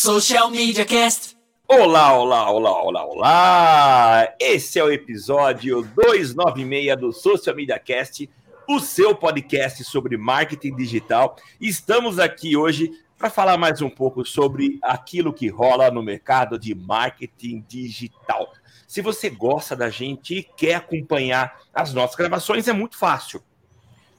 Social 0.00 0.48
Media 0.48 0.84
Cast. 0.84 1.36
Olá, 1.66 2.16
olá, 2.16 2.48
olá, 2.48 2.82
olá, 2.84 3.04
olá! 3.04 4.34
Esse 4.38 4.78
é 4.78 4.84
o 4.84 4.92
episódio 4.92 5.82
296 5.82 7.00
do 7.00 7.12
Social 7.12 7.56
Media 7.56 7.80
Cast, 7.80 8.30
o 8.68 8.78
seu 8.78 9.12
podcast 9.12 9.82
sobre 9.82 10.16
marketing 10.16 10.76
digital. 10.76 11.34
Estamos 11.60 12.20
aqui 12.20 12.56
hoje 12.56 12.92
para 13.18 13.28
falar 13.28 13.58
mais 13.58 13.82
um 13.82 13.90
pouco 13.90 14.24
sobre 14.24 14.78
aquilo 14.82 15.32
que 15.32 15.48
rola 15.48 15.90
no 15.90 16.00
mercado 16.00 16.56
de 16.60 16.76
marketing 16.76 17.64
digital. 17.68 18.52
Se 18.86 19.02
você 19.02 19.28
gosta 19.28 19.74
da 19.74 19.90
gente 19.90 20.36
e 20.36 20.42
quer 20.44 20.76
acompanhar 20.76 21.58
as 21.74 21.92
nossas 21.92 22.14
gravações, 22.14 22.68
é 22.68 22.72
muito 22.72 22.96
fácil. 22.96 23.42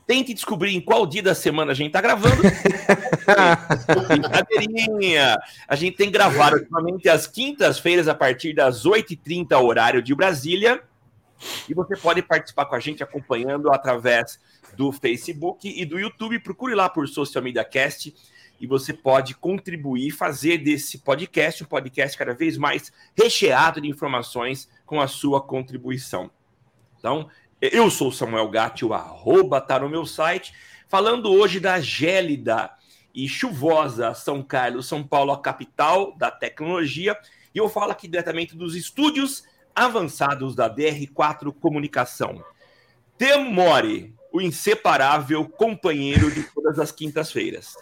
Tente 0.09 0.33
descobrir 0.33 0.75
em 0.75 0.81
qual 0.81 1.05
dia 1.05 1.21
da 1.21 1.35
semana 1.35 1.71
a 1.71 1.75
gente 1.75 1.89
está 1.89 2.01
gravando. 2.01 2.41
Brincadeirinha! 4.07 5.37
A 5.67 5.75
gente 5.75 5.97
tem 5.97 6.09
gravado 6.09 6.55
ultimamente 6.55 7.07
às 7.07 7.27
quintas-feiras, 7.27 8.07
a 8.07 8.15
partir 8.15 8.53
das 8.55 8.87
8h30, 8.87 9.55
horário 9.61 10.01
de 10.01 10.15
Brasília. 10.15 10.81
E 11.69 11.75
você 11.75 11.95
pode 11.95 12.23
participar 12.23 12.65
com 12.65 12.73
a 12.73 12.79
gente 12.79 13.03
acompanhando 13.03 13.71
através 13.71 14.39
do 14.75 14.91
Facebook 14.91 15.71
e 15.79 15.85
do 15.85 15.99
YouTube. 15.99 16.39
Procure 16.39 16.73
lá 16.73 16.89
por 16.89 17.07
Social 17.07 17.43
Media 17.43 17.63
Cast 17.63 18.11
e 18.59 18.65
você 18.65 18.91
pode 18.91 19.35
contribuir, 19.35 20.09
fazer 20.09 20.57
desse 20.57 20.97
podcast 20.97 21.63
um 21.63 21.67
podcast 21.67 22.17
cada 22.17 22.33
vez 22.33 22.57
mais 22.57 22.91
recheado 23.15 23.79
de 23.79 23.87
informações 23.87 24.67
com 24.87 24.99
a 24.99 25.07
sua 25.07 25.39
contribuição. 25.39 26.31
Então, 26.97 27.29
eu 27.61 27.89
sou 27.91 28.11
Samuel 28.11 28.49
Gatti, 28.49 28.85
o 28.85 28.93
arroba 28.93 29.59
tá 29.59 29.79
no 29.79 29.89
meu 29.89 30.05
site, 30.05 30.53
falando 30.87 31.31
hoje 31.31 31.59
da 31.59 31.79
gélida 31.79 32.71
e 33.13 33.27
chuvosa 33.27 34.13
São 34.13 34.41
Carlos, 34.41 34.87
São 34.87 35.03
Paulo, 35.03 35.31
a 35.31 35.41
capital 35.41 36.15
da 36.17 36.31
tecnologia. 36.31 37.17
E 37.53 37.57
eu 37.57 37.67
falo 37.67 37.91
aqui 37.91 38.07
diretamente 38.07 38.55
dos 38.55 38.75
estúdios 38.75 39.43
avançados 39.75 40.55
da 40.55 40.73
DR4 40.73 41.53
Comunicação. 41.53 42.43
Temo 43.17 43.51
Mori, 43.51 44.15
o 44.31 44.39
inseparável 44.39 45.47
companheiro 45.47 46.31
de 46.31 46.43
todas 46.43 46.79
as 46.79 46.91
quintas-feiras. 46.91 47.75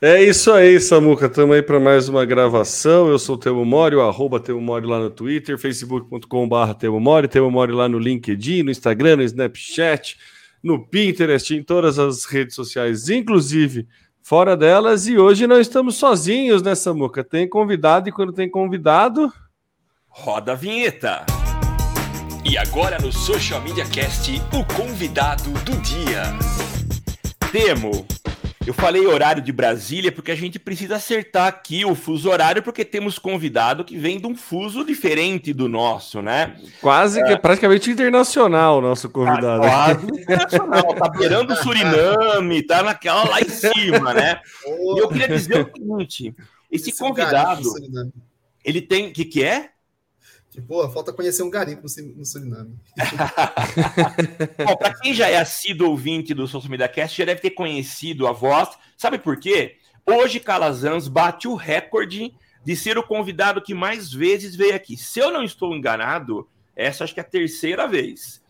É 0.00 0.22
isso 0.22 0.52
aí, 0.52 0.78
Samuca. 0.78 1.24
Estamos 1.24 1.56
aí 1.56 1.62
para 1.62 1.80
mais 1.80 2.06
uma 2.06 2.22
gravação. 2.26 3.08
Eu 3.08 3.18
sou 3.18 3.36
o 3.36 3.38
Temo 3.38 3.64
Mori, 3.64 3.98
arroba 3.98 4.38
Temo 4.38 4.60
Mori 4.60 4.86
lá 4.86 4.98
no 4.98 5.08
Twitter, 5.08 5.56
facebook.com.br 5.56 6.74
Temo 6.78 7.00
Mori, 7.00 7.26
Temo 7.28 7.50
Mori 7.50 7.72
lá 7.72 7.88
no 7.88 7.98
LinkedIn, 7.98 8.62
no 8.62 8.70
Instagram, 8.70 9.16
no 9.16 9.22
Snapchat, 9.22 10.18
no 10.62 10.86
Pinterest, 10.86 11.54
em 11.54 11.62
todas 11.62 11.98
as 11.98 12.26
redes 12.26 12.54
sociais, 12.54 13.08
inclusive 13.08 13.88
fora 14.22 14.54
delas. 14.54 15.06
E 15.06 15.16
hoje 15.16 15.46
não 15.46 15.58
estamos 15.58 15.96
sozinhos, 15.96 16.60
né, 16.60 16.74
Samuca? 16.74 17.24
Tem 17.24 17.48
convidado 17.48 18.10
e 18.10 18.12
quando 18.12 18.34
tem 18.34 18.50
convidado. 18.50 19.32
Roda 20.08 20.52
a 20.52 20.56
vinheta! 20.56 21.24
E 22.44 22.58
agora 22.58 22.98
no 22.98 23.10
Social 23.10 23.62
Media 23.62 23.86
Cast, 23.86 24.30
o 24.52 24.62
convidado 24.74 25.50
do 25.64 25.76
dia. 25.78 26.22
Temo, 27.50 28.06
eu 28.66 28.74
falei 28.74 29.06
horário 29.06 29.40
de 29.40 29.52
Brasília 29.52 30.10
porque 30.10 30.32
a 30.32 30.34
gente 30.34 30.58
precisa 30.58 30.96
acertar 30.96 31.46
aqui 31.46 31.84
o 31.84 31.94
fuso 31.94 32.28
horário, 32.28 32.62
porque 32.62 32.84
temos 32.84 33.18
convidado 33.18 33.84
que 33.84 33.96
vem 33.96 34.18
de 34.18 34.26
um 34.26 34.34
fuso 34.34 34.84
diferente 34.84 35.52
do 35.52 35.68
nosso, 35.68 36.20
né? 36.20 36.56
Quase 36.80 37.22
que 37.22 37.32
é 37.32 37.36
praticamente 37.36 37.90
internacional 37.90 38.78
o 38.78 38.80
nosso 38.80 39.08
convidado. 39.08 39.62
Tá 39.62 39.68
quase 39.68 40.06
internacional, 40.06 40.94
tá 40.94 41.08
beirando 41.08 41.52
o 41.52 41.56
Suriname, 41.56 42.62
tá 42.62 42.82
naquela 42.82 43.24
lá 43.28 43.40
em 43.40 43.48
cima, 43.48 44.12
né? 44.12 44.40
E 44.66 44.98
eu 44.98 45.08
queria 45.08 45.28
dizer 45.28 45.60
o 45.60 45.72
seguinte: 45.72 46.34
esse, 46.70 46.90
esse 46.90 46.98
convidado, 46.98 47.62
ele 48.64 48.82
tem. 48.82 49.08
O 49.08 49.12
que, 49.12 49.24
que 49.24 49.44
é? 49.44 49.70
Que, 50.56 50.62
pô, 50.62 50.88
falta 50.88 51.12
conhecer 51.12 51.42
um 51.42 51.50
garimpo 51.50 51.82
no 51.82 52.24
Suriname. 52.24 52.74
Bom, 54.64 54.74
para 54.74 54.94
quem 54.94 55.12
já 55.12 55.28
é 55.28 55.36
assíduo 55.36 55.90
ouvinte 55.90 56.32
do 56.32 56.48
Social 56.48 56.70
Media 56.70 56.88
Cast, 56.88 57.18
já 57.18 57.26
deve 57.26 57.42
ter 57.42 57.50
conhecido 57.50 58.26
a 58.26 58.32
voz. 58.32 58.70
Sabe 58.96 59.18
por 59.18 59.38
quê? 59.38 59.76
Hoje 60.06 60.40
Calazans 60.40 61.08
bate 61.08 61.46
o 61.46 61.54
recorde 61.54 62.32
de 62.64 62.74
ser 62.74 62.96
o 62.96 63.02
convidado 63.02 63.60
que 63.60 63.74
mais 63.74 64.10
vezes 64.10 64.56
veio 64.56 64.74
aqui. 64.74 64.96
Se 64.96 65.20
eu 65.20 65.30
não 65.30 65.44
estou 65.44 65.76
enganado, 65.76 66.48
essa 66.74 67.04
acho 67.04 67.12
que 67.12 67.20
é 67.20 67.22
a 67.22 67.26
terceira 67.26 67.86
vez. 67.86 68.40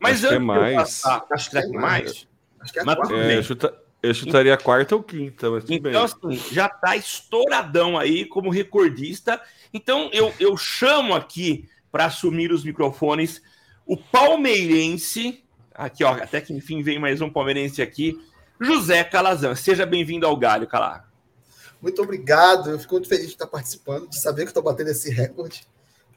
Mas 0.00 0.24
acho 0.24 0.34
antes 0.34 0.38
que 0.38 0.42
é 0.42 0.44
mais. 0.44 0.74
Passar, 0.74 1.26
acho 1.30 1.50
que 1.50 1.58
é 1.58 1.68
mais. 1.68 2.28
Acho 2.58 2.72
que 2.72 2.78
é 2.80 2.82
a 2.82 2.84
quarta. 2.84 3.14
É, 3.14 3.40
chuta, 3.44 3.82
eu 4.06 4.14
chutaria 4.14 4.54
a 4.54 4.58
quarta 4.58 4.94
ou 4.94 5.02
quinta, 5.02 5.50
mas 5.50 5.64
Então, 5.68 5.80
bem. 5.80 5.96
assim, 5.96 6.54
já 6.54 6.66
está 6.66 6.96
estouradão 6.96 7.98
aí 7.98 8.24
como 8.24 8.50
recordista 8.50 9.40
então 9.72 10.08
eu, 10.12 10.32
eu 10.40 10.56
chamo 10.56 11.14
aqui 11.14 11.68
para 11.92 12.06
assumir 12.06 12.52
os 12.52 12.64
microfones 12.64 13.42
o 13.86 13.96
palmeirense, 13.96 15.44
aqui 15.72 16.02
ó, 16.02 16.12
até 16.12 16.40
que 16.40 16.52
enfim 16.52 16.82
vem 16.82 16.98
mais 16.98 17.20
um 17.20 17.30
palmeirense 17.30 17.80
aqui, 17.80 18.18
José 18.60 19.04
Calazan. 19.04 19.54
Seja 19.54 19.86
bem-vindo 19.86 20.26
ao 20.26 20.36
Galho, 20.36 20.66
Calá. 20.66 21.08
Muito 21.80 22.02
obrigado, 22.02 22.70
eu 22.70 22.78
fico 22.78 22.94
muito 22.94 23.08
feliz 23.08 23.26
de 23.26 23.32
estar 23.32 23.46
participando, 23.46 24.08
de 24.08 24.18
saber 24.18 24.42
que 24.42 24.48
estou 24.48 24.62
batendo 24.62 24.90
esse 24.90 25.10
recorde. 25.10 25.66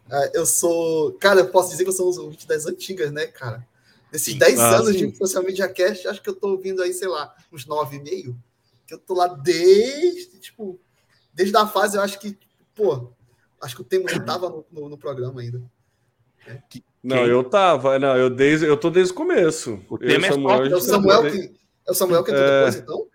Uh, 0.07 0.31
eu 0.33 0.45
sou, 0.45 1.13
cara, 1.13 1.41
eu 1.41 1.49
posso 1.49 1.69
dizer 1.69 1.83
que 1.83 1.89
eu 1.89 1.93
sou 1.93 2.11
um 2.11 2.23
ouvinte 2.23 2.47
das 2.47 2.65
antigas, 2.65 3.11
né, 3.11 3.27
cara? 3.27 3.67
Nesses 4.11 4.33
10 4.33 4.59
ah, 4.59 4.77
anos 4.77 4.97
sim. 4.97 5.09
de 5.09 5.17
Social 5.17 5.43
Media 5.43 5.67
Cast, 5.67 6.07
acho 6.07 6.21
que 6.21 6.29
eu 6.29 6.33
estou 6.33 6.51
ouvindo 6.51 6.81
aí, 6.81 6.93
sei 6.93 7.07
lá, 7.07 7.35
uns 7.51 7.65
9,5. 7.65 8.35
Que 8.87 8.93
eu 8.95 8.97
tô 8.97 9.13
lá 9.13 9.27
desde, 9.27 10.39
tipo, 10.39 10.79
desde 11.33 11.55
a 11.55 11.67
fase, 11.67 11.95
eu 11.95 12.01
acho 12.01 12.19
que, 12.19 12.37
pô, 12.73 13.13
Acho 13.61 13.75
que 13.75 13.81
o 13.81 13.85
Temo 13.85 14.05
não 14.05 14.17
estava 14.17 14.49
no, 14.49 14.65
no, 14.71 14.89
no, 14.89 14.97
programa 14.97 15.41
ainda. 15.41 15.61
É. 16.47 16.59
Não, 17.03 17.25
eu 17.25 17.43
tava. 17.43 17.99
Não, 17.99 18.15
eu, 18.15 18.29
desde, 18.29 18.65
eu 18.65 18.77
tô 18.77 18.89
desde 18.89 19.11
o 19.11 19.15
começo. 19.15 19.79
O 19.89 19.97
Temo 19.97 20.25
é, 20.25 20.31
Samuel, 20.31 20.65
é 20.65 20.75
o 20.75 20.81
Samuel 20.81 21.31
que, 21.31 21.51
é 21.87 21.91
o 21.91 21.93
Samuel 21.93 22.23
que 22.23 22.31
entrou 22.31 22.45
é... 22.45 22.57
depois, 22.57 22.75
então? 22.75 23.07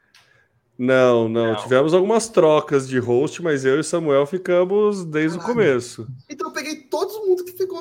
Não, 0.77 1.29
não, 1.29 1.53
não, 1.53 1.63
Tivemos 1.63 1.95
algumas 1.95 2.29
trocas 2.29 2.89
de 2.89 2.99
host, 2.99 3.41
mas 3.41 3.65
eu 3.65 3.79
e 3.79 3.85
Samuel 3.85 4.27
ficamos 4.27 5.05
desde 5.05 5.39
Caralho. 5.39 5.53
o 5.53 5.57
começo. 5.57 6.07
Então 6.29 6.49
eu 6.49 6.53
peguei 6.53 6.77
todo 6.77 7.04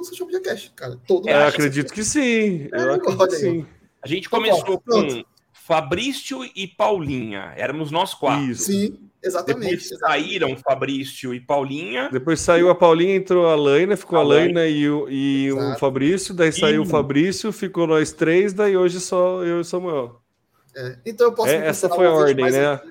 no 0.04 0.10
Social 0.10 0.28
Media 0.28 0.42
Cash, 0.42 0.72
cara. 0.76 1.00
Todo 1.08 1.30
é, 1.30 1.48
acredito 1.48 1.94
que 1.94 2.04
sim. 2.04 2.68
É, 2.72 2.84
eu 2.84 2.94
acredito 2.94 3.28
que 3.28 3.36
sim. 3.36 3.66
A 4.02 4.08
gente 4.08 4.30
começou 4.30 4.80
com 4.80 5.24
Fabrício 5.54 6.44
e 6.56 6.68
Paulinha. 6.68 7.54
Éramos 7.56 7.90
nós 7.90 8.14
quatro. 8.14 8.44
Isso. 8.44 8.66
Sim. 8.66 9.00
Exatamente. 9.24 9.70
Depois 9.70 9.92
exatamente. 9.92 10.28
saíram 10.28 10.58
Fabrício 10.58 11.34
e 11.34 11.40
Paulinha. 11.40 12.10
Depois 12.12 12.42
saiu 12.42 12.70
a 12.70 12.76
Paulinha, 12.76 13.16
entrou 13.16 13.48
a 13.48 13.56
Laina, 13.56 13.96
ficou 13.96 14.20
a, 14.20 14.24
Laina 14.24 14.68
e, 14.68 14.90
o, 14.90 15.08
e 15.10 15.50
o 15.54 15.78
Fabrício, 15.78 16.34
daí 16.34 16.52
saiu 16.52 16.82
o 16.82 16.86
Fabrício, 16.86 17.50
ficou 17.54 17.88
nós 17.88 18.12
três, 18.12 18.52
daí 18.52 18.76
hoje 18.76 19.00
só 19.00 19.42
eu 19.42 19.60
e 19.60 19.60
o 19.62 19.64
Samuel. 19.64 20.20
É, 20.76 20.98
então 21.06 21.28
eu 21.28 21.34
posso. 21.34 21.52
É, 21.52 21.68
essa 21.68 21.88
foi 21.88 22.06
a 22.06 22.12
ordem, 22.12 22.52
né? 22.52 22.82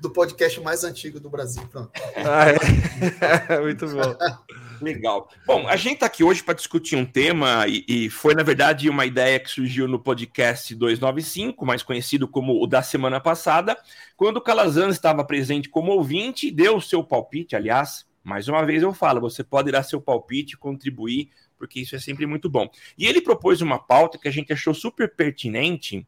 Do 0.00 0.10
podcast 0.10 0.60
mais 0.60 0.82
antigo 0.82 1.20
do 1.20 1.30
Brasil. 1.30 1.62
Pronto. 1.70 1.92
Ah, 2.16 2.46
é. 2.48 3.60
Muito 3.62 3.86
bom. 3.86 4.16
Legal. 4.80 5.28
Bom, 5.46 5.66
a 5.66 5.76
gente 5.76 5.94
está 5.94 6.06
aqui 6.06 6.22
hoje 6.22 6.42
para 6.42 6.54
discutir 6.54 6.96
um 6.96 7.04
tema, 7.04 7.66
e, 7.66 7.84
e, 7.88 8.10
foi, 8.10 8.34
na 8.34 8.42
verdade, 8.42 8.88
uma 8.88 9.04
ideia 9.04 9.38
que 9.40 9.50
surgiu 9.50 9.88
no 9.88 9.98
podcast 9.98 10.74
295, 10.74 11.64
mais 11.66 11.82
conhecido 11.82 12.28
como 12.28 12.62
o 12.62 12.66
da 12.66 12.82
semana 12.82 13.20
passada, 13.20 13.76
quando 14.16 14.36
o 14.36 14.40
Calazan 14.40 14.88
estava 14.88 15.24
presente 15.24 15.68
como 15.68 15.92
ouvinte 15.92 16.48
e 16.48 16.50
deu 16.50 16.76
o 16.76 16.82
seu 16.82 17.02
palpite. 17.02 17.56
Aliás, 17.56 18.06
mais 18.22 18.48
uma 18.48 18.64
vez 18.64 18.82
eu 18.82 18.92
falo, 18.92 19.20
você 19.20 19.42
pode 19.42 19.70
dar 19.70 19.82
seu 19.82 20.00
palpite, 20.00 20.56
contribuir, 20.56 21.30
porque 21.56 21.80
isso 21.80 21.96
é 21.96 21.98
sempre 21.98 22.26
muito 22.26 22.48
bom. 22.48 22.68
E 22.96 23.06
ele 23.06 23.20
propôs 23.20 23.60
uma 23.60 23.78
pauta 23.78 24.18
que 24.18 24.28
a 24.28 24.30
gente 24.30 24.52
achou 24.52 24.74
super 24.74 25.14
pertinente, 25.14 26.06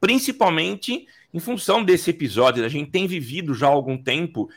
principalmente 0.00 1.06
em 1.32 1.38
função 1.38 1.84
desse 1.84 2.10
episódio. 2.10 2.64
A 2.64 2.68
gente 2.68 2.90
tem 2.90 3.06
vivido 3.06 3.54
já 3.54 3.66
há 3.66 3.70
algum 3.70 4.00
tempo 4.00 4.48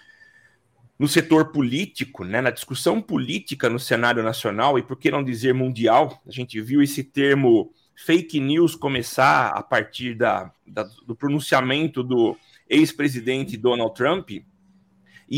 no 1.00 1.08
setor 1.08 1.54
político, 1.54 2.26
né, 2.26 2.42
na 2.42 2.52
discussão 2.52 3.02
política 3.02 3.70
no 3.70 3.80
cenário 3.80 4.22
nacional 4.22 4.78
e 4.78 4.84
por 4.84 4.98
que 4.98 5.10
não 5.10 5.24
dizer 5.24 5.54
mundial, 5.54 6.22
a 6.28 6.32
gente 6.32 6.60
viu 6.60 6.82
esse 6.82 7.06
termo 7.06 7.74
fake 7.96 8.40
news 8.40 8.76
começar 8.76 9.48
a 9.48 9.64
partir 9.64 10.14
da, 10.14 10.52
da 10.68 10.84
do 11.08 11.16
pronunciamento 11.16 12.04
do 12.04 12.38
ex-presidente 12.70 13.56
Donald 13.56 13.96
Trump, 13.96 14.30
e 14.30 14.44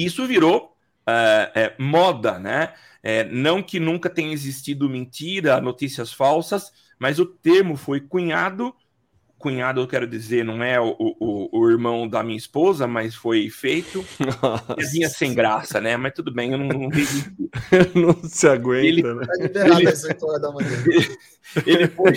isso 0.05 0.25
virou 0.25 0.75
uh, 1.07 1.51
é, 1.55 1.75
moda, 1.77 2.39
né? 2.39 2.73
É, 3.03 3.23
não 3.23 3.63
que 3.63 3.79
nunca 3.79 4.09
tenha 4.09 4.31
existido 4.31 4.89
mentira, 4.89 5.59
notícias 5.59 6.13
falsas, 6.13 6.71
mas 6.99 7.19
o 7.19 7.25
termo 7.25 7.75
foi 7.75 7.99
cunhado 7.99 8.75
cunhado, 9.41 9.81
eu 9.81 9.87
quero 9.87 10.07
dizer, 10.07 10.45
não 10.45 10.63
é 10.63 10.79
o, 10.79 10.95
o, 10.97 11.49
o 11.51 11.69
irmão 11.69 12.07
da 12.07 12.23
minha 12.23 12.37
esposa, 12.37 12.87
mas 12.87 13.15
foi 13.15 13.49
feito. 13.49 14.05
Vinha 14.91 15.09
sem 15.09 15.33
graça, 15.33 15.81
né? 15.81 15.97
Mas 15.97 16.13
tudo 16.13 16.31
bem, 16.31 16.51
eu 16.51 16.57
não, 16.57 16.67
não 16.67 16.89
não 17.95 18.23
se 18.23 18.47
aguenta, 18.47 18.85
ele, 18.87 19.03
né? 19.03 19.25
Ele, 19.39 19.49
ele, 19.65 19.87
ele, 21.65 21.87
foi, 21.87 22.13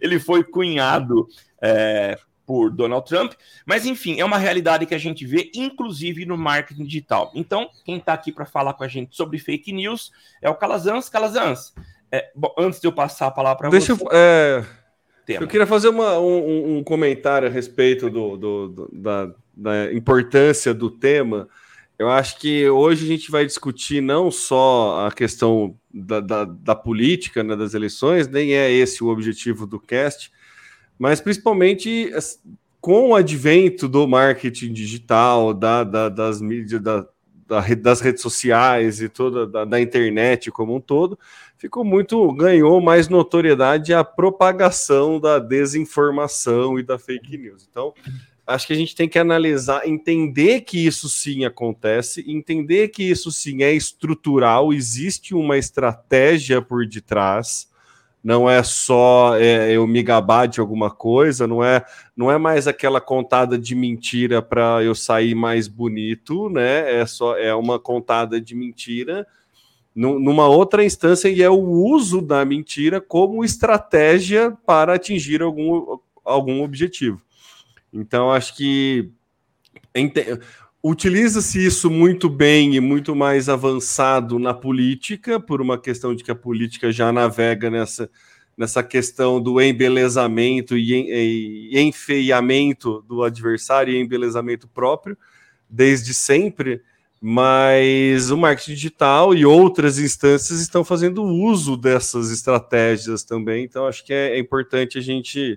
ele 0.00 0.18
foi 0.18 0.42
cunhado 0.42 1.28
é, 1.60 2.18
por 2.46 2.70
Donald 2.70 3.06
Trump, 3.06 3.32
mas 3.64 3.86
enfim, 3.86 4.18
é 4.18 4.24
uma 4.24 4.38
realidade 4.38 4.86
que 4.86 4.94
a 4.94 4.98
gente 4.98 5.24
vê, 5.24 5.50
inclusive 5.54 6.24
no 6.24 6.36
marketing 6.36 6.84
digital. 6.84 7.30
Então, 7.34 7.68
quem 7.84 7.98
está 7.98 8.12
aqui 8.14 8.32
para 8.32 8.44
falar 8.44 8.74
com 8.74 8.82
a 8.82 8.88
gente 8.88 9.14
sobre 9.14 9.38
fake 9.38 9.72
news 9.72 10.10
é 10.40 10.50
o 10.50 10.54
Calazans. 10.54 11.08
Calazans, 11.08 11.72
é, 12.10 12.30
bom, 12.34 12.52
antes 12.58 12.80
de 12.80 12.86
eu 12.86 12.92
passar 12.92 13.28
a 13.28 13.30
palavra 13.30 13.58
para 13.58 13.70
você... 13.70 13.86
Deixa 13.86 13.92
eu... 13.92 14.08
É... 14.12 14.81
Eu 15.28 15.46
queria 15.46 15.66
fazer 15.66 15.88
uma, 15.88 16.18
um, 16.18 16.78
um, 16.78 16.84
comentário 16.84 17.48
a 17.48 17.50
respeito 17.50 18.10
do, 18.10 18.36
do, 18.36 18.68
do 18.68 18.90
da, 18.92 19.30
da 19.56 19.92
importância 19.92 20.74
do 20.74 20.90
tema. 20.90 21.48
Eu 21.98 22.10
acho 22.10 22.38
que 22.38 22.68
hoje 22.68 23.04
a 23.04 23.08
gente 23.08 23.30
vai 23.30 23.46
discutir 23.46 24.00
não 24.00 24.30
só 24.30 25.06
a 25.06 25.12
questão 25.12 25.76
da, 25.92 26.20
da, 26.20 26.44
da, 26.44 26.74
política, 26.74 27.42
né, 27.42 27.54
das 27.54 27.74
eleições, 27.74 28.26
nem 28.26 28.54
é 28.54 28.70
esse 28.70 29.04
o 29.04 29.08
objetivo 29.08 29.66
do 29.66 29.78
cast, 29.78 30.32
mas 30.98 31.20
principalmente 31.20 32.10
com 32.80 33.10
o 33.10 33.14
advento 33.14 33.86
do 33.86 34.08
marketing 34.08 34.72
digital, 34.72 35.54
da, 35.54 35.84
da 35.84 36.08
das 36.08 36.40
mídias, 36.40 36.80
da, 36.80 37.06
das 37.80 38.00
redes 38.00 38.22
sociais 38.22 39.00
e 39.00 39.08
toda 39.08 39.46
da, 39.46 39.64
da, 39.64 39.80
internet 39.80 40.50
como 40.50 40.74
um 40.74 40.80
todo, 40.80 41.18
ficou 41.62 41.84
muito 41.84 42.32
ganhou 42.32 42.80
mais 42.80 43.08
notoriedade 43.08 43.94
a 43.94 44.02
propagação 44.02 45.20
da 45.20 45.38
desinformação 45.38 46.76
e 46.76 46.82
da 46.82 46.98
fake 46.98 47.38
news. 47.38 47.68
Então, 47.70 47.94
acho 48.44 48.66
que 48.66 48.72
a 48.72 48.76
gente 48.76 48.96
tem 48.96 49.08
que 49.08 49.16
analisar, 49.16 49.86
entender 49.86 50.62
que 50.62 50.84
isso 50.84 51.08
sim 51.08 51.44
acontece, 51.44 52.24
entender 52.26 52.88
que 52.88 53.04
isso 53.04 53.30
sim 53.30 53.62
é 53.62 53.72
estrutural, 53.72 54.72
existe 54.72 55.36
uma 55.36 55.56
estratégia 55.56 56.60
por 56.60 56.84
detrás, 56.84 57.70
não 58.24 58.50
é 58.50 58.64
só 58.64 59.36
é, 59.36 59.70
eu 59.70 59.86
me 59.86 60.02
gabar 60.02 60.48
de 60.48 60.58
alguma 60.58 60.90
coisa, 60.90 61.46
não 61.46 61.62
é, 61.62 61.84
não 62.16 62.28
é 62.28 62.38
mais 62.38 62.66
aquela 62.66 63.00
contada 63.00 63.56
de 63.56 63.76
mentira 63.76 64.42
para 64.42 64.82
eu 64.82 64.96
sair 64.96 65.36
mais 65.36 65.68
bonito, 65.68 66.48
né? 66.48 67.00
É 67.00 67.06
só 67.06 67.38
é 67.38 67.54
uma 67.54 67.78
contada 67.78 68.40
de 68.40 68.52
mentira 68.52 69.24
numa 69.94 70.48
outra 70.48 70.84
instância 70.84 71.28
e 71.28 71.42
é 71.42 71.50
o 71.50 71.60
uso 71.60 72.22
da 72.22 72.44
mentira 72.44 73.00
como 73.00 73.44
estratégia 73.44 74.56
para 74.66 74.94
atingir 74.94 75.42
algum, 75.42 75.98
algum 76.24 76.62
objetivo. 76.62 77.20
Então, 77.92 78.32
acho 78.32 78.56
que 78.56 79.10
utiliza-se 80.82 81.64
isso 81.64 81.90
muito 81.90 82.28
bem 82.28 82.74
e 82.74 82.80
muito 82.80 83.14
mais 83.14 83.48
avançado 83.48 84.38
na 84.38 84.54
política, 84.54 85.38
por 85.38 85.60
uma 85.60 85.78
questão 85.78 86.14
de 86.14 86.24
que 86.24 86.30
a 86.30 86.34
política 86.34 86.90
já 86.90 87.12
navega 87.12 87.70
nessa, 87.70 88.10
nessa 88.56 88.82
questão 88.82 89.40
do 89.40 89.60
embelezamento 89.60 90.76
e, 90.76 91.70
e 91.70 91.80
enfeiamento 91.80 93.02
do 93.06 93.22
adversário 93.22 93.92
e 93.92 94.00
embelezamento 94.00 94.66
próprio, 94.66 95.16
desde 95.68 96.14
sempre. 96.14 96.82
Mas 97.24 98.32
o 98.32 98.36
marketing 98.36 98.74
digital 98.74 99.32
e 99.32 99.46
outras 99.46 99.96
instâncias 99.96 100.58
estão 100.58 100.82
fazendo 100.82 101.22
uso 101.22 101.76
dessas 101.76 102.32
estratégias 102.32 103.22
também. 103.22 103.62
Então, 103.62 103.86
acho 103.86 104.04
que 104.04 104.12
é, 104.12 104.34
é 104.34 104.38
importante 104.40 104.98
a 104.98 105.00
gente 105.00 105.56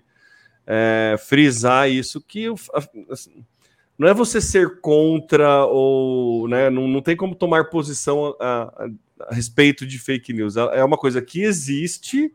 é, 0.67 1.15
frisar 1.17 1.89
isso 1.89 2.21
que 2.21 2.45
assim, 3.09 3.43
não 3.97 4.07
é 4.07 4.13
você 4.13 4.39
ser 4.39 4.79
contra 4.79 5.65
ou 5.65 6.47
né, 6.47 6.69
não, 6.69 6.87
não 6.87 7.01
tem 7.01 7.15
como 7.15 7.33
tomar 7.33 7.71
posição 7.71 8.35
a, 8.39 8.45
a, 8.45 8.89
a, 9.29 9.33
respeito 9.33 9.87
de 9.87 9.97
fake 9.97 10.33
news. 10.33 10.57
É 10.57 10.83
uma 10.83 10.97
coisa 10.97 11.19
que 11.19 11.41
existe 11.41 12.31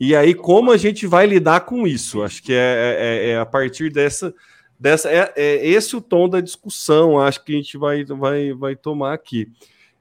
e 0.00 0.16
aí 0.16 0.34
como 0.34 0.72
a 0.72 0.76
gente 0.76 1.06
vai 1.06 1.24
lidar 1.24 1.60
com 1.60 1.86
isso. 1.86 2.20
Acho 2.20 2.42
que 2.42 2.52
é, 2.52 2.96
é, 2.98 3.28
é 3.30 3.38
a 3.38 3.46
partir 3.46 3.92
dessa 3.92 4.34
dessa 4.78 5.10
é, 5.10 5.32
é, 5.36 5.66
esse 5.66 5.96
o 5.96 6.00
tom 6.00 6.28
da 6.28 6.40
discussão. 6.40 7.20
Acho 7.20 7.44
que 7.44 7.52
a 7.52 7.56
gente 7.56 7.76
vai 7.76 8.04
vai 8.04 8.52
vai 8.52 8.76
tomar 8.76 9.14
aqui. 9.14 9.48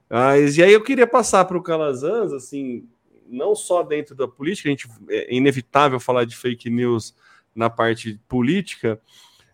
Mas, 0.09 0.57
e 0.57 0.63
aí 0.63 0.71
eu 0.71 0.83
queria 0.83 1.07
passar 1.07 1.45
para 1.45 1.57
o 1.57 1.63
Calazans 1.63 2.31
assim 2.31 2.87
não 3.27 3.55
só 3.55 3.83
dentro 3.83 4.15
da 4.15 4.27
política, 4.27 4.69
a 4.69 4.71
gente 4.71 4.87
é 5.09 5.33
inevitável 5.35 5.99
falar 5.99 6.25
de 6.25 6.35
fake 6.35 6.69
news 6.69 7.15
na 7.55 7.69
parte 7.69 8.19
política, 8.27 8.99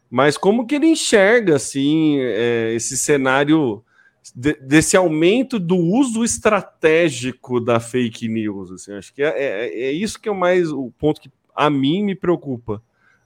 mas 0.10 0.38
como 0.38 0.66
que 0.66 0.76
ele 0.76 0.88
enxerga 0.88 1.56
assim 1.56 2.18
é, 2.20 2.74
esse 2.74 2.98
cenário 2.98 3.84
de, 4.36 4.54
desse 4.56 4.98
aumento 4.98 5.58
do 5.58 5.78
uso 5.78 6.24
estratégico 6.24 7.60
da 7.60 7.80
fake 7.80 8.28
news? 8.28 8.72
Assim, 8.72 8.94
acho 8.94 9.14
que 9.14 9.24
é, 9.24 9.30
é, 9.30 9.84
é, 9.84 9.92
isso 9.92 10.20
que 10.20 10.28
é 10.28 10.34
mais 10.34 10.72
o 10.72 10.92
ponto 10.98 11.22
que 11.22 11.32
a 11.56 11.70
mim 11.70 12.04
me 12.04 12.16
preocupa. 12.16 12.82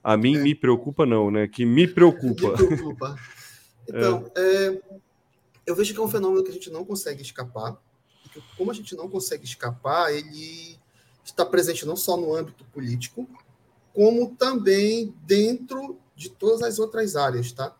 A 0.05 0.15
mim 0.15 0.35
é. 0.37 0.39
me 0.39 0.53
preocupa 0.53 1.03
não, 1.03 1.31
né? 1.31 1.47
Que 1.47 1.65
me 1.65 1.87
preocupa. 1.87 2.51
Me 2.51 2.67
preocupa. 2.67 3.15
Então, 3.87 4.31
é, 4.35 4.81
eu 5.63 5.75
vejo 5.75 5.93
que 5.93 5.99
é 5.99 6.01
um 6.01 6.07
fenômeno 6.07 6.43
que 6.43 6.49
a 6.49 6.53
gente 6.53 6.71
não 6.71 6.83
consegue 6.83 7.21
escapar. 7.21 7.79
como 8.57 8.71
a 8.71 8.73
gente 8.73 8.95
não 8.95 9.07
consegue 9.07 9.45
escapar, 9.45 10.11
ele 10.11 10.79
está 11.23 11.45
presente 11.45 11.85
não 11.85 11.95
só 11.95 12.17
no 12.17 12.33
âmbito 12.33 12.65
político, 12.73 13.29
como 13.93 14.35
também 14.35 15.13
dentro 15.23 15.99
de 16.15 16.31
todas 16.31 16.63
as 16.63 16.79
outras 16.79 17.15
áreas, 17.15 17.51
tá? 17.51 17.77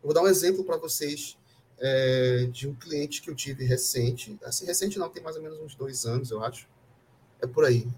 Eu 0.00 0.04
vou 0.04 0.14
dar 0.14 0.22
um 0.22 0.28
exemplo 0.28 0.62
para 0.62 0.76
vocês 0.76 1.36
é, 1.80 2.48
de 2.52 2.68
um 2.68 2.74
cliente 2.76 3.20
que 3.20 3.28
eu 3.28 3.34
tive 3.34 3.64
recente. 3.64 4.38
Assim, 4.44 4.66
recente 4.66 5.00
não, 5.00 5.08
tem 5.08 5.20
mais 5.20 5.34
ou 5.34 5.42
menos 5.42 5.58
uns 5.58 5.74
dois 5.74 6.06
anos, 6.06 6.30
eu 6.30 6.44
acho. 6.44 6.68
É 7.42 7.46
por 7.48 7.64
aí. 7.64 7.88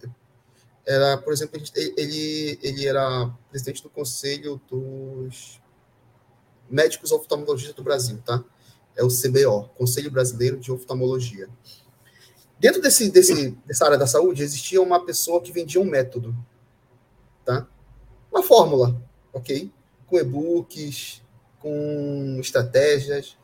Era, 0.86 1.18
por 1.18 1.32
exemplo, 1.32 1.60
ele, 1.96 2.58
ele 2.62 2.86
era 2.86 3.28
presidente 3.50 3.82
do 3.82 3.90
Conselho 3.90 4.60
dos 4.68 5.60
Médicos 6.70 7.10
Oftalmologistas 7.10 7.74
do 7.74 7.82
Brasil, 7.82 8.22
tá? 8.24 8.42
É 8.94 9.02
o 9.02 9.08
CBO, 9.08 9.68
Conselho 9.76 10.10
Brasileiro 10.10 10.58
de 10.58 10.70
Oftalmologia. 10.70 11.48
Dentro 12.58 12.80
desse, 12.80 13.10
desse, 13.10 13.50
dessa 13.66 13.84
área 13.84 13.98
da 13.98 14.06
saúde, 14.06 14.42
existia 14.42 14.80
uma 14.80 15.04
pessoa 15.04 15.42
que 15.42 15.52
vendia 15.52 15.80
um 15.80 15.84
método 15.84 16.34
tá? 17.46 17.66
Uma 18.30 18.42
fórmula, 18.42 19.00
ok? 19.32 19.72
Com 20.06 20.18
e-books, 20.18 21.22
com 21.60 22.36
estratégias, 22.40 23.38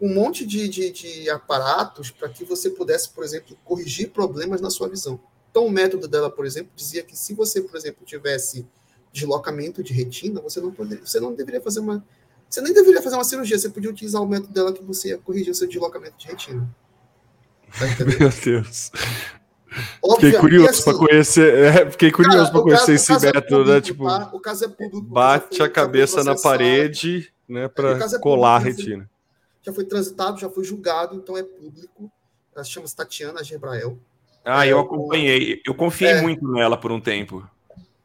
um 0.00 0.12
monte 0.12 0.44
de, 0.44 0.68
de, 0.68 0.90
de 0.90 1.30
aparatos 1.30 2.10
para 2.10 2.28
que 2.28 2.44
você 2.44 2.70
pudesse, 2.70 3.10
por 3.10 3.22
exemplo, 3.22 3.56
corrigir 3.64 4.10
problemas 4.10 4.60
na 4.60 4.70
sua 4.70 4.88
visão. 4.88 5.20
Então, 5.56 5.64
o 5.64 5.70
método 5.70 6.06
dela, 6.06 6.28
por 6.28 6.44
exemplo, 6.44 6.70
dizia 6.76 7.02
que 7.02 7.16
se 7.16 7.32
você, 7.32 7.62
por 7.62 7.74
exemplo, 7.74 8.04
tivesse 8.04 8.68
deslocamento 9.10 9.82
de 9.82 9.94
retina, 9.94 10.38
você 10.38 10.60
não 10.60 10.70
poderia, 10.70 11.02
você 11.02 11.18
não 11.18 11.32
deveria 11.32 11.62
fazer 11.62 11.80
uma, 11.80 12.04
você 12.46 12.60
nem 12.60 12.74
deveria 12.74 13.00
fazer 13.00 13.16
uma 13.16 13.24
cirurgia, 13.24 13.58
você 13.58 13.70
podia 13.70 13.88
utilizar 13.88 14.20
o 14.20 14.28
método 14.28 14.52
dela 14.52 14.70
que 14.70 14.84
você 14.84 15.08
ia 15.08 15.18
corrigir 15.18 15.50
o 15.50 15.54
seu 15.54 15.66
deslocamento 15.66 16.18
de 16.18 16.26
retina. 16.26 16.68
Tá 17.72 17.86
Meu 18.20 18.28
Deus. 18.28 18.92
Fiquei 20.16 20.32
curioso 20.32 20.68
assim, 20.68 20.84
para 20.84 20.98
conhecer, 20.98 21.54
é, 21.54 21.90
fiquei 21.90 22.12
curioso 22.12 22.52
para 22.52 22.60
conhecer 22.60 22.92
esse 22.92 23.12
é 23.14 23.18
método, 23.18 23.70
é 23.70 23.74
né? 23.76 23.80
Tipo, 23.80 24.04
tá? 24.04 24.30
o 24.34 24.40
caso 24.40 24.66
é 24.66 24.68
público. 24.68 25.06
Bate 25.06 25.62
a 25.62 25.70
cabeça 25.70 26.22
na 26.22 26.34
parede, 26.34 27.32
né, 27.48 27.66
para 27.66 27.92
é 27.92 28.18
colar 28.18 28.60
público, 28.60 28.78
a 28.78 28.82
retina. 28.82 29.10
Já 29.62 29.72
foi 29.72 29.86
transitado, 29.86 30.38
já 30.38 30.50
foi 30.50 30.64
julgado, 30.64 31.16
então 31.16 31.34
é 31.34 31.42
público. 31.42 32.12
Ela 32.54 32.62
se 32.62 32.72
chama 32.72 32.86
Tatiana 32.94 33.42
Gebrael. 33.42 33.98
Ah, 34.48 34.64
é, 34.64 34.70
eu 34.70 34.78
acompanhei. 34.78 35.60
Eu 35.66 35.74
confiei 35.74 36.12
é, 36.12 36.22
muito 36.22 36.48
nela 36.48 36.76
por 36.76 36.92
um 36.92 37.00
tempo. 37.00 37.44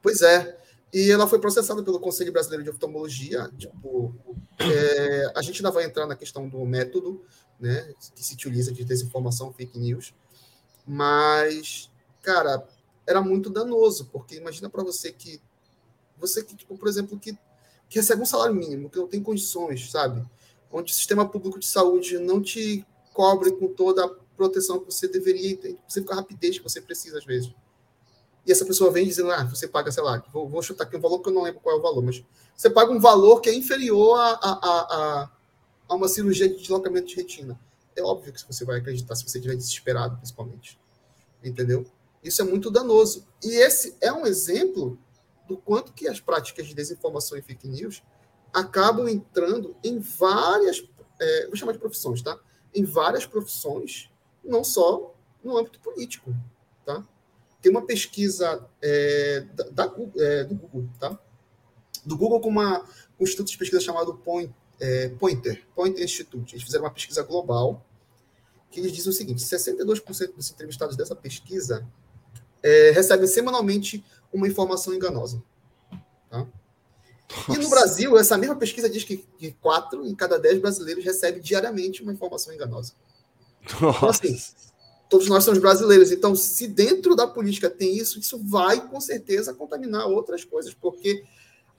Pois 0.02 0.22
é. 0.24 0.58
E 0.92 1.12
ela 1.12 1.28
foi 1.28 1.40
processada 1.40 1.84
pelo 1.84 2.00
Conselho 2.00 2.34
Brasileiro 2.34 2.64
de 2.64 2.72
Oftalmologia. 2.72 3.48
Tipo, 3.56 4.16
é, 4.60 5.32
a 5.36 5.42
gente 5.44 5.58
ainda 5.58 5.70
vai 5.70 5.86
entrar 5.86 6.08
na 6.08 6.16
questão 6.16 6.50
do 6.50 6.66
método, 6.66 7.24
né, 7.60 7.94
que 8.16 8.24
se 8.24 8.34
utiliza 8.34 8.74
de 8.74 8.84
desinformação, 8.84 9.54
fake 9.54 9.78
news. 9.78 10.16
Mas, 10.86 11.92
cara, 12.24 12.68
era 13.08 13.22
muito 13.22 13.50
danoso, 13.50 14.10
porque 14.12 14.36
imagina 14.36 14.68
para 14.70 14.84
você 14.84 15.12
que 15.12 15.40
você 16.18 16.44
que, 16.44 16.56
tipo, 16.56 16.78
por 16.78 16.88
exemplo, 16.88 17.20
que, 17.20 17.34
que 17.90 18.00
recebe 18.00 18.22
um 18.22 18.26
salário 18.26 18.54
mínimo, 18.54 18.90
que 18.90 18.98
não 18.98 19.08
tem 19.08 19.22
condições, 19.22 19.90
sabe? 19.92 20.24
Onde 20.72 20.92
o 20.92 20.96
sistema 20.96 21.28
público 21.28 21.60
de 21.60 21.66
saúde 21.66 22.20
não 22.20 22.42
te 22.42 22.86
cobre 23.14 23.52
com 23.52 23.68
toda 23.68 24.06
a 24.06 24.10
proteção 24.42 24.80
que 24.80 24.86
você 24.86 25.08
deveria 25.08 25.58
ter, 25.58 25.78
você 25.88 26.02
com 26.02 26.14
a 26.14 26.16
rapidez 26.16 26.58
que 26.58 26.64
você 26.64 26.82
precisa 26.82 27.18
às 27.18 27.26
vezes. 27.26 27.54
E 28.46 28.52
essa 28.52 28.66
pessoa 28.66 28.92
vem 28.92 29.06
dizendo, 29.06 29.32
ah, 29.32 29.44
você 29.44 29.68
paga, 29.68 29.92
sei 29.92 30.04
lá, 30.04 30.24
vou, 30.34 30.48
vou 30.50 30.62
chutar 30.62 30.86
aqui 30.86 30.98
um 30.98 31.02
valor 31.02 31.20
que 31.20 31.30
eu 31.30 31.34
não 31.34 31.44
lembro 31.44 31.60
qual 31.62 31.76
é 31.76 31.80
o 31.80 31.82
valor, 31.82 32.02
mas 32.02 32.24
você 32.56 32.70
paga 32.70 32.92
um 32.92 33.00
valor 33.00 33.40
que 33.40 33.50
é 33.50 33.54
inferior 33.54 34.20
a, 34.20 34.32
a, 34.42 34.52
a, 34.52 35.32
a 35.90 35.96
uma 35.96 36.08
cirurgia 36.08 36.50
de 36.50 36.58
deslocamento 36.58 37.08
de 37.08 37.16
retina 37.16 37.60
é 37.96 38.02
óbvio 38.04 38.34
que 38.34 38.46
você 38.46 38.66
vai 38.66 38.80
acreditar 38.80 39.16
se 39.16 39.28
você 39.28 39.38
estiver 39.38 39.56
desesperado, 39.56 40.18
principalmente. 40.18 40.80
Entendeu? 41.44 41.86
Isso 42.24 42.42
é 42.42 42.46
muito 42.46 42.70
danoso. 42.70 43.28
E 43.44 43.56
esse 43.56 43.96
é 44.00 44.12
um 44.12 44.26
exemplo 44.26 45.00
do 45.48 45.58
quanto 45.58 45.94
que 45.94 46.08
as 46.08 46.20
práticas 46.20 46.68
de 46.68 46.74
desinformação 46.74 47.38
e 47.38 47.42
fake 47.42 47.68
news 47.68 48.04
acabam 48.54 49.08
entrando 49.08 49.76
em 49.84 50.00
várias, 50.00 50.84
é, 51.20 51.48
vou 51.48 51.56
chamar 51.56 51.74
de 51.74 51.80
profissões, 51.80 52.22
tá? 52.22 52.38
Em 52.74 52.84
várias 52.84 53.26
profissões, 53.26 54.11
não 54.44 54.64
só 54.64 55.16
no 55.44 55.58
âmbito 55.58 55.80
político, 55.80 56.34
tá? 56.86 57.06
Tem 57.62 57.72
uma 57.72 57.86
pesquisa 57.86 58.68
é, 58.82 59.46
da, 59.54 59.70
da 59.70 59.96
é, 60.18 60.44
do 60.44 60.56
Google, 60.56 60.90
tá? 61.00 61.20
do 62.06 62.18
Google 62.18 62.42
com 62.42 62.50
uma, 62.50 62.80
um 63.20 63.24
instituto 63.24 63.52
de 63.52 63.58
pesquisa 63.58 63.82
chamado 63.82 64.16
Point, 64.16 64.54
é, 64.80 65.10
Pointer, 65.10 65.64
Pointer 65.76 66.04
Institute. 66.04 66.56
Eles 66.56 66.64
fizeram 66.64 66.86
uma 66.86 66.92
pesquisa 66.92 67.22
global 67.24 67.86
que 68.70 68.80
eles 68.80 68.92
dizem 68.92 69.10
o 69.10 69.14
seguinte: 69.14 69.44
62% 69.44 70.34
dos 70.34 70.52
entrevistados 70.52 70.96
dessa 70.96 71.16
pesquisa 71.16 71.88
é, 72.64 72.92
recebem 72.92 73.28
semanalmente 73.28 74.04
uma 74.34 74.48
informação 74.48 74.94
enganosa. 74.94 75.44
Tá? 76.30 76.48
E 77.50 77.58
no 77.58 77.70
Brasil, 77.70 78.18
essa 78.18 78.38
mesma 78.38 78.56
pesquisa 78.56 78.90
diz 78.90 79.04
que, 79.04 79.18
que 79.18 79.52
4 79.54 80.06
em 80.06 80.16
cada 80.16 80.38
10 80.38 80.60
brasileiros 80.60 81.04
recebem 81.04 81.42
diariamente 81.42 82.02
uma 82.02 82.12
informação 82.12 82.54
enganosa. 82.54 82.94
Então, 83.64 84.10
assim, 84.10 84.36
todos 85.10 85.28
nós 85.28 85.44
somos 85.44 85.60
brasileiros. 85.60 86.12
Então, 86.12 86.36
se 86.36 86.68
dentro 86.68 87.16
da 87.16 87.28
política 87.28 87.70
tem 87.70 87.96
isso, 87.96 88.20
isso 88.20 88.42
vai 88.44 88.88
com 88.88 89.00
certeza 89.00 89.54
contaminar 89.54 90.08
outras 90.08 90.44
coisas, 90.44 90.74
porque 90.74 91.24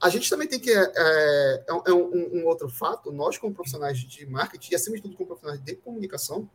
a 0.01 0.09
gente 0.09 0.29
também 0.29 0.47
tem 0.47 0.59
que. 0.59 0.69
É, 0.69 0.91
é, 0.95 1.63
é 1.87 1.93
um, 1.93 2.41
um, 2.41 2.45
outro 2.45 2.69
fato, 2.69 3.11
nós, 3.11 3.37
como 3.37 3.53
profissionais 3.53 3.97
de 3.99 4.25
marketing, 4.25 4.73
e 4.73 4.75
acima 4.75 4.95
de 4.95 5.01
tudo, 5.01 5.15
como 5.15 5.27
profissionais 5.27 5.61
de 5.63 5.75
comunicação, 5.75 6.49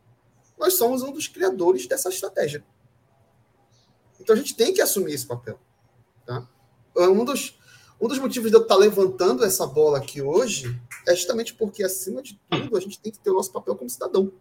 nós 0.57 0.75
somos 0.75 1.01
um 1.01 1.11
dos 1.11 1.27
criadores 1.27 1.87
dessa 1.87 2.09
estratégia. 2.09 2.63
Então, 4.19 4.35
a 4.35 4.37
gente 4.37 4.55
tem 4.55 4.73
que 4.73 4.81
assumir 4.81 5.13
esse 5.13 5.25
papel. 5.25 5.59
Tá? 6.25 6.47
É 6.95 7.07
um 7.07 7.25
dos, 7.25 7.59
um 7.99 8.07
dos 8.07 8.19
motivos 8.19 8.51
de 8.51 8.55
eu 8.55 8.61
estar 8.61 8.75
levantando 8.75 9.43
essa 9.43 9.65
bola 9.65 9.97
aqui 9.97 10.21
hoje 10.21 10.79
é 11.07 11.15
justamente 11.15 11.53
porque, 11.55 11.83
acima 11.83 12.21
de 12.21 12.39
tudo, 12.49 12.77
a 12.77 12.79
gente 12.79 12.99
tem 12.99 13.11
que 13.11 13.19
ter 13.19 13.31
o 13.31 13.33
nosso 13.35 13.51
papel 13.51 13.75
como 13.75 13.89
cidadão. 13.89 14.31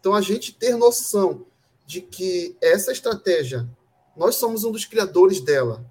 Então, 0.00 0.14
a 0.14 0.20
gente 0.20 0.54
ter 0.54 0.76
noção 0.76 1.46
de 1.86 2.00
que 2.00 2.56
essa 2.60 2.90
estratégia, 2.90 3.68
nós 4.16 4.36
somos 4.36 4.64
um 4.64 4.72
dos 4.72 4.84
criadores 4.84 5.40
dela, 5.40 5.84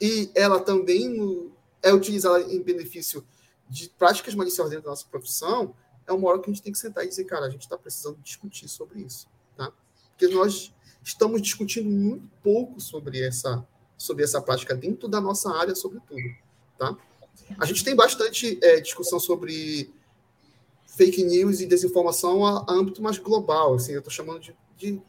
e 0.00 0.30
ela 0.34 0.60
também 0.60 1.50
é 1.82 1.92
utilizada 1.92 2.40
em 2.42 2.62
benefício 2.62 3.26
de 3.68 3.88
práticas 3.90 4.34
maliciosas 4.34 4.70
dentro 4.70 4.84
da 4.84 4.90
nossa 4.90 5.06
profissão, 5.06 5.74
é 6.06 6.12
uma 6.12 6.28
hora 6.28 6.40
que 6.40 6.50
a 6.50 6.52
gente 6.52 6.62
tem 6.62 6.72
que 6.72 6.78
sentar 6.78 7.04
e 7.04 7.08
dizer, 7.08 7.24
cara, 7.24 7.46
a 7.46 7.50
gente 7.50 7.62
está 7.62 7.76
precisando 7.76 8.18
discutir 8.22 8.68
sobre 8.68 9.00
isso, 9.00 9.28
tá? 9.56 9.72
Porque 10.10 10.26
nós 10.34 10.74
estamos 11.02 11.40
discutindo 11.40 11.88
muito 11.88 12.28
pouco 12.42 12.80
sobre 12.80 13.20
essa, 13.22 13.66
sobre 13.96 14.24
essa 14.24 14.40
prática 14.40 14.74
dentro 14.74 15.08
da 15.08 15.20
nossa 15.20 15.54
área, 15.54 15.74
sobretudo, 15.74 16.34
tá? 16.78 16.96
A 17.58 17.64
gente 17.64 17.84
tem 17.84 17.94
bastante 17.94 18.58
é, 18.62 18.80
discussão 18.80 19.18
sobre 19.18 19.92
fake 21.00 21.24
news 21.24 21.60
e 21.60 21.66
desinformação 21.66 22.44
a, 22.44 22.66
âmbito 22.68 23.00
mais 23.00 23.16
global, 23.16 23.72
assim, 23.72 23.92
eu 23.92 24.00
estou 24.00 24.12
chamando 24.12 24.40
de, 24.40 24.54
de 24.76 25.00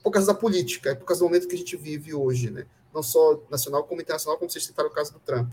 por 0.00 0.12
causa 0.12 0.28
da 0.28 0.34
política, 0.38 0.90
é 0.90 0.94
por 0.94 1.04
causa 1.04 1.18
do 1.18 1.24
momento 1.24 1.48
que 1.48 1.54
a 1.56 1.58
gente 1.58 1.76
vive 1.76 2.14
hoje, 2.14 2.48
né? 2.48 2.64
não 2.94 3.02
só 3.02 3.42
nacional 3.50 3.82
como 3.82 4.00
internacional, 4.00 4.38
como 4.38 4.48
vocês 4.48 4.64
citaram 4.64 4.88
o 4.88 4.92
caso 4.92 5.12
do 5.12 5.18
Trump. 5.18 5.52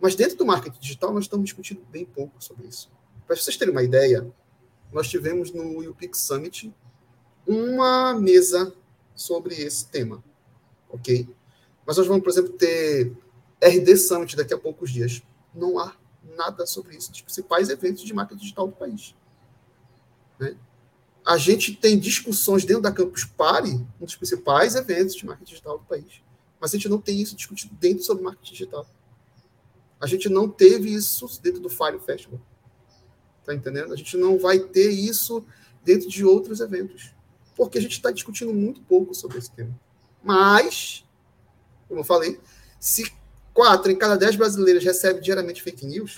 Mas 0.00 0.14
dentro 0.14 0.38
do 0.38 0.46
marketing 0.46 0.80
digital, 0.80 1.12
nós 1.12 1.24
estamos 1.24 1.44
discutindo 1.44 1.82
bem 1.90 2.06
pouco 2.06 2.42
sobre 2.42 2.66
isso. 2.66 2.90
Para 3.26 3.36
vocês 3.36 3.58
terem 3.58 3.72
uma 3.72 3.82
ideia, 3.82 4.26
nós 4.90 5.06
tivemos 5.06 5.52
no 5.52 5.86
UPix 5.86 6.20
Summit 6.20 6.74
uma 7.46 8.14
mesa 8.14 8.74
sobre 9.14 9.54
esse 9.54 9.86
tema, 9.86 10.24
ok? 10.88 11.28
Mas 11.84 11.98
nós 11.98 12.06
vamos, 12.06 12.22
por 12.22 12.30
exemplo, 12.30 12.52
ter 12.52 13.12
RD 13.60 13.98
Summit 13.98 14.34
daqui 14.34 14.54
a 14.54 14.58
poucos 14.58 14.90
dias. 14.90 15.22
Não 15.54 15.78
há 15.78 15.94
nada 16.36 16.66
sobre 16.66 16.96
isso, 16.96 17.10
dos 17.10 17.20
principais 17.20 17.68
eventos 17.68 18.02
de 18.02 18.12
marketing 18.12 18.40
digital 18.40 18.68
do 18.68 18.74
país. 18.74 19.14
Né? 20.38 20.56
A 21.26 21.36
gente 21.36 21.74
tem 21.74 21.98
discussões 21.98 22.64
dentro 22.64 22.82
da 22.82 22.92
Campus 22.92 23.24
Party, 23.24 23.72
um 24.00 24.04
dos 24.04 24.16
principais 24.16 24.74
eventos 24.74 25.14
de 25.14 25.26
marketing 25.26 25.50
digital 25.50 25.78
do 25.78 25.84
país. 25.84 26.22
Mas 26.60 26.72
a 26.72 26.76
gente 26.76 26.88
não 26.88 27.00
tem 27.00 27.20
isso 27.20 27.36
discutido 27.36 27.74
dentro 27.74 28.02
sobre 28.02 28.24
marketing 28.24 28.52
digital. 28.52 28.86
A 30.00 30.06
gente 30.06 30.28
não 30.28 30.48
teve 30.48 30.92
isso 30.92 31.28
dentro 31.42 31.60
do 31.60 31.68
Fire 31.68 31.98
Festival. 31.98 32.40
Tá 33.44 33.54
entendendo? 33.54 33.92
A 33.92 33.96
gente 33.96 34.16
não 34.16 34.38
vai 34.38 34.58
ter 34.58 34.90
isso 34.90 35.44
dentro 35.84 36.08
de 36.08 36.24
outros 36.24 36.60
eventos. 36.60 37.12
Porque 37.56 37.78
a 37.78 37.80
gente 37.80 37.92
está 37.92 38.10
discutindo 38.10 38.52
muito 38.54 38.80
pouco 38.82 39.14
sobre 39.14 39.38
esse 39.38 39.50
tema. 39.50 39.78
Mas, 40.22 41.04
como 41.88 42.00
eu 42.00 42.04
falei, 42.04 42.40
se 42.78 43.12
quatro 43.52 43.90
em 43.90 43.96
cada 43.96 44.16
dez 44.16 44.36
brasileiros 44.36 44.84
recebem 44.84 45.22
diariamente 45.22 45.62
fake 45.62 45.86
news, 45.86 46.16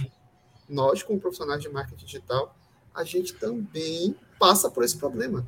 nós, 0.68 1.02
como 1.02 1.20
profissionais 1.20 1.62
de 1.62 1.68
marketing 1.68 2.04
digital, 2.04 2.54
a 2.94 3.04
gente 3.04 3.34
também 3.34 4.14
passa 4.38 4.70
por 4.70 4.84
esse 4.84 4.96
problema. 4.96 5.46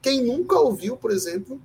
Quem 0.00 0.22
nunca 0.22 0.58
ouviu, 0.58 0.96
por 0.96 1.10
exemplo, 1.10 1.60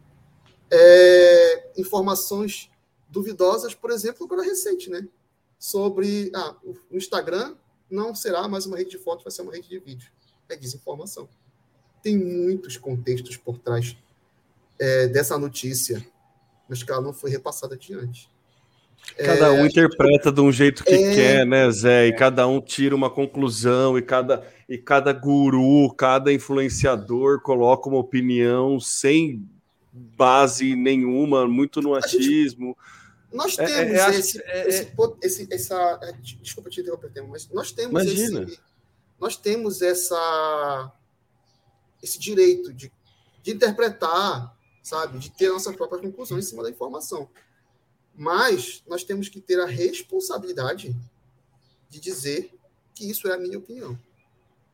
é, 0.71 1.71
informações 1.77 2.69
duvidosas, 3.09 3.73
por 3.73 3.91
exemplo, 3.91 4.25
agora 4.25 4.43
recente, 4.43 4.89
né? 4.89 5.07
Sobre 5.57 6.31
ah, 6.33 6.55
o 6.63 6.95
Instagram 6.95 7.55
não 7.89 8.13
será 8.15 8.47
mais 8.47 8.65
uma 8.65 8.77
rede 8.77 8.91
de 8.91 8.97
foto, 8.97 9.23
vai 9.23 9.31
ser 9.31 9.41
uma 9.41 9.51
rede 9.51 9.67
de 9.67 9.79
vídeo. 9.79 10.11
É 10.47 10.55
desinformação. 10.55 11.27
Tem 12.01 12.17
muitos 12.17 12.77
contextos 12.77 13.35
por 13.35 13.57
trás 13.57 13.97
é, 14.79 15.07
dessa 15.07 15.37
notícia, 15.37 16.05
mas 16.67 16.81
que 16.81 16.91
ela 16.91 17.01
não 17.01 17.13
foi 17.13 17.29
repassada 17.29 17.75
adiante. 17.75 18.31
Cada 19.17 19.51
um 19.51 19.65
é, 19.65 19.67
interpreta 19.67 20.31
de 20.31 20.39
um 20.39 20.51
jeito 20.51 20.83
que 20.83 20.93
é, 20.93 21.15
quer, 21.15 21.45
né, 21.45 21.69
Zé? 21.71 22.07
E 22.07 22.15
cada 22.15 22.47
um 22.47 22.61
tira 22.61 22.95
uma 22.95 23.09
conclusão, 23.09 23.97
e 23.97 24.01
cada, 24.01 24.47
e 24.67 24.77
cada 24.77 25.11
guru, 25.11 25.93
cada 25.93 26.31
influenciador 26.31 27.41
coloca 27.41 27.89
uma 27.89 27.97
opinião 27.97 28.79
sem 28.79 29.45
base 29.91 30.75
nenhuma, 30.75 31.47
muito 31.47 31.81
no 31.81 31.95
achismo. 31.95 32.77
nós 33.31 33.55
temos 33.57 33.71
é, 33.73 33.97
é, 33.97 34.09
esse, 34.15 34.41
é, 34.43 34.67
esse, 34.67 34.93
esse, 35.21 35.47
essa. 35.51 35.99
Desculpa 36.41 36.69
te 36.69 36.79
interromper, 36.79 37.11
mas 37.27 37.49
nós 37.49 37.71
temos 37.71 37.91
imagina. 37.91 38.43
esse. 38.43 38.59
Nós 39.19 39.35
temos 39.35 39.81
essa, 39.81 40.91
esse 42.01 42.17
direito 42.17 42.73
de, 42.73 42.89
de 43.43 43.51
interpretar, 43.51 44.55
sabe, 44.81 45.19
de 45.19 45.29
ter 45.29 45.49
nossa 45.49 45.73
própria 45.73 46.01
conclusão 46.01 46.39
em 46.39 46.41
cima 46.41 46.63
da 46.63 46.69
informação. 46.69 47.27
Mas 48.19 48.83
nós 48.85 49.05
temos 49.05 49.29
que 49.29 49.39
ter 49.39 49.61
a 49.61 49.65
responsabilidade 49.65 50.93
de 51.89 52.01
dizer 52.01 52.51
que 52.93 53.09
isso 53.09 53.29
é 53.29 53.33
a 53.33 53.37
minha 53.37 53.57
opinião. 53.57 53.97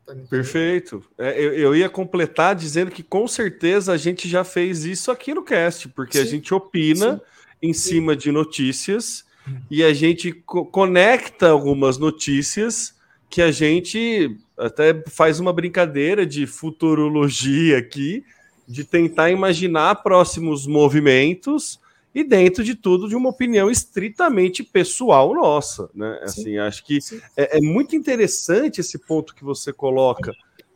Tá 0.04 0.16
Perfeito. 0.28 1.04
É, 1.16 1.40
eu, 1.40 1.54
eu, 1.54 1.76
ia 1.76 1.88
completar 1.88 2.56
dizendo 2.56 2.90
que 2.90 3.04
com 3.04 3.28
certeza 3.28 3.94
a 3.94 3.98
gente 3.98 4.28
já 4.28 4.44
fez 4.44 4.84
isso 4.84 5.12
aqui 5.12 5.32
no 5.32 5.44
cast, 5.44 5.88
porque 5.90 6.18
Sim. 6.18 6.24
a 6.24 6.28
gente 6.28 6.54
opina 6.56 7.14
Sim. 7.14 7.22
em 7.62 7.72
Sim. 7.72 7.90
cima 7.90 8.16
de 8.16 8.32
notícias 8.32 9.24
e 9.70 9.84
a 9.84 9.94
gente 9.94 10.32
co 10.32 10.66
conecta 10.66 11.48
algumas 11.48 12.00
notícias 12.00 12.96
que 13.30 13.44
a 13.44 13.52
gente 13.52 14.36
até 14.58 15.04
faz 15.08 15.40
uma 15.40 15.54
brincadeira 15.54 16.26
de 16.26 16.48
futurologia 16.48 17.78
aqui, 17.78 18.26
de 18.68 18.84
tentar 18.84 19.30
imaginar 19.30 20.02
próximos 20.02 20.66
movimentos 20.66 21.80
e 22.16 22.24
dentro 22.24 22.64
de 22.64 22.76
tudo 22.76 23.10
de 23.10 23.16
uma 23.16 23.30
opinião 23.30 23.70
estritamente 23.70 24.64
pessoal 24.64 25.34
nossa, 25.34 25.90
né? 25.94 26.18
Assim, 26.24 26.58
acho 26.58 26.82
que 26.86 27.00
é, 27.36 27.58
é, 27.58 27.62
muito 27.62 27.94
interessante 27.94 28.80
esse 28.80 28.98
ponto 28.98 29.36
que 29.36 29.44
você 29.44 29.74
coloca 29.74 30.32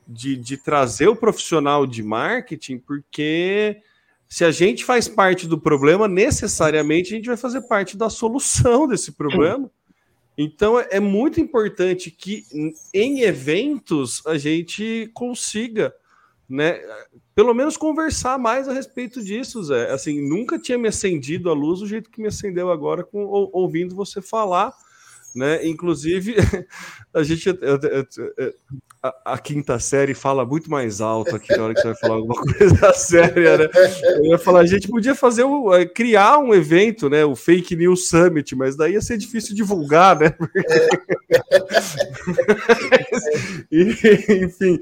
de, 0.06 0.36
de 0.36 0.58
trazer 0.58 1.08
o 1.08 1.16
profissional 1.16 1.88
de 1.88 2.04
marketing, 2.04 2.78
porque 2.80 3.78
se 4.28 4.44
a 4.44 4.52
gente 4.52 4.84
faz 4.84 5.08
parte 5.08 5.48
do 5.48 5.58
problema, 5.58 6.10
necessariamente 6.10 7.14
a 7.14 7.16
gente 7.16 7.28
vai 7.28 7.38
fazer 7.38 7.62
parte 7.62 7.96
da 7.96 8.10
solução 8.10 8.86
desse 8.86 9.14
problema. 9.14 9.72
Então 10.38 10.78
é, 10.78 10.90
é 10.92 11.00
muito 11.00 11.40
importante 11.40 12.12
que 12.12 12.44
em 12.94 13.22
eventos 13.22 14.22
a 14.26 14.38
gente 14.38 15.10
consiga 15.14 15.96
né, 16.50 16.82
pelo 17.40 17.54
menos 17.54 17.78
conversar 17.78 18.38
mais 18.38 18.68
a 18.68 18.74
respeito 18.74 19.24
disso, 19.24 19.64
Zé. 19.64 19.90
Assim, 19.92 20.20
nunca 20.20 20.60
tinha 20.60 20.78
me 20.78 20.90
acendido 20.90 21.50
a 21.50 21.54
luz 21.54 21.80
do 21.80 21.88
jeito 21.88 22.10
que 22.10 22.22
me 22.22 22.28
acendeu 22.28 22.70
agora 22.70 23.02
com 23.02 23.24
ou, 23.24 23.50
ouvindo 23.54 23.96
você 23.96 24.22
falar, 24.22 24.74
né? 25.34 25.66
Inclusive, 25.66 26.36
a 27.14 27.24
gente 27.24 27.50
a, 29.02 29.34
a, 29.34 29.38
quinta 29.38 29.80
série 29.80 30.14
fala 30.14 30.46
muito 30.46 30.70
mais 30.70 31.00
alto 31.00 31.34
aqui 31.34 31.56
na 31.56 31.64
hora 31.64 31.74
que 31.74 31.80
você 31.80 31.88
vai 31.88 31.96
falar 31.96 32.16
alguma 32.16 32.36
coisa 32.44 32.94
séria, 32.94 33.58
né? 33.58 33.70
Eu 34.18 34.26
ia 34.26 34.38
falar, 34.38 34.60
a 34.60 34.66
gente 34.66 34.90
podia 34.90 35.16
fazer 35.16 35.46
o, 35.46 35.74
é, 35.74 35.86
criar 35.86 36.40
um 36.40 36.54
evento, 36.54 37.10
né? 37.10 37.24
O 37.24 37.38
Fake 37.38 37.74
News 37.74 38.10
Summit, 38.10 38.54
mas 38.54 38.76
daí 38.76 38.96
ia 38.96 39.02
ser 39.02 39.18
difícil 39.18 39.56
divulgar, 39.56 40.20
né? 40.20 40.36
Enfim, 43.72 44.78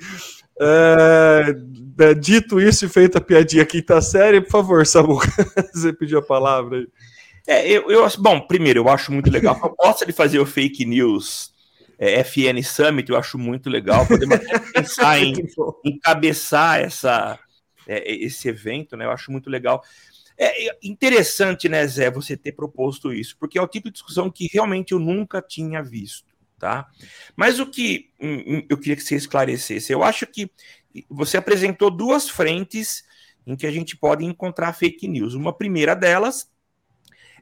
é, 0.61 1.55
é, 1.99 2.13
dito 2.13 2.59
isso 2.59 2.85
e 2.85 2.89
feita 2.89 3.17
a 3.17 3.21
piadinha 3.21 3.65
quinta 3.65 4.01
série, 4.01 4.41
por 4.41 4.51
favor, 4.51 4.85
Samu, 4.85 5.19
você 5.73 5.93
pediu 5.93 6.19
a 6.19 6.21
palavra 6.21 6.79
aí. 6.79 6.87
É, 7.47 7.69
eu, 7.69 7.89
eu, 7.89 8.05
bom, 8.19 8.41
primeiro, 8.41 8.81
eu 8.81 8.89
acho 8.89 9.11
muito 9.11 9.29
legal 9.29 9.55
a 9.55 9.59
proposta 9.59 10.05
de 10.05 10.11
fazer 10.11 10.39
o 10.39 10.45
fake 10.45 10.85
news 10.85 11.53
é, 11.97 12.23
FN 12.23 12.61
Summit, 12.63 13.09
eu 13.09 13.17
acho 13.17 13.37
muito 13.37 13.69
legal. 13.69 14.05
Podemos 14.05 14.37
pensar 14.73 15.19
em 15.19 15.33
encabeçar 15.83 16.79
essa, 16.79 17.39
é, 17.87 18.13
esse 18.13 18.47
evento, 18.49 18.95
né? 18.95 19.05
Eu 19.05 19.11
acho 19.11 19.31
muito 19.31 19.49
legal. 19.49 19.81
É 20.39 20.77
interessante, 20.83 21.67
né, 21.67 21.87
Zé, 21.87 22.11
você 22.11 22.37
ter 22.37 22.51
proposto 22.51 23.11
isso, 23.11 23.35
porque 23.39 23.57
é 23.57 23.61
o 23.61 23.67
tipo 23.67 23.87
de 23.87 23.93
discussão 23.93 24.29
que 24.29 24.47
realmente 24.53 24.91
eu 24.91 24.99
nunca 24.99 25.41
tinha 25.41 25.81
visto, 25.81 26.26
tá? 26.59 26.87
Mas 27.35 27.59
o 27.59 27.65
que 27.65 28.09
hum, 28.19 28.43
hum, 28.47 28.65
eu 28.69 28.77
queria 28.77 28.95
que 28.95 29.03
você 29.03 29.15
esclarecesse, 29.15 29.91
eu 29.91 30.03
acho 30.03 30.25
que 30.25 30.51
você 31.09 31.37
apresentou 31.37 31.91
duas 31.91 32.29
frentes 32.29 33.03
em 33.45 33.55
que 33.55 33.67
a 33.67 33.71
gente 33.71 33.95
pode 33.95 34.25
encontrar 34.25 34.73
fake 34.73 35.07
news. 35.07 35.33
Uma 35.33 35.53
primeira 35.53 35.95
delas 35.95 36.51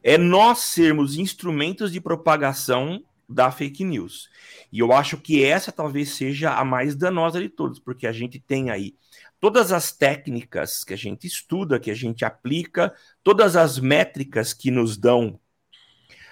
é 0.04 0.18
nós 0.18 0.60
sermos 0.60 1.18
instrumentos 1.18 1.92
de 1.92 2.00
propagação 2.00 3.04
da 3.28 3.52
fake 3.52 3.84
news. 3.84 4.30
E 4.72 4.80
eu 4.80 4.94
acho 4.94 5.18
que 5.18 5.44
essa 5.44 5.72
talvez 5.72 6.10
seja 6.10 6.54
a 6.54 6.64
mais 6.64 6.96
danosa 6.96 7.42
de 7.42 7.50
todas, 7.50 7.80
porque 7.80 8.06
a 8.06 8.12
gente 8.12 8.40
tem 8.40 8.70
aí 8.70 8.96
todas 9.40 9.72
as 9.72 9.92
técnicas 9.92 10.84
que 10.84 10.94
a 10.94 10.98
gente 10.98 11.26
estuda, 11.26 11.80
que 11.80 11.90
a 11.90 11.96
gente 11.96 12.24
aplica, 12.24 12.94
todas 13.24 13.56
as 13.56 13.80
métricas 13.80 14.54
que 14.54 14.70
nos 14.70 14.98
dão 14.98 15.40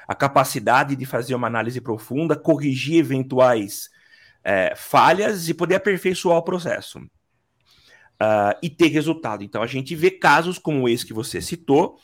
a 0.07 0.15
capacidade 0.15 0.95
de 0.95 1.05
fazer 1.05 1.36
uma 1.36 1.48
análise 1.48 1.79
profunda, 1.79 2.36
corrigir 2.36 3.00
eventuais 3.00 3.89
é, 4.43 4.74
falhas 4.75 5.48
e 5.48 5.53
poder 5.53 5.75
aperfeiçoar 5.75 6.38
o 6.38 6.43
processo. 6.43 7.00
Uh, 7.00 8.55
e 8.62 8.69
ter 8.69 8.88
resultado. 8.88 9.43
Então 9.43 9.62
a 9.62 9.67
gente 9.67 9.95
vê 9.95 10.12
casos 10.12 10.57
como 10.57 10.88
esse 10.88 11.05
que 11.05 11.13
você 11.13 11.41
citou, 11.41 11.98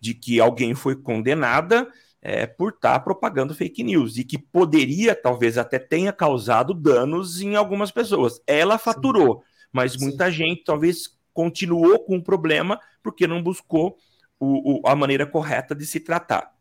de 0.00 0.14
que 0.14 0.40
alguém 0.40 0.74
foi 0.74 0.96
condenada 0.96 1.86
é, 2.22 2.46
por 2.46 2.72
estar 2.72 2.94
tá 2.94 3.00
propagando 3.00 3.54
fake 3.54 3.82
news 3.82 4.16
e 4.16 4.24
que 4.24 4.38
poderia, 4.38 5.14
talvez 5.14 5.58
até 5.58 5.78
tenha 5.78 6.12
causado 6.12 6.72
danos 6.72 7.40
em 7.40 7.56
algumas 7.56 7.90
pessoas. 7.90 8.40
Ela 8.46 8.78
faturou, 8.78 9.40
Sim. 9.40 9.44
mas 9.72 9.96
muita 9.96 10.26
Sim. 10.26 10.32
gente 10.32 10.64
talvez 10.64 11.18
continuou 11.34 11.98
com 12.00 12.16
o 12.16 12.22
problema 12.22 12.80
porque 13.02 13.26
não 13.26 13.42
buscou 13.42 13.96
o, 14.40 14.80
o, 14.80 14.88
a 14.88 14.94
maneira 14.94 15.26
correta 15.26 15.74
de 15.74 15.84
se 15.84 16.00
tratar. 16.00 16.52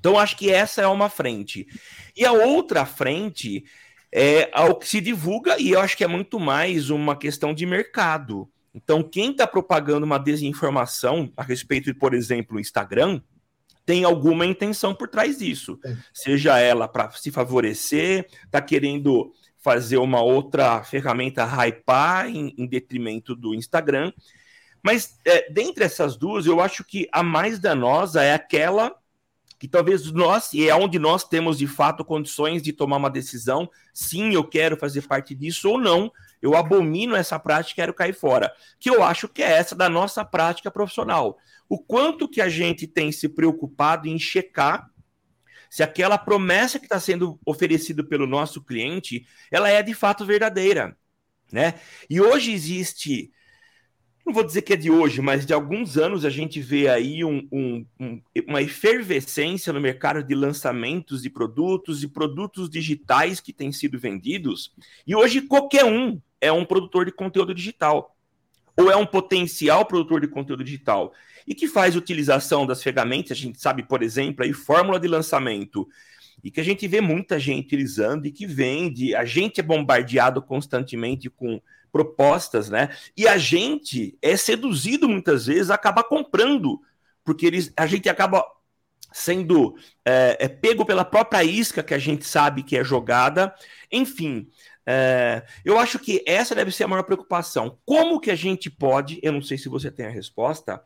Então, 0.00 0.18
acho 0.18 0.34
que 0.34 0.50
essa 0.50 0.80
é 0.80 0.86
uma 0.86 1.10
frente. 1.10 1.66
E 2.16 2.24
a 2.24 2.32
outra 2.32 2.86
frente 2.86 3.64
é 4.10 4.50
ao 4.52 4.74
que 4.76 4.88
se 4.88 4.98
divulga, 4.98 5.60
e 5.60 5.72
eu 5.72 5.80
acho 5.80 5.94
que 5.94 6.02
é 6.02 6.08
muito 6.08 6.40
mais 6.40 6.88
uma 6.88 7.14
questão 7.14 7.52
de 7.52 7.66
mercado. 7.66 8.50
Então, 8.74 9.02
quem 9.02 9.30
está 9.30 9.46
propagando 9.46 10.06
uma 10.06 10.18
desinformação 10.18 11.30
a 11.36 11.42
respeito 11.42 11.92
de, 11.92 11.94
por 11.94 12.14
exemplo, 12.14 12.56
o 12.56 12.60
Instagram, 12.60 13.20
tem 13.84 14.02
alguma 14.04 14.46
intenção 14.46 14.94
por 14.94 15.06
trás 15.06 15.38
disso. 15.38 15.78
É. 15.84 15.94
Seja 16.14 16.58
ela 16.58 16.88
para 16.88 17.10
se 17.10 17.30
favorecer, 17.30 18.26
está 18.44 18.62
querendo 18.62 19.32
fazer 19.58 19.98
uma 19.98 20.22
outra 20.22 20.82
ferramenta 20.82 21.44
hypar 21.44 22.26
em, 22.28 22.54
em 22.56 22.66
detrimento 22.66 23.34
do 23.34 23.54
Instagram. 23.54 24.12
Mas 24.82 25.18
é, 25.26 25.50
dentre 25.52 25.84
essas 25.84 26.16
duas, 26.16 26.46
eu 26.46 26.58
acho 26.58 26.82
que 26.84 27.06
a 27.12 27.22
mais 27.22 27.58
danosa 27.58 28.22
é 28.22 28.32
aquela 28.32 28.94
que 29.60 29.68
talvez 29.68 30.10
nós, 30.10 30.54
e 30.54 30.66
é 30.66 30.74
onde 30.74 30.98
nós 30.98 31.22
temos 31.22 31.58
de 31.58 31.66
fato 31.66 32.02
condições 32.02 32.62
de 32.62 32.72
tomar 32.72 32.96
uma 32.96 33.10
decisão, 33.10 33.70
sim, 33.92 34.32
eu 34.32 34.42
quero 34.42 34.74
fazer 34.74 35.06
parte 35.06 35.34
disso 35.34 35.68
ou 35.68 35.78
não, 35.78 36.10
eu 36.40 36.56
abomino 36.56 37.14
essa 37.14 37.38
prática 37.38 37.82
quero 37.82 37.92
cair 37.92 38.14
fora. 38.14 38.50
Que 38.78 38.88
eu 38.88 39.02
acho 39.02 39.28
que 39.28 39.42
é 39.42 39.52
essa 39.52 39.76
da 39.76 39.86
nossa 39.86 40.24
prática 40.24 40.70
profissional. 40.70 41.36
O 41.68 41.78
quanto 41.78 42.26
que 42.26 42.40
a 42.40 42.48
gente 42.48 42.86
tem 42.86 43.12
se 43.12 43.28
preocupado 43.28 44.08
em 44.08 44.18
checar 44.18 44.90
se 45.68 45.82
aquela 45.82 46.16
promessa 46.16 46.78
que 46.78 46.86
está 46.86 46.98
sendo 46.98 47.38
oferecida 47.44 48.02
pelo 48.02 48.26
nosso 48.26 48.64
cliente, 48.64 49.26
ela 49.52 49.68
é 49.68 49.82
de 49.82 49.92
fato 49.92 50.24
verdadeira, 50.24 50.96
né? 51.52 51.74
E 52.08 52.18
hoje 52.18 52.50
existe 52.50 53.30
não 54.30 54.34
vou 54.34 54.44
dizer 54.44 54.62
que 54.62 54.72
é 54.72 54.76
de 54.76 54.92
hoje, 54.92 55.20
mas 55.20 55.44
de 55.44 55.52
alguns 55.52 55.98
anos 55.98 56.24
a 56.24 56.30
gente 56.30 56.60
vê 56.60 56.88
aí 56.88 57.24
um, 57.24 57.48
um, 57.50 57.84
um, 57.98 58.22
uma 58.46 58.62
efervescência 58.62 59.72
no 59.72 59.80
mercado 59.80 60.22
de 60.22 60.36
lançamentos 60.36 61.22
de 61.22 61.28
produtos 61.28 62.04
e 62.04 62.08
produtos 62.08 62.70
digitais 62.70 63.40
que 63.40 63.52
têm 63.52 63.72
sido 63.72 63.98
vendidos. 63.98 64.72
E 65.04 65.16
hoje 65.16 65.42
qualquer 65.42 65.84
um 65.84 66.20
é 66.40 66.52
um 66.52 66.64
produtor 66.64 67.06
de 67.06 67.10
conteúdo 67.10 67.52
digital 67.52 68.16
ou 68.76 68.88
é 68.88 68.94
um 68.94 69.04
potencial 69.04 69.84
produtor 69.84 70.20
de 70.20 70.28
conteúdo 70.28 70.62
digital 70.62 71.12
e 71.44 71.52
que 71.52 71.66
faz 71.66 71.96
utilização 71.96 72.64
das 72.64 72.80
ferramentas. 72.80 73.32
A 73.32 73.40
gente 73.40 73.60
sabe, 73.60 73.82
por 73.82 74.00
exemplo, 74.00 74.44
aí 74.44 74.52
fórmula 74.52 75.00
de 75.00 75.08
lançamento 75.08 75.88
e 76.42 76.50
que 76.50 76.60
a 76.60 76.64
gente 76.64 76.86
vê 76.88 77.00
muita 77.00 77.38
gente 77.38 77.66
utilizando 77.66 78.26
e 78.26 78.32
que 78.32 78.46
vende. 78.46 79.14
A 79.14 79.24
gente 79.24 79.60
é 79.60 79.62
bombardeado 79.62 80.40
constantemente 80.42 81.28
com 81.28 81.60
propostas, 81.90 82.70
né? 82.70 82.90
E 83.16 83.26
a 83.26 83.36
gente 83.36 84.16
é 84.22 84.36
seduzido 84.36 85.08
muitas 85.08 85.46
vezes 85.46 85.70
a 85.70 85.74
acabar 85.74 86.04
comprando, 86.04 86.80
porque 87.24 87.46
eles, 87.46 87.72
a 87.76 87.86
gente 87.86 88.08
acaba 88.08 88.44
sendo 89.12 89.74
é, 90.04 90.36
é, 90.40 90.48
pego 90.48 90.84
pela 90.84 91.04
própria 91.04 91.42
isca 91.42 91.82
que 91.82 91.94
a 91.94 91.98
gente 91.98 92.24
sabe 92.24 92.62
que 92.62 92.76
é 92.76 92.84
jogada. 92.84 93.54
Enfim, 93.90 94.48
é, 94.86 95.44
eu 95.64 95.78
acho 95.78 95.98
que 95.98 96.22
essa 96.26 96.54
deve 96.54 96.70
ser 96.70 96.84
a 96.84 96.88
maior 96.88 97.02
preocupação. 97.02 97.78
Como 97.84 98.20
que 98.20 98.30
a 98.30 98.36
gente 98.36 98.70
pode, 98.70 99.18
eu 99.22 99.32
não 99.32 99.42
sei 99.42 99.58
se 99.58 99.68
você 99.68 99.90
tem 99.90 100.06
a 100.06 100.10
resposta, 100.10 100.82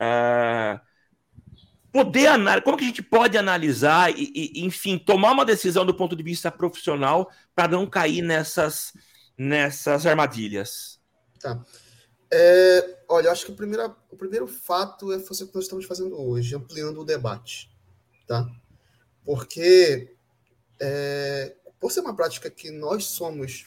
é, 0.00 0.80
poder 1.92 2.28
analisar, 2.28 2.62
como 2.62 2.76
que 2.76 2.84
a 2.84 2.86
gente 2.86 3.02
pode 3.02 3.36
analisar 3.36 4.10
e, 4.10 4.32
e, 4.34 4.64
enfim, 4.64 4.98
tomar 4.98 5.32
uma 5.32 5.44
decisão 5.44 5.84
do 5.84 5.94
ponto 5.94 6.14
de 6.14 6.22
vista 6.22 6.50
profissional 6.50 7.30
para 7.54 7.68
não 7.68 7.86
cair 7.86 8.22
nessas 8.22 8.92
nessas 9.36 10.04
armadilhas? 10.04 11.00
Tá. 11.40 11.64
É, 12.30 12.98
olha, 13.08 13.28
eu 13.28 13.32
acho 13.32 13.46
que 13.46 13.52
o 13.52 13.56
primeiro, 13.56 13.96
o 14.10 14.16
primeiro 14.16 14.46
fato 14.46 15.12
é 15.12 15.18
fazer 15.18 15.44
o 15.44 15.48
que 15.48 15.54
nós 15.54 15.64
estamos 15.64 15.86
fazendo 15.86 16.20
hoje, 16.20 16.54
ampliando 16.54 17.00
o 17.00 17.04
debate. 17.04 17.70
Tá? 18.26 18.46
Porque, 19.24 20.14
é, 20.78 21.56
por 21.80 21.90
ser 21.90 22.00
uma 22.00 22.14
prática 22.14 22.50
que 22.50 22.70
nós 22.70 23.06
somos 23.06 23.66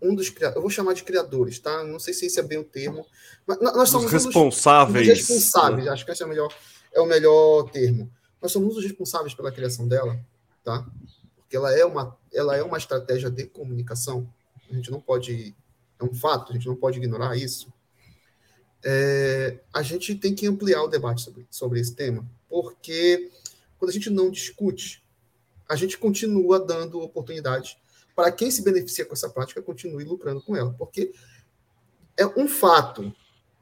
um 0.00 0.14
dos 0.14 0.30
criadores, 0.30 0.56
eu 0.56 0.62
vou 0.62 0.70
chamar 0.70 0.94
de 0.94 1.02
criadores, 1.02 1.58
tá? 1.58 1.82
Não 1.84 1.98
sei 1.98 2.14
se 2.14 2.26
esse 2.26 2.38
é 2.38 2.42
bem 2.42 2.58
o 2.58 2.64
termo, 2.64 3.06
mas 3.46 3.60
nós 3.60 3.88
somos 3.88 4.06
os 4.06 4.12
responsáveis. 4.12 5.08
Um 5.08 5.10
dos, 5.10 5.18
responsáveis, 5.18 5.88
acho 5.88 6.04
que 6.04 6.10
esse 6.12 6.22
é 6.22 6.26
o 6.26 6.28
melhor, 6.28 6.54
é 6.94 7.00
o 7.00 7.06
melhor 7.06 7.70
termo. 7.70 8.10
Nós 8.40 8.52
somos 8.52 8.76
os 8.76 8.84
responsáveis 8.84 9.34
pela 9.34 9.52
criação 9.52 9.86
dela, 9.86 10.18
tá? 10.62 10.86
Porque 11.36 11.56
ela 11.56 11.76
é 11.76 11.84
uma, 11.84 12.16
ela 12.32 12.56
é 12.56 12.62
uma 12.62 12.78
estratégia 12.78 13.30
de 13.30 13.44
comunicação 13.46 14.26
a 14.70 14.74
gente 14.74 14.90
não 14.90 15.00
pode. 15.00 15.54
É 15.98 16.04
um 16.04 16.14
fato, 16.14 16.50
a 16.50 16.54
gente 16.54 16.66
não 16.66 16.76
pode 16.76 16.98
ignorar 16.98 17.36
isso. 17.36 17.72
É, 18.84 19.60
a 19.72 19.82
gente 19.82 20.14
tem 20.14 20.34
que 20.34 20.46
ampliar 20.46 20.82
o 20.82 20.88
debate 20.88 21.22
sobre, 21.22 21.46
sobre 21.50 21.80
esse 21.80 21.94
tema, 21.94 22.28
porque 22.48 23.30
quando 23.78 23.90
a 23.90 23.92
gente 23.92 24.10
não 24.10 24.30
discute, 24.30 25.02
a 25.66 25.74
gente 25.74 25.96
continua 25.96 26.60
dando 26.60 27.00
oportunidade 27.00 27.78
para 28.14 28.30
quem 28.30 28.50
se 28.50 28.62
beneficia 28.62 29.06
com 29.06 29.14
essa 29.14 29.30
prática 29.30 29.62
continue 29.62 30.04
lucrando 30.04 30.42
com 30.42 30.54
ela, 30.54 30.74
porque 30.74 31.14
é 32.16 32.26
um 32.26 32.46
fato 32.46 33.14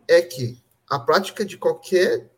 é 0.09 0.21
que 0.21 0.61
a 0.91 0.99
prática 0.99 1.45
de 1.45 1.57
qualquer 1.57 2.32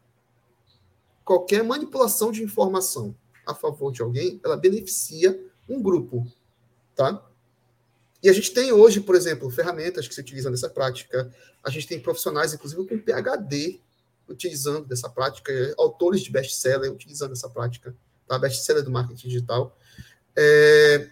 qualquer 1.24 1.64
manipulação 1.64 2.30
de 2.30 2.42
informação 2.42 3.14
a 3.46 3.54
favor 3.54 3.92
de 3.92 4.02
alguém, 4.02 4.40
ela 4.44 4.56
beneficia 4.56 5.38
um 5.68 5.82
grupo, 5.82 6.26
tá? 6.94 7.24
E 8.22 8.28
a 8.28 8.32
gente 8.32 8.52
tem 8.52 8.72
hoje, 8.72 9.00
por 9.00 9.14
exemplo, 9.14 9.50
ferramentas 9.50 10.08
que 10.08 10.14
se 10.14 10.20
utilizam 10.20 10.50
nessa 10.50 10.68
prática. 10.68 11.30
A 11.62 11.68
gente 11.68 11.86
tem 11.86 12.00
profissionais, 12.00 12.54
inclusive, 12.54 12.86
com 12.86 12.98
PhD 12.98 13.80
utilizando 14.26 14.86
dessa 14.86 15.10
prática, 15.10 15.52
autores 15.76 16.22
de 16.22 16.30
best-seller 16.30 16.90
utilizando 16.90 17.32
essa 17.32 17.50
prática, 17.50 17.94
tá? 18.26 18.38
best-seller 18.38 18.82
do 18.82 18.90
marketing 18.90 19.28
digital, 19.28 19.76
é, 20.34 21.10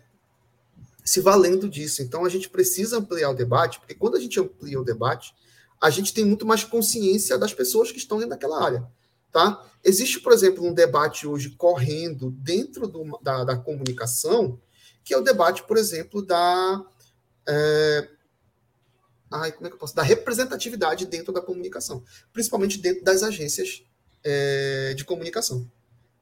se 1.04 1.20
valendo 1.20 1.68
disso. 1.68 2.02
Então, 2.02 2.24
a 2.24 2.30
gente 2.30 2.48
precisa 2.48 2.96
ampliar 2.96 3.28
o 3.28 3.34
debate, 3.34 3.78
porque 3.78 3.94
quando 3.94 4.16
a 4.16 4.20
gente 4.20 4.40
amplia 4.40 4.80
o 4.80 4.84
debate, 4.84 5.34
a 5.78 5.90
gente 5.90 6.14
tem 6.14 6.24
muito 6.24 6.46
mais 6.46 6.64
consciência 6.64 7.36
das 7.36 7.52
pessoas 7.52 7.92
que 7.92 7.98
estão 7.98 8.16
dentro 8.16 8.30
daquela 8.30 8.64
área. 8.64 8.88
Tá? 9.32 9.66
Existe, 9.82 10.20
por 10.20 10.32
exemplo, 10.32 10.64
um 10.64 10.74
debate 10.74 11.26
hoje 11.26 11.50
correndo 11.50 12.30
dentro 12.30 12.86
do, 12.86 13.18
da, 13.22 13.44
da 13.44 13.56
comunicação, 13.56 14.60
que 15.02 15.14
é 15.14 15.16
o 15.16 15.22
debate, 15.22 15.62
por 15.64 15.78
exemplo, 15.78 16.24
da 16.24 16.84
é, 17.48 18.08
ai, 19.30 19.52
como 19.52 19.66
é 19.66 19.70
que 19.70 19.74
eu 19.74 19.78
posso? 19.78 19.94
Da 19.94 20.02
representatividade 20.02 21.06
dentro 21.06 21.32
da 21.32 21.40
comunicação, 21.40 22.04
principalmente 22.32 22.78
dentro 22.78 23.02
das 23.02 23.22
agências 23.22 23.82
é, 24.22 24.94
de 24.94 25.04
comunicação. 25.04 25.68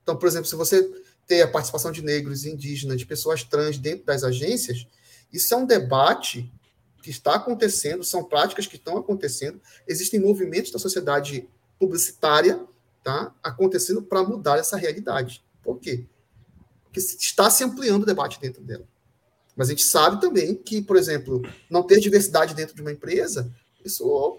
Então, 0.03 0.17
por 0.17 0.27
exemplo, 0.27 0.47
se 0.47 0.57
você 0.57 0.89
ter 1.27 1.43
a 1.43 1.49
participação 1.49 1.93
de 1.93 2.03
negros, 2.03 2.45
indígenas, 2.45 2.99
de 2.99 3.07
pessoas 3.07 3.43
trans 3.43 3.79
dentro 3.79 4.05
das 4.07 4.25
agências, 4.25 4.87
isso 5.33 5.53
é 5.53 5.57
um 5.57 5.67
debate 5.67 6.53
que 7.03 7.11
está 7.11 7.35
acontecendo, 7.35 8.05
são 8.05 8.25
práticas 8.25 8.67
que 8.67 8.77
estão 8.77 8.97
acontecendo, 8.97 9.61
existem 9.87 10.21
movimentos 10.21 10.71
da 10.71 10.79
sociedade 10.79 11.49
publicitária 11.79 12.61
tá, 13.03 13.35
acontecendo 13.43 14.03
para 14.03 14.23
mudar 14.23 14.59
essa 14.59 14.77
realidade. 14.77 15.45
Por 15.63 15.79
quê? 15.79 16.07
Porque 16.85 17.01
está 17.01 17.49
se 17.51 17.63
ampliando 17.63 18.03
o 18.03 18.07
debate 18.07 18.41
dentro 18.41 18.63
dela. 18.63 18.85
Mas 19.57 19.69
a 19.69 19.71
gente 19.73 19.85
sabe 19.85 20.21
também 20.21 20.55
que, 20.55 20.81
por 20.81 20.97
exemplo, 20.97 21.43
não 21.69 21.83
ter 21.83 22.01
diversidade 22.01 22.55
dentro 22.55 22.75
de 22.75 22.81
uma 22.81 22.93
empresa, 22.93 23.51
isso, 23.85 24.39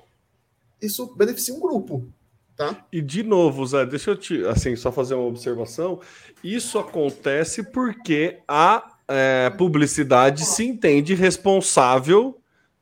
isso 0.82 1.16
beneficia 1.16 1.54
um 1.54 1.60
grupo. 1.60 2.08
Tá? 2.56 2.86
E 2.92 3.02
de 3.02 3.24
novo, 3.24 3.66
Zé, 3.66 3.86
deixa 3.86 4.12
eu 4.12 4.16
te, 4.16 4.46
assim, 4.46 4.76
só 4.76 4.92
fazer 4.92 5.16
uma 5.16 5.26
observação. 5.26 6.00
Isso 6.44 6.78
acontece 6.78 7.64
porque 7.64 8.40
a 8.48 8.98
é, 9.08 9.50
publicidade 9.52 10.46
se 10.46 10.66
entende 10.66 11.14
responsável 11.14 12.41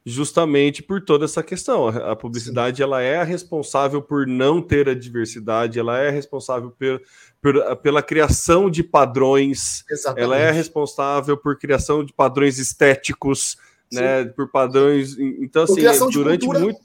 justamente 0.09 0.81
por 0.81 1.01
toda 1.01 1.25
essa 1.25 1.43
questão. 1.43 1.87
A 1.87 2.15
publicidade 2.15 2.81
ela 2.81 3.01
é 3.01 3.17
a 3.17 3.23
responsável 3.23 4.01
por 4.01 4.25
não 4.25 4.61
ter 4.61 4.89
a 4.89 4.95
diversidade, 4.95 5.79
ela 5.79 5.99
é 5.99 6.09
responsável 6.09 6.71
por, 6.71 7.01
por, 7.41 7.75
pela 7.77 8.01
criação 8.01 8.69
de 8.69 8.83
padrões, 8.83 9.85
Exatamente. 9.89 10.23
ela 10.23 10.37
é 10.37 10.51
responsável 10.51 11.37
por 11.37 11.57
criação 11.57 12.03
de 12.03 12.11
padrões 12.11 12.57
estéticos, 12.57 13.57
Sim. 13.91 13.99
né? 13.99 14.25
Por 14.25 14.49
padrões. 14.49 15.17
Então, 15.17 15.63
assim, 15.63 15.81
durante 16.11 16.45
muito. 16.45 16.79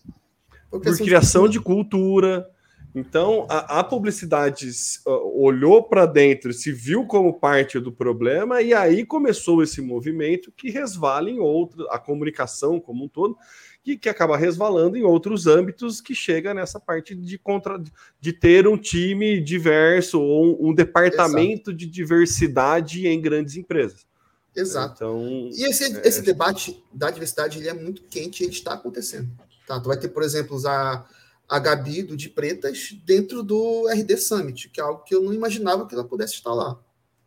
Por 0.71 0.81
criação, 0.81 0.99
por 0.99 1.05
criação 1.05 1.49
de, 1.49 1.61
cultura. 1.61 2.37
de 2.37 2.43
cultura. 2.43 2.54
Então, 2.95 3.45
a, 3.51 3.81
a 3.81 3.85
publicidade 3.85 4.71
uh, 5.05 5.43
olhou 5.43 5.83
para 5.83 6.07
dentro, 6.07 6.53
se 6.53 6.71
viu 6.71 7.05
como 7.07 7.41
parte 7.41 7.81
do 7.81 7.91
problema, 7.91 8.63
e 8.63 8.73
aí 8.73 9.05
começou 9.05 9.63
esse 9.65 9.83
movimento 9.83 10.53
que 10.53 10.71
resvala 10.71 11.29
em 11.29 11.41
outros, 11.41 11.85
a 11.91 11.99
comunicação 11.99 12.79
como 12.79 13.05
um 13.05 13.09
todo, 13.09 13.37
que, 13.83 13.99
que 13.99 14.09
acaba 14.09 14.37
resvalando 14.37 14.97
em 14.97 15.03
outros 15.03 15.49
âmbitos, 15.49 16.01
que 16.01 16.15
chega 16.15 16.55
nessa 16.55 16.79
parte 16.79 17.17
de, 17.17 17.37
contra, 17.37 17.83
de 18.21 18.33
ter 18.33 18.69
um 18.69 18.79
time 18.79 19.41
diverso 19.41 20.21
ou 20.21 20.47
um, 20.47 20.71
um 20.71 20.75
departamento 20.75 21.71
Exato. 21.71 21.75
de 21.75 21.87
diversidade 21.87 23.09
em 23.09 23.21
grandes 23.21 23.57
empresas. 23.57 24.07
Exato. 24.55 24.95
Então, 24.95 25.49
e 25.53 25.69
esse, 25.69 25.97
é... 25.97 26.07
esse 26.07 26.23
debate 26.23 26.81
da 26.93 27.11
diversidade 27.11 27.59
ele 27.59 27.69
é 27.69 27.75
muito 27.75 28.05
quente 28.05 28.43
e 28.43 28.47
ele 28.47 28.53
está 28.53 28.75
acontecendo. 28.75 29.29
Tá? 29.67 29.81
Tu 29.81 29.89
vai 29.89 29.99
ter, 29.99 30.09
por 30.09 30.23
exemplo, 30.23 30.57
a 30.67 31.05
a 31.49 31.59
Gabi 31.59 32.03
do 32.03 32.17
De 32.17 32.29
Pretas 32.29 32.91
dentro 33.05 33.43
do 33.43 33.87
RD 33.89 34.17
Summit, 34.17 34.69
que 34.71 34.81
é 34.81 34.85
algo 34.85 35.05
que 35.05 35.15
eu 35.15 35.23
não 35.23 35.33
imaginava 35.33 35.87
que 35.87 35.95
ela 35.95 36.05
pudesse 36.05 36.35
estar 36.35 36.53
lá. 36.53 36.81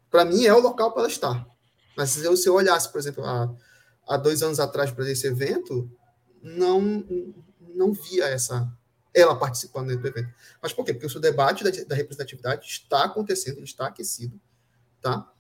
Para 0.10 0.26
mim 0.26 0.46
é 0.46 0.54
o 0.54 0.60
local 0.60 0.92
para 0.92 1.04
ela 1.04 1.12
estar. 1.12 1.48
Mas 1.96 2.12
se 2.12 2.24
eu, 2.24 2.36
se 2.36 2.48
eu 2.48 2.56
olhasse, 2.56 2.92
por 2.92 3.00
exemplo, 3.00 3.24
há, 3.24 3.54
há 4.08 4.18
dois 4.18 4.42
anos 4.42 4.60
atrás 4.60 4.92
para 4.92 5.10
esse 5.10 5.28
evento, 5.28 5.90
não 6.42 7.06
não 7.74 7.94
via 7.94 8.26
essa 8.26 8.72
ela 9.14 9.36
participando 9.36 9.96
do 9.96 10.08
evento. 10.08 10.30
Mas 10.62 10.74
por 10.74 10.86
quê? 10.86 10.94
Porque 10.94 11.18
o 11.18 11.20
debate 11.20 11.64
da, 11.64 11.70
da 11.70 11.96
representatividade 11.96 12.68
está 12.68 13.06
acontecendo, 13.06 13.64
está 13.64 13.88
aquecido, 13.88 14.40
tá? 15.02 15.32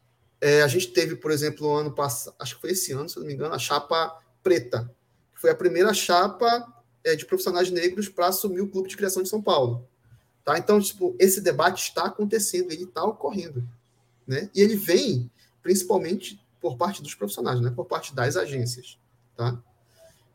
É, 0.41 0.61
a 0.61 0.67
gente 0.67 0.87
teve, 0.87 1.15
por 1.15 1.31
exemplo, 1.31 1.75
ano 1.75 1.93
passado, 1.93 2.35
acho 2.39 2.55
que 2.55 2.61
foi 2.61 2.71
esse 2.71 2.91
ano, 2.91 3.09
se 3.09 3.19
não 3.19 3.25
me 3.25 3.33
engano, 3.33 3.53
a 3.53 3.59
chapa 3.59 4.17
preta, 4.41 4.91
que 5.33 5.41
foi 5.41 5.49
a 5.49 5.55
primeira 5.55 5.93
chapa 5.93 6.65
é, 7.07 7.15
de 7.15 7.25
profissionais 7.25 7.71
negros 7.71 8.09
para 8.09 8.27
assumir 8.27 8.59
o 8.59 8.67
Clube 8.67 8.89
de 8.89 8.97
Criação 8.97 9.23
de 9.23 9.29
São 9.29 9.41
Paulo. 9.41 9.87
Tá? 10.43 10.57
Então, 10.57 10.79
tipo, 10.79 11.15
esse 11.17 11.39
debate 11.39 11.83
está 11.83 12.05
acontecendo, 12.05 12.71
ele 12.71 12.83
está 12.83 13.03
ocorrendo. 13.03 13.67
Né? 14.27 14.49
E 14.53 14.61
ele 14.61 14.75
vem 14.75 15.31
principalmente 15.63 16.39
por 16.59 16.75
parte 16.77 17.01
dos 17.01 17.15
profissionais, 17.15 17.61
né? 17.61 17.71
por 17.73 17.85
parte 17.85 18.13
das 18.13 18.35
agências, 18.35 18.97
tá? 19.35 19.57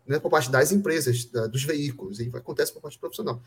né? 0.07 0.19
por 0.19 0.31
parte 0.31 0.51
das 0.51 0.73
empresas, 0.73 1.27
da, 1.27 1.47
dos 1.47 1.63
veículos, 1.63 2.21
e 2.21 2.31
acontece 2.35 2.73
por 2.73 2.81
parte 2.81 2.97
do 2.97 3.01
profissional. 3.01 3.43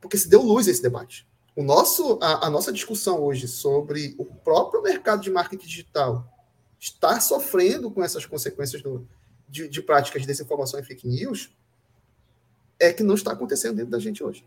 Porque 0.00 0.18
se 0.18 0.28
deu 0.28 0.42
luz 0.42 0.66
a 0.66 0.70
esse 0.72 0.82
debate. 0.82 1.26
O 1.54 1.62
nosso, 1.62 2.18
a, 2.20 2.46
a 2.46 2.50
nossa 2.50 2.72
discussão 2.72 3.22
hoje 3.22 3.46
sobre 3.46 4.16
o 4.18 4.24
próprio 4.24 4.82
mercado 4.82 5.22
de 5.22 5.30
marketing 5.30 5.66
digital 5.66 6.28
estar 6.80 7.20
sofrendo 7.20 7.90
com 7.92 8.02
essas 8.02 8.26
consequências 8.26 8.82
do, 8.82 9.08
de, 9.48 9.68
de 9.68 9.80
práticas 9.80 10.22
de 10.22 10.26
desinformação 10.26 10.80
e 10.80 10.82
fake 10.82 11.06
news 11.06 11.54
é 12.78 12.92
que 12.92 13.02
não 13.02 13.14
está 13.14 13.32
acontecendo 13.32 13.76
dentro 13.76 13.90
da 13.90 13.98
gente 13.98 14.22
hoje. 14.22 14.44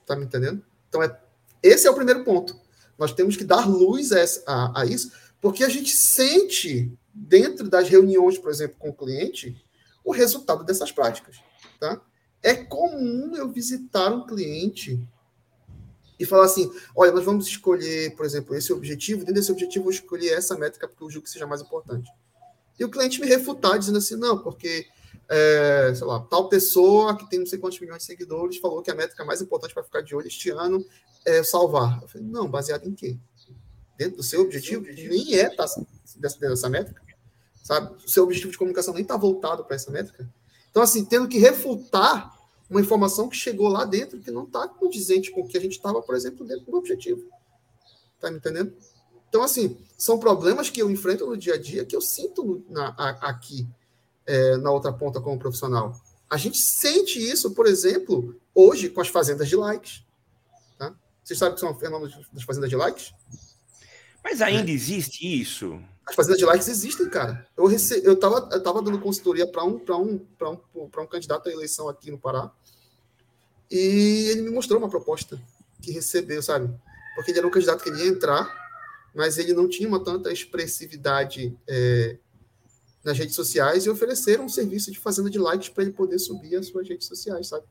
Está 0.00 0.16
me 0.16 0.24
entendendo? 0.24 0.62
Então, 0.88 1.02
é, 1.02 1.20
esse 1.62 1.86
é 1.86 1.90
o 1.90 1.94
primeiro 1.94 2.24
ponto. 2.24 2.58
Nós 2.98 3.12
temos 3.12 3.36
que 3.36 3.44
dar 3.44 3.68
luz 3.68 4.12
a, 4.12 4.24
a, 4.46 4.82
a 4.82 4.86
isso, 4.86 5.12
porque 5.40 5.64
a 5.64 5.68
gente 5.68 5.96
sente, 5.96 6.92
dentro 7.14 7.68
das 7.68 7.88
reuniões, 7.88 8.38
por 8.38 8.50
exemplo, 8.50 8.76
com 8.78 8.90
o 8.90 8.94
cliente, 8.94 9.56
o 10.04 10.12
resultado 10.12 10.64
dessas 10.64 10.92
práticas. 10.92 11.36
Tá? 11.78 12.00
É 12.42 12.54
comum 12.54 13.34
eu 13.36 13.50
visitar 13.50 14.12
um 14.12 14.26
cliente 14.26 15.02
e 16.18 16.26
falar 16.26 16.44
assim: 16.44 16.70
olha, 16.94 17.12
nós 17.12 17.24
vamos 17.24 17.46
escolher, 17.46 18.14
por 18.14 18.26
exemplo, 18.26 18.54
esse 18.54 18.72
objetivo, 18.72 19.20
dentro 19.20 19.34
desse 19.34 19.50
objetivo, 19.50 19.80
eu 19.80 19.84
vou 19.84 19.92
escolher 19.92 20.32
essa 20.34 20.56
métrica 20.56 20.86
porque 20.86 21.02
eu 21.02 21.10
julgo 21.10 21.24
que 21.24 21.30
seja 21.30 21.46
mais 21.46 21.62
importante. 21.62 22.10
E 22.78 22.84
o 22.84 22.90
cliente 22.90 23.20
me 23.20 23.26
refutar, 23.26 23.78
dizendo 23.78 23.98
assim: 23.98 24.16
não, 24.16 24.38
porque 24.38 24.86
é, 25.28 25.92
sei 25.94 26.06
lá, 26.06 26.20
tal 26.20 26.48
pessoa 26.48 27.16
que 27.16 27.28
tem 27.30 27.38
não 27.38 27.46
sei 27.46 27.58
quantos 27.58 27.78
milhões 27.78 27.98
de 27.98 28.04
seguidores 28.04 28.56
falou 28.58 28.82
que 28.82 28.90
a 28.90 28.94
métrica 28.94 29.24
mais 29.24 29.40
importante 29.40 29.72
para 29.72 29.84
ficar 29.84 30.00
de 30.00 30.14
olho 30.14 30.26
este 30.26 30.50
ano 30.50 30.84
é 31.24 31.42
salvar. 31.42 32.00
Eu 32.02 32.08
falei, 32.08 32.26
não, 32.26 32.50
baseado 32.50 32.86
em 32.86 32.94
quê? 32.94 33.16
Dentro 33.96 34.16
do 34.16 34.22
seu 34.22 34.40
objetivo, 34.42 34.84
nem 34.84 35.34
é 35.36 35.48
tá, 35.48 35.66
dessa, 36.16 36.38
dessa 36.38 36.68
métrica, 36.68 37.02
sabe? 37.62 37.94
O 38.04 38.08
seu 38.08 38.24
objetivo 38.24 38.50
de 38.50 38.58
comunicação 38.58 38.92
nem 38.92 39.02
está 39.02 39.16
voltado 39.16 39.64
para 39.64 39.76
essa 39.76 39.90
métrica. 39.90 40.28
Então, 40.70 40.82
assim, 40.82 41.04
tendo 41.04 41.28
que 41.28 41.38
refutar 41.38 42.36
uma 42.68 42.80
informação 42.80 43.28
que 43.28 43.36
chegou 43.36 43.68
lá 43.68 43.84
dentro 43.84 44.20
que 44.20 44.30
não 44.30 44.44
está 44.44 44.66
condizente 44.68 45.30
com 45.30 45.42
o 45.42 45.46
que 45.46 45.58
a 45.58 45.60
gente 45.60 45.72
estava, 45.72 46.00
por 46.00 46.14
exemplo, 46.14 46.46
dentro 46.46 46.70
do 46.70 46.76
objetivo. 46.76 47.22
Tá 48.20 48.30
me 48.30 48.38
entendendo? 48.38 48.72
Então, 49.28 49.42
assim, 49.42 49.76
são 49.96 50.18
problemas 50.18 50.70
que 50.70 50.80
eu 50.80 50.90
enfrento 50.90 51.26
no 51.26 51.36
dia 51.36 51.54
a 51.54 51.58
dia 51.58 51.84
que 51.84 51.94
eu 51.94 52.00
sinto 52.00 52.64
na, 52.68 52.94
a, 52.96 53.28
aqui 53.28 53.66
é, 54.26 54.56
na 54.56 54.70
outra 54.70 54.92
ponta 54.92 55.20
como 55.20 55.38
profissional. 55.38 56.00
A 56.28 56.36
gente 56.36 56.58
sente 56.58 57.18
isso, 57.18 57.52
por 57.52 57.66
exemplo, 57.66 58.40
hoje 58.54 58.88
com 58.88 59.00
as 59.00 59.08
fazendas 59.08 59.48
de 59.48 59.56
likes. 59.56 60.04
Tá? 60.78 60.94
Vocês 61.24 61.38
sabem 61.38 61.54
que 61.54 61.60
são 61.60 61.76
fenômenos 61.78 62.16
das 62.32 62.44
fazendas 62.44 62.70
de 62.70 62.76
likes? 62.76 63.12
Mas 64.22 64.40
ainda 64.40 64.70
é. 64.70 64.74
existe 64.74 65.24
isso? 65.40 65.80
As 66.06 66.14
fazendas 66.14 66.38
de 66.38 66.44
likes 66.44 66.68
existem, 66.68 67.08
cara. 67.08 67.46
Eu 67.56 67.66
rece... 67.66 68.00
eu 68.04 68.18
tava, 68.18 68.48
eu 68.52 68.62
tava 68.62 68.82
dando 68.82 69.00
consultoria 69.00 69.46
para 69.46 69.64
um, 69.64 69.80
um, 69.88 70.20
um, 70.74 70.82
um 70.84 71.06
candidato 71.06 71.48
à 71.48 71.52
eleição 71.52 71.88
aqui 71.88 72.10
no 72.10 72.18
Pará. 72.18 72.50
E 73.70 74.28
ele 74.30 74.42
me 74.42 74.50
mostrou 74.50 74.78
uma 74.78 74.88
proposta 74.88 75.40
que 75.80 75.92
recebeu, 75.92 76.42
sabe? 76.42 76.68
Porque 77.14 77.30
ele 77.30 77.38
era 77.38 77.46
um 77.46 77.50
candidato 77.50 77.82
que 77.82 77.88
ele 77.88 78.04
ia 78.04 78.08
entrar, 78.08 78.52
mas 79.14 79.38
ele 79.38 79.52
não 79.52 79.68
tinha 79.68 79.88
uma 79.88 80.02
tanta 80.02 80.32
expressividade 80.32 81.56
é, 81.66 82.18
nas 83.04 83.18
redes 83.18 83.34
sociais 83.34 83.86
e 83.86 83.90
ofereceram 83.90 84.44
um 84.44 84.48
serviço 84.48 84.90
de 84.90 84.98
fazenda 84.98 85.30
de 85.30 85.38
likes 85.38 85.68
para 85.68 85.84
ele 85.84 85.92
poder 85.92 86.18
subir 86.18 86.56
as 86.56 86.66
suas 86.66 86.88
redes 86.88 87.06
sociais, 87.06 87.48
sabe? 87.48 87.64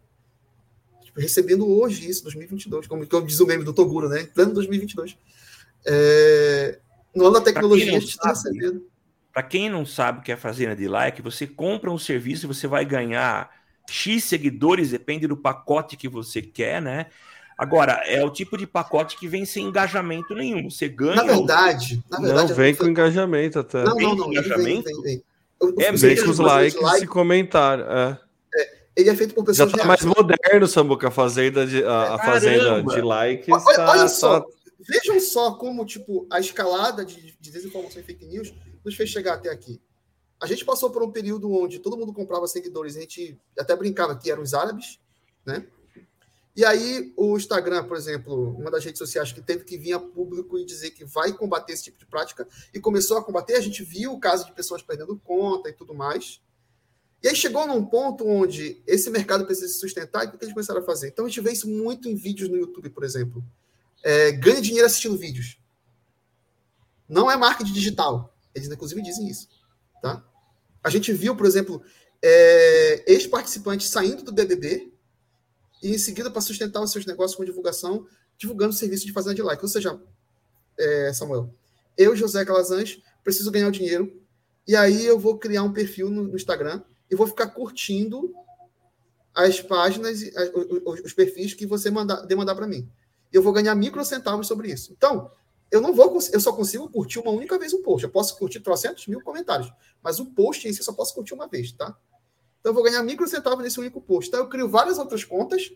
Tipo, 1.03 1.19
recebendo 1.19 1.67
hoje 1.67 2.09
isso, 2.09 2.23
2022, 2.23 2.87
como, 2.87 3.07
como 3.07 3.27
diz 3.27 3.39
o 3.39 3.45
meme 3.45 3.63
do 3.63 3.73
Toguro, 3.73 4.09
né? 4.09 4.25
Plano 4.33 4.53
2022. 4.53 5.17
É... 5.85 6.79
No 7.15 7.25
ano 7.25 7.33
da 7.35 7.41
tecnologia, 7.41 7.97
a 7.97 7.99
gente 7.99 8.09
está 8.09 8.29
recebendo. 8.29 8.87
Para 9.33 9.43
quem 9.43 9.69
não 9.69 9.85
sabe 9.85 10.19
o 10.19 10.21
que 10.21 10.31
é 10.31 10.37
fazenda 10.37 10.75
de 10.75 10.87
like, 10.87 11.21
você 11.21 11.47
compra 11.47 11.91
um 11.91 11.97
serviço 11.97 12.45
e 12.45 12.47
você 12.47 12.67
vai 12.67 12.85
ganhar 12.85 13.49
X 13.89 14.23
seguidores, 14.23 14.91
depende 14.91 15.27
do 15.27 15.37
pacote 15.37 15.97
que 15.97 16.07
você 16.07 16.41
quer, 16.41 16.81
né? 16.81 17.07
Agora, 17.59 18.01
é 18.05 18.23
o 18.23 18.29
tipo 18.29 18.57
de 18.57 18.65
pacote 18.65 19.17
que 19.17 19.27
vem 19.27 19.43
sem 19.43 19.65
engajamento 19.65 20.33
nenhum. 20.33 20.69
Você 20.69 20.87
ganha. 20.87 21.15
Na 21.15 21.23
verdade, 21.23 22.01
na 22.09 22.17
verdade 22.17 22.47
não 22.47 22.55
vem 22.55 22.73
com 22.73 22.85
engajamento 22.85 23.59
até. 23.59 23.83
Não, 23.83 23.95
não, 23.97 24.15
não. 24.15 24.31
Engajamento? 24.31 24.89
Vem, 25.01 25.01
vem, 25.01 25.23
vem. 25.75 25.85
é, 25.85 25.91
vem 25.91 26.23
com 26.23 26.29
os 26.29 26.39
likes 26.39 26.81
like, 26.81 27.03
e 27.03 27.07
comentários. 27.07 27.85
É. 27.85 28.17
é. 28.55 28.77
ele 28.95 29.09
é 29.09 29.15
feito 29.15 29.35
por 29.35 29.43
pessoas. 29.43 29.71
Já 29.71 29.77
tá 29.77 29.83
mais 29.83 30.05
moderno, 30.05 30.67
Samuca, 30.67 31.09
a 31.09 31.11
fazenda 31.11 31.67
de, 31.67 31.83
a, 31.83 32.15
a 32.15 32.19
fazenda 32.19 32.81
de 32.81 33.01
likes. 33.01 33.49
Olha, 33.49 33.75
tá, 33.75 33.91
olha 33.91 34.07
só. 34.07 34.39
Tá... 34.39 34.47
Vejam 34.79 35.19
só 35.19 35.51
como, 35.55 35.83
tipo, 35.83 36.25
a 36.31 36.39
escalada 36.39 37.03
de, 37.03 37.35
de 37.41 37.51
desinformação 37.51 37.99
e 37.99 38.05
fake 38.05 38.25
news 38.25 38.53
nos 38.85 38.95
fez 38.95 39.09
chegar 39.09 39.33
até 39.33 39.49
aqui. 39.49 39.81
A 40.41 40.47
gente 40.47 40.63
passou 40.63 40.89
por 40.89 41.03
um 41.03 41.11
período 41.11 41.51
onde 41.51 41.79
todo 41.79 41.97
mundo 41.97 42.13
comprava 42.13 42.47
seguidores, 42.47 42.95
a 42.95 43.01
gente 43.01 43.37
até 43.59 43.75
brincava 43.75 44.15
que 44.15 44.31
eram 44.31 44.43
os 44.43 44.53
árabes, 44.53 44.97
né? 45.45 45.65
E 46.55 46.65
aí, 46.65 47.13
o 47.15 47.37
Instagram, 47.37 47.85
por 47.85 47.95
exemplo, 47.95 48.55
uma 48.57 48.69
das 48.69 48.83
redes 48.83 48.99
sociais 48.99 49.31
que 49.31 49.41
teve 49.41 49.63
que 49.63 49.77
vir 49.77 49.93
a 49.93 49.99
público 49.99 50.57
e 50.57 50.65
dizer 50.65 50.91
que 50.91 51.05
vai 51.05 51.31
combater 51.31 51.73
esse 51.73 51.83
tipo 51.83 51.97
de 51.97 52.05
prática, 52.05 52.47
e 52.73 52.79
começou 52.79 53.17
a 53.17 53.23
combater, 53.23 53.55
a 53.55 53.61
gente 53.61 53.83
viu 53.83 54.13
o 54.13 54.19
caso 54.19 54.45
de 54.45 54.51
pessoas 54.51 54.81
perdendo 54.81 55.17
conta 55.19 55.69
e 55.69 55.73
tudo 55.73 55.93
mais. 55.93 56.41
E 57.21 57.27
aí 57.27 57.35
chegou 57.35 57.67
num 57.67 57.85
ponto 57.85 58.27
onde 58.27 58.81
esse 58.87 59.09
mercado 59.09 59.45
precisa 59.45 59.67
se 59.67 59.79
sustentar, 59.79 60.23
e 60.23 60.27
o 60.27 60.31
que 60.31 60.43
eles 60.43 60.53
começaram 60.53 60.81
a 60.81 60.85
fazer? 60.85 61.07
Então 61.07 61.25
a 61.25 61.27
gente 61.27 61.41
vê 61.41 61.51
isso 61.51 61.69
muito 61.69 62.09
em 62.09 62.15
vídeos 62.15 62.49
no 62.49 62.57
YouTube, 62.57 62.89
por 62.89 63.03
exemplo. 63.03 63.43
É, 64.03 64.31
ganha 64.31 64.61
dinheiro 64.61 64.85
assistindo 64.85 65.17
vídeos. 65.17 65.59
Não 67.07 67.29
é 67.29 67.35
marketing 67.35 67.73
digital. 67.73 68.35
Eles, 68.53 68.69
inclusive, 68.69 69.01
dizem 69.01 69.27
isso. 69.27 69.47
Tá? 70.01 70.23
A 70.83 70.89
gente 70.89 71.11
viu, 71.11 71.35
por 71.35 71.45
exemplo, 71.45 71.81
é, 72.21 73.03
ex-participantes 73.11 73.89
saindo 73.89 74.23
do 74.23 74.31
BBB 74.31 74.91
e 75.81 75.93
em 75.93 75.97
seguida, 75.97 76.29
para 76.29 76.41
sustentar 76.41 76.81
os 76.81 76.91
seus 76.91 77.05
negócios 77.05 77.35
com 77.35 77.45
divulgação, 77.45 78.05
divulgando 78.37 78.73
serviço 78.73 79.05
de 79.05 79.13
fazenda 79.13 79.35
de 79.35 79.41
like. 79.41 79.63
Ou 79.63 79.69
seja, 79.69 79.99
é, 80.77 81.13
Samuel, 81.13 81.53
eu, 81.97 82.15
José 82.15 82.43
Calazans, 82.45 83.01
preciso 83.23 83.51
ganhar 83.51 83.67
o 83.67 83.71
dinheiro, 83.71 84.21
e 84.67 84.75
aí 84.75 85.05
eu 85.05 85.19
vou 85.19 85.37
criar 85.37 85.63
um 85.63 85.73
perfil 85.73 86.09
no, 86.09 86.23
no 86.23 86.35
Instagram 86.35 86.81
e 87.09 87.15
vou 87.15 87.27
ficar 87.27 87.47
curtindo 87.47 88.33
as 89.33 89.61
páginas, 89.61 90.21
os, 90.85 91.01
os 91.01 91.13
perfis 91.13 91.53
que 91.53 91.65
você 91.65 91.89
mandar, 91.89 92.25
demandar 92.25 92.55
para 92.55 92.67
mim. 92.67 92.89
Eu 93.31 93.41
vou 93.41 93.53
ganhar 93.53 93.73
microcentavos 93.75 94.47
sobre 94.47 94.71
isso. 94.71 94.91
Então, 94.91 95.31
eu 95.71 95.81
não 95.81 95.93
vou, 95.93 96.17
eu 96.31 96.39
só 96.39 96.51
consigo 96.51 96.89
curtir 96.89 97.19
uma 97.19 97.31
única 97.31 97.57
vez 97.57 97.73
um 97.73 97.81
post. 97.81 98.03
Eu 98.03 98.11
posso 98.11 98.37
curtir 98.37 98.59
trocentos 98.59 99.07
mil 99.07 99.21
comentários, 99.21 99.71
mas 100.01 100.19
o 100.19 100.25
post 100.27 100.67
em 100.67 100.73
si 100.73 100.79
eu 100.79 100.85
só 100.85 100.93
posso 100.93 101.13
curtir 101.13 101.33
uma 101.33 101.47
vez, 101.47 101.71
tá? 101.71 101.95
Então 102.59 102.71
eu 102.71 102.73
vou 102.73 102.83
ganhar 102.83 103.01
microcentavos 103.03 103.63
nesse 103.63 103.79
único 103.79 104.01
post. 104.01 104.27
Então 104.27 104.41
eu 104.41 104.49
crio 104.49 104.69
várias 104.69 104.97
outras 104.97 105.23
contas 105.23 105.71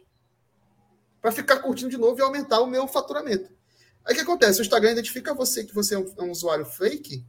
para 1.22 1.32
ficar 1.32 1.60
curtindo 1.60 1.90
de 1.90 1.98
novo 1.98 2.20
e 2.20 2.22
aumentar 2.22 2.60
o 2.60 2.68
meu 2.68 2.88
faturamento. 2.88 3.50
Aí 4.06 4.14
o 4.14 4.16
que 4.16 4.22
acontece? 4.22 4.60
O 4.60 4.64
Instagram 4.64 4.92
identifica 4.92 5.34
você 5.34 5.64
que 5.64 5.74
você 5.74 5.96
é 5.96 6.00
um, 6.00 6.14
é 6.18 6.24
um 6.24 6.32
usuário 6.32 6.66
fake, 6.66 7.26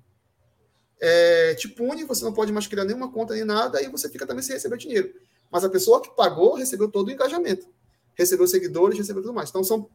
é, 1.00 1.54
te 1.54 1.68
pune, 1.68 2.04
você 2.04 2.24
não 2.24 2.32
pode 2.32 2.52
mais 2.52 2.66
criar 2.66 2.84
nenhuma 2.84 3.12
conta 3.12 3.34
nem 3.34 3.44
nada, 3.44 3.80
e 3.82 3.88
você 3.88 4.08
fica 4.08 4.26
também 4.26 4.42
sem 4.42 4.54
receber 4.54 4.76
dinheiro. 4.76 5.12
Mas 5.50 5.62
a 5.62 5.68
pessoa 5.68 6.02
que 6.02 6.10
pagou 6.16 6.54
recebeu 6.54 6.90
todo 6.90 7.08
o 7.08 7.10
engajamento. 7.12 7.68
Recebeu 8.14 8.46
seguidores, 8.46 8.98
recebeu 8.98 9.22
tudo 9.22 9.34
mais. 9.34 9.50
Então 9.50 9.62
são. 9.62 9.88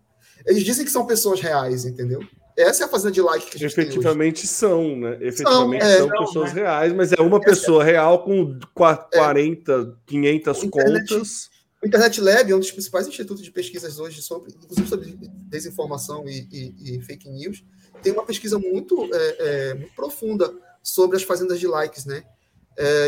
Eles 0.46 0.64
dizem 0.64 0.86
que 0.86 0.92
são 0.92 1.06
pessoas 1.06 1.42
reais, 1.42 1.84
entendeu? 1.84 2.22
Essa 2.60 2.84
é 2.84 2.86
a 2.86 2.90
fazenda 2.90 3.12
de 3.12 3.22
like 3.22 3.50
que 3.50 3.56
a 3.56 3.60
gente 3.60 3.72
Efetivamente 3.72 4.46
são, 4.46 4.98
né? 4.98 5.18
Efetivamente 5.22 5.82
são, 5.82 5.90
é, 5.90 5.98
são 5.98 6.10
pessoas 6.10 6.54
né? 6.54 6.62
reais, 6.62 6.94
mas 6.94 7.14
é 7.14 7.22
uma 7.22 7.38
é 7.38 7.40
pessoa 7.40 7.84
é, 7.84 7.92
real 7.92 8.22
com 8.22 8.60
40, 8.74 9.72
é, 9.72 9.86
500 10.06 10.64
internet, 10.66 11.10
contas. 11.10 11.50
O 11.82 11.88
Internet 11.88 12.20
Lab 12.20 12.52
é 12.52 12.56
um 12.56 12.60
dos 12.60 12.72
principais 12.72 13.08
institutos 13.08 13.42
de 13.42 13.50
pesquisas 13.50 13.98
hoje, 13.98 14.22
sobre, 14.22 14.52
inclusive 14.52 14.90
sobre 14.90 15.18
desinformação 15.48 16.28
e, 16.28 16.50
e, 16.52 16.98
e 16.98 17.02
fake 17.02 17.30
news. 17.30 17.64
Tem 18.04 18.12
uma 18.12 18.26
pesquisa 18.26 18.60
muito, 18.60 19.10
é, 19.14 19.38
é, 19.40 19.74
muito 19.76 19.96
profunda 19.96 20.54
sobre 20.84 21.16
as 21.16 21.24
fazendas 21.24 21.62
de 21.62 21.68
likes, 21.68 22.06
né? 22.06 22.26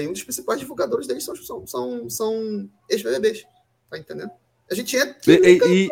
E 0.02 0.08
um 0.08 0.12
dos 0.14 0.24
principais 0.24 0.60
divulgadores 0.60 1.08
deles 1.08 1.24
são, 1.24 1.36
são, 1.36 1.68
são, 1.68 2.10
são 2.10 2.70
ex-BBBs, 2.90 3.46
tá 3.90 3.98
entendendo? 3.98 4.32
A 4.70 4.76
gente 4.76 4.96
entra, 4.96 5.18
e, 5.28 5.88
e, 5.88 5.92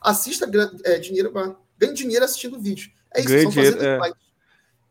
assista 0.00 0.48
é, 0.84 0.98
dinheiro, 0.98 1.32
ganha 1.80 1.94
dinheiro 1.94 2.24
assistindo 2.24 2.60
vídeo. 2.60 2.90
É 3.14 3.20
isso, 3.20 3.28
ganha 3.28 3.42
são 3.42 3.50
dinheiro, 3.50 3.82
é. 3.82 3.98
likes. 3.98 4.30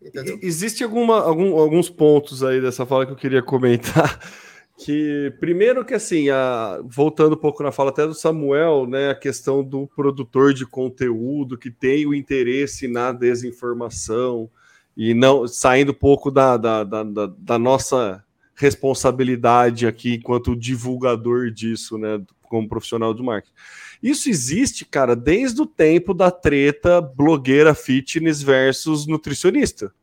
Entendeu? 0.02 0.40
Existe 0.42 0.84
alguma, 0.84 1.22
algum, 1.22 1.58
alguns 1.58 1.90
pontos 1.90 2.44
aí 2.44 2.62
dessa 2.62 2.86
fala 2.86 3.06
que 3.06 3.12
eu 3.12 3.18
queria 3.18 3.42
comentar. 3.42 4.20
Que 4.82 5.34
primeiro 5.42 5.84
que 5.84 5.94
assim, 5.94 6.30
a, 6.30 6.80
voltando 6.86 7.34
um 7.34 7.38
pouco 7.38 7.62
na 7.62 7.70
fala 7.70 7.90
até 7.90 8.08
do 8.08 8.14
Samuel, 8.14 8.88
né, 8.88 9.10
a 9.10 9.16
questão 9.16 9.62
do 9.62 9.88
produtor 9.94 10.54
de 10.54 10.66
conteúdo 10.66 11.58
que 11.58 11.70
tem 11.70 12.06
o 12.06 12.14
interesse 12.14 12.88
na 12.88 13.12
desinformação, 13.12 14.50
e 14.96 15.14
não 15.14 15.46
saindo 15.48 15.92
um 15.92 15.96
pouco 15.96 16.32
da, 16.32 16.56
da, 16.56 16.86
da, 16.86 17.04
da, 17.04 17.60
nossa 17.60 18.24
responsabilidade 18.56 19.86
aqui 19.86 20.16
enquanto 20.16 20.56
divulgador 20.56 21.52
disso, 21.52 21.98
né, 21.98 22.22
como 22.44 22.70
profissional 22.70 23.14
do 23.14 23.24
marketing. 23.24 23.54
Isso 24.02 24.30
existe, 24.30 24.86
cara, 24.86 25.16
desde 25.16 25.62
o 25.62 25.66
tempo 25.66 26.14
da 26.14 26.32
treta 26.32 27.02
blogueira 27.02 27.76
fitness 27.76 28.42
versus 28.42 29.06
nutricionista. 29.06 29.94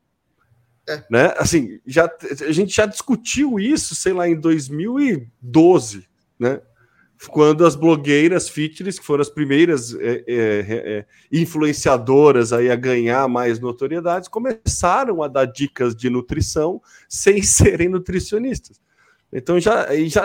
É. 0.89 1.03
Né? 1.11 1.35
Assim, 1.37 1.81
já, 1.87 2.11
a 2.47 2.53
gente 2.53 2.75
já 2.75 2.87
discutiu 2.87 3.59
isso, 3.59 3.95
sei 3.95 4.13
lá, 4.13 4.29
em 4.29 4.39
2012, 4.39 6.07
né? 6.39 6.61
quando 7.31 7.65
as 7.65 7.75
blogueiras 7.75 8.49
fitness, 8.49 8.99
que 8.99 9.05
foram 9.05 9.23
as 9.23 9.31
primeiras 9.31 9.95
é, 9.95 10.25
é, 10.27 10.27
é, 10.29 11.07
influenciadoras 11.33 12.53
aí 12.53 12.71
a 12.71 12.77
ganhar 12.77 13.27
mais 13.29 13.59
notoriedade, 13.59 14.29
começaram 14.29 15.23
a 15.23 15.29
dar 15.29 15.47
dicas 15.47 15.97
de 15.97 16.11
nutrição 16.11 16.81
sem 17.09 17.41
serem 17.43 17.89
nutricionistas. 17.89 18.81
Então 19.33 19.59
já, 19.59 19.87
já 20.07 20.25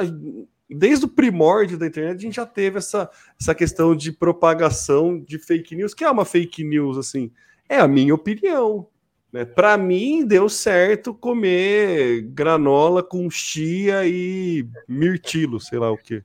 desde 0.72 1.06
o 1.06 1.10
primórdio 1.10 1.78
da 1.78 1.88
internet 1.88 2.18
a 2.18 2.22
gente 2.22 2.36
já 2.36 2.46
teve 2.46 2.78
essa, 2.78 3.10
essa 3.40 3.54
questão 3.54 3.96
de 3.96 4.12
propagação 4.12 5.20
de 5.20 5.38
fake 5.38 5.76
news, 5.76 5.94
que 5.94 6.04
é 6.04 6.10
uma 6.10 6.26
fake 6.26 6.64
news 6.64 6.98
assim, 6.98 7.32
é 7.68 7.78
a 7.78 7.88
minha 7.88 8.16
opinião. 8.16 8.88
Né? 9.32 9.46
Para 9.46 9.78
mim 9.78 10.26
deu 10.26 10.50
certo 10.50 11.14
comer 11.14 12.22
granola 12.22 13.02
com 13.02 13.30
chia 13.30 14.06
e 14.06 14.68
mirtilo, 14.88 15.60
sei 15.60 15.80
lá 15.80 15.92
o 15.92 15.98
que. 15.98 16.24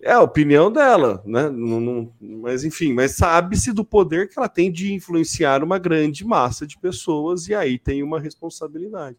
É 0.00 0.12
a 0.12 0.22
opinião 0.22 0.70
dela, 0.70 1.22
né? 1.26 1.50
Não, 1.50 1.80
não, 1.80 2.14
mas 2.20 2.62
enfim, 2.62 2.92
mas 2.92 3.16
sabe-se 3.16 3.72
do 3.72 3.84
poder 3.84 4.28
que 4.28 4.38
ela 4.38 4.48
tem 4.48 4.70
de 4.70 4.92
influenciar 4.92 5.64
uma 5.64 5.76
grande 5.76 6.24
massa 6.24 6.64
de 6.64 6.78
pessoas 6.78 7.48
e 7.48 7.54
aí 7.54 7.76
tem 7.76 8.00
uma 8.02 8.20
responsabilidade. 8.20 9.18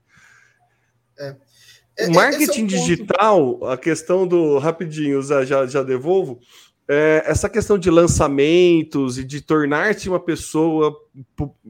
É. 1.19 1.35
É, 1.97 2.07
o 2.07 2.13
marketing 2.13 2.63
é 2.63 2.67
digital, 2.67 3.65
a 3.65 3.77
questão 3.77 4.27
do 4.27 4.57
rapidinho, 4.57 5.21
já, 5.21 5.65
já 5.65 5.83
devolvo. 5.83 6.39
É, 6.87 7.23
essa 7.25 7.49
questão 7.49 7.77
de 7.77 7.89
lançamentos 7.89 9.17
e 9.17 9.23
de 9.23 9.41
tornar-se 9.41 10.09
uma 10.09 10.19
pessoa 10.19 10.95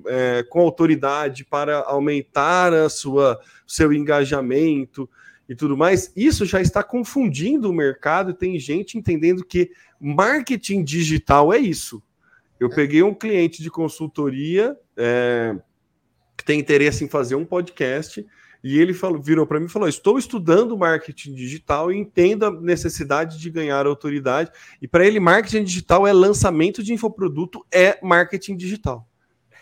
é, 0.08 0.44
com 0.50 0.62
autoridade 0.62 1.44
para 1.46 1.80
aumentar 1.80 2.74
a 2.74 2.90
sua 2.90 3.40
seu 3.68 3.94
engajamento, 3.94 5.10
e 5.52 5.56
tudo 5.56 5.76
mais, 5.76 6.14
isso 6.16 6.46
já 6.46 6.62
está 6.62 6.82
confundindo 6.82 7.70
o 7.70 7.74
mercado 7.74 8.32
e 8.32 8.34
tem 8.34 8.58
gente 8.58 8.98
entendendo 8.98 9.44
que 9.44 9.70
marketing 10.00 10.82
digital 10.82 11.52
é 11.52 11.58
isso. 11.58 12.02
Eu 12.58 12.70
é. 12.70 12.74
peguei 12.74 13.04
um 13.04 13.14
cliente 13.14 13.62
de 13.62 13.70
consultoria 13.70 14.78
é, 14.96 15.54
que 16.38 16.46
tem 16.46 16.58
interesse 16.58 17.04
em 17.04 17.10
fazer 17.10 17.36
um 17.36 17.44
podcast 17.44 18.26
e 18.64 18.78
ele 18.78 18.94
falou, 18.94 19.20
virou 19.20 19.46
para 19.48 19.60
mim 19.60 19.66
e 19.66 19.70
falou: 19.70 19.88
Estou 19.88 20.20
estudando 20.20 20.78
marketing 20.78 21.34
digital 21.34 21.92
e 21.92 21.98
entendo 21.98 22.46
a 22.46 22.52
necessidade 22.52 23.40
de 23.40 23.50
ganhar 23.50 23.88
autoridade. 23.88 24.52
E 24.82 24.88
para 24.88 25.06
ele, 25.06 25.20
marketing 25.20 25.64
digital 25.64 26.06
é 26.06 26.14
lançamento 26.14 26.84
de 26.84 26.94
infoproduto, 26.94 27.66
é 27.72 27.98
marketing 28.04 28.56
digital. 28.56 29.08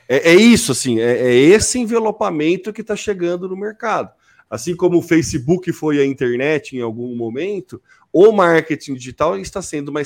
É, 0.08 0.32
é 0.32 0.36
isso, 0.36 0.72
assim, 0.72 1.00
é, 1.00 1.28
é 1.28 1.34
esse 1.34 1.80
envelopamento 1.80 2.74
que 2.74 2.82
está 2.82 2.96
chegando 2.96 3.48
no 3.48 3.56
mercado. 3.56 4.12
Assim 4.50 4.76
como 4.76 4.98
o 4.98 5.02
Facebook 5.02 5.72
foi 5.72 6.00
a 6.00 6.06
internet 6.06 6.76
em 6.76 6.82
algum 6.82 7.16
momento, 7.16 7.82
o 8.12 8.32
marketing 8.32 8.96
digital 8.96 9.38
está 9.38 9.62
sendo 9.62 9.90
uma, 9.90 10.02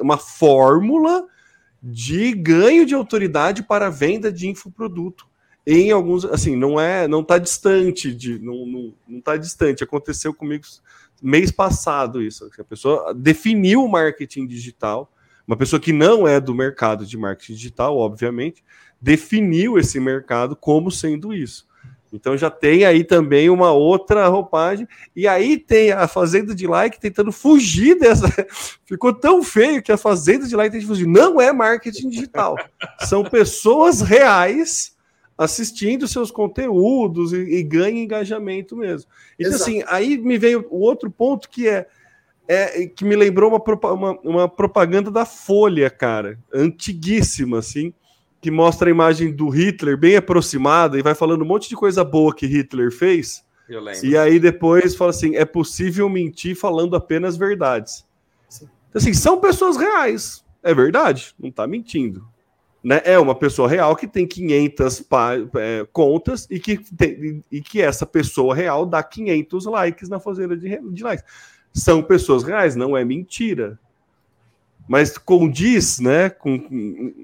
uma 0.00 0.16
fórmula 0.16 1.26
de 1.82 2.32
ganho 2.32 2.86
de 2.86 2.94
autoridade 2.94 3.62
para 3.62 3.88
a 3.88 3.90
venda 3.90 4.32
de 4.32 4.48
infoproduto. 4.48 5.26
Em 5.66 5.90
alguns, 5.92 6.24
assim, 6.24 6.56
não 6.56 6.80
é, 6.80 7.06
não 7.06 7.20
está 7.20 7.38
distante 7.38 8.12
de, 8.12 8.38
não, 8.40 8.94
não, 9.08 9.20
tá 9.20 9.36
distante. 9.36 9.84
Aconteceu 9.84 10.34
comigo 10.34 10.64
mês 11.22 11.52
passado 11.52 12.20
isso. 12.20 12.50
A 12.58 12.64
pessoa 12.64 13.14
definiu 13.14 13.84
o 13.84 13.88
marketing 13.88 14.46
digital, 14.46 15.12
uma 15.46 15.56
pessoa 15.56 15.78
que 15.78 15.92
não 15.92 16.26
é 16.26 16.40
do 16.40 16.54
mercado 16.54 17.06
de 17.06 17.16
marketing 17.16 17.54
digital, 17.54 17.96
obviamente, 17.96 18.64
definiu 19.00 19.78
esse 19.78 20.00
mercado 20.00 20.56
como 20.56 20.90
sendo 20.90 21.32
isso. 21.32 21.66
Então 22.12 22.36
já 22.36 22.50
tem 22.50 22.84
aí 22.84 23.02
também 23.04 23.48
uma 23.48 23.72
outra 23.72 24.28
roupagem. 24.28 24.86
E 25.16 25.26
aí 25.26 25.56
tem 25.56 25.92
a 25.92 26.06
Fazenda 26.06 26.54
de 26.54 26.66
Like 26.66 27.00
tentando 27.00 27.32
fugir 27.32 27.98
dessa. 27.98 28.28
Ficou 28.84 29.14
tão 29.14 29.42
feio 29.42 29.82
que 29.82 29.90
a 29.90 29.96
Fazenda 29.96 30.46
de 30.46 30.54
Like 30.54 30.76
tem 30.76 30.86
fugir. 30.86 31.06
Não 31.06 31.40
é 31.40 31.52
marketing 31.52 32.10
digital. 32.10 32.56
São 33.00 33.24
pessoas 33.24 34.02
reais 34.02 34.91
assistindo 35.36 36.06
seus 36.06 36.30
conteúdos 36.30 37.32
e, 37.32 37.38
e 37.38 37.62
ganha 37.62 38.02
engajamento 38.02 38.76
mesmo. 38.76 39.10
Então, 39.38 39.52
Exato. 39.52 39.70
assim, 39.70 39.84
aí 39.86 40.18
me 40.18 40.38
veio 40.38 40.66
o 40.70 40.80
outro 40.80 41.10
ponto 41.10 41.48
que 41.48 41.68
é, 41.68 41.86
é 42.46 42.86
que 42.86 43.04
me 43.04 43.16
lembrou 43.16 43.50
uma, 43.50 43.92
uma, 43.92 44.20
uma 44.22 44.48
propaganda 44.48 45.10
da 45.10 45.24
Folha, 45.24 45.90
cara, 45.90 46.38
antiguíssima, 46.52 47.58
assim 47.58 47.92
que 48.42 48.50
mostra 48.50 48.88
a 48.88 48.90
imagem 48.90 49.32
do 49.32 49.48
Hitler 49.48 49.96
bem 49.96 50.16
aproximada 50.16 50.98
e 50.98 51.02
vai 51.02 51.14
falando 51.14 51.42
um 51.42 51.46
monte 51.46 51.68
de 51.68 51.76
coisa 51.76 52.02
boa 52.02 52.34
que 52.34 52.44
Hitler 52.44 52.90
fez. 52.90 53.44
E 54.02 54.16
aí 54.16 54.40
depois 54.40 54.96
fala 54.96 55.10
assim: 55.10 55.36
é 55.36 55.44
possível 55.44 56.08
mentir 56.08 56.56
falando 56.56 56.96
apenas 56.96 57.36
verdades. 57.36 58.04
Sim. 58.48 58.68
Então, 58.90 59.00
assim, 59.00 59.14
são 59.14 59.40
pessoas 59.40 59.76
reais. 59.76 60.44
É 60.60 60.74
verdade, 60.74 61.32
não 61.38 61.50
está 61.50 61.68
mentindo. 61.68 62.26
Né? 62.82 63.00
É 63.04 63.18
uma 63.18 63.34
pessoa 63.34 63.68
real 63.68 63.94
que 63.94 64.08
tem 64.08 64.26
500 64.26 65.04
é, 65.56 65.86
contas 65.92 66.48
e 66.50 66.58
que, 66.58 66.78
tem, 66.78 67.44
e 67.50 67.60
que 67.60 67.80
essa 67.80 68.04
pessoa 68.04 68.54
real 68.54 68.84
dá 68.84 69.02
500 69.02 69.66
likes 69.66 70.08
na 70.08 70.18
fazenda 70.18 70.56
de, 70.56 70.78
de 70.90 71.02
likes. 71.02 71.24
São 71.72 72.02
pessoas 72.02 72.42
reais, 72.42 72.74
não 72.74 72.96
é 72.96 73.04
mentira. 73.04 73.78
Mas 74.88 75.16
condiz 75.16 76.00
né, 76.00 76.28
com, 76.28 77.14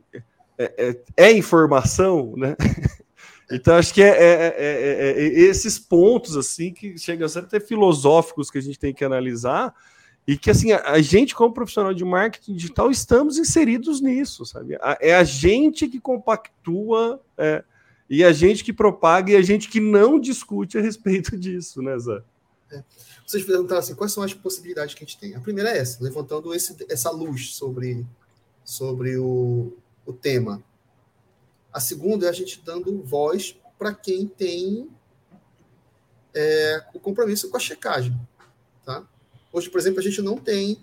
é, 0.56 0.72
é, 1.16 1.26
é 1.28 1.32
informação, 1.32 2.34
né? 2.36 2.56
Então, 3.50 3.76
acho 3.76 3.94
que 3.94 4.02
é, 4.02 4.08
é, 4.08 4.56
é, 4.58 5.14
é, 5.16 5.22
esses 5.40 5.78
pontos, 5.78 6.36
assim, 6.36 6.70
que 6.70 6.98
chegam 6.98 7.24
a 7.24 7.28
ser 7.30 7.38
até 7.38 7.58
filosóficos 7.58 8.50
que 8.50 8.58
a 8.58 8.60
gente 8.60 8.78
tem 8.78 8.92
que 8.92 9.02
analisar 9.02 9.74
e 10.28 10.36
que, 10.36 10.50
assim, 10.50 10.72
a, 10.72 11.00
gente, 11.00 11.34
como 11.34 11.54
profissional 11.54 11.94
de 11.94 12.04
marketing 12.04 12.52
digital, 12.52 12.90
estamos 12.90 13.38
inseridos 13.38 14.02
nisso, 14.02 14.44
sabe? 14.44 14.74
A, 14.74 14.98
é 15.00 15.14
a 15.14 15.24
gente 15.24 15.88
que 15.88 15.98
compactua 15.98 17.18
e 18.10 18.22
a 18.22 18.30
gente 18.30 18.62
que 18.62 18.70
propaga 18.70 19.32
e 19.32 19.36
a 19.36 19.40
gente 19.40 19.70
que 19.70 19.80
não 19.80 20.20
discute 20.20 20.76
a 20.76 20.82
respeito 20.82 21.34
disso, 21.40 21.80
né, 21.80 21.98
Zé? 21.98 22.22
É. 22.70 22.84
Vocês 23.26 23.42
perguntaram 23.42 23.78
assim, 23.78 23.94
quais 23.94 24.12
são 24.12 24.22
as 24.22 24.34
possibilidades 24.34 24.94
que 24.94 25.02
a 25.02 25.06
gente 25.06 25.18
tem? 25.18 25.34
A 25.34 25.40
primeira 25.40 25.70
é 25.70 25.78
essa, 25.78 26.04
levantando 26.04 26.52
esse, 26.52 26.76
essa 26.90 27.10
luz 27.10 27.54
sobre, 27.54 28.06
sobre 28.62 29.16
o, 29.16 29.72
o 30.04 30.12
tema. 30.12 30.62
A 31.72 31.80
segunda 31.80 32.26
é 32.26 32.28
a 32.28 32.32
gente 32.32 32.60
dando 32.62 33.02
voz 33.02 33.56
para 33.78 33.94
quem 33.94 34.26
tem 34.26 34.90
é, 36.34 36.84
o 36.92 37.00
compromisso 37.00 37.48
com 37.48 37.56
a 37.56 37.60
checagem. 37.60 38.14
Hoje, 39.58 39.68
por 39.68 39.80
exemplo, 39.80 39.98
a 39.98 40.02
gente 40.02 40.22
não 40.22 40.38
tem 40.38 40.78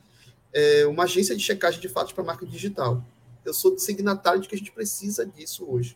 é, 0.54 0.86
uma 0.86 1.04
agência 1.04 1.34
de 1.34 1.42
checagem 1.42 1.80
de 1.80 1.88
fatos 1.88 2.12
para 2.12 2.26
marca 2.26 2.46
digital. 2.46 3.02
Eu 3.46 3.54
sou 3.54 3.78
signatário 3.80 4.42
de 4.42 4.50
que 4.50 4.56
a 4.56 4.58
gente 4.58 4.72
precisa 4.74 5.26
disso 5.26 5.66
hoje. 5.66 5.96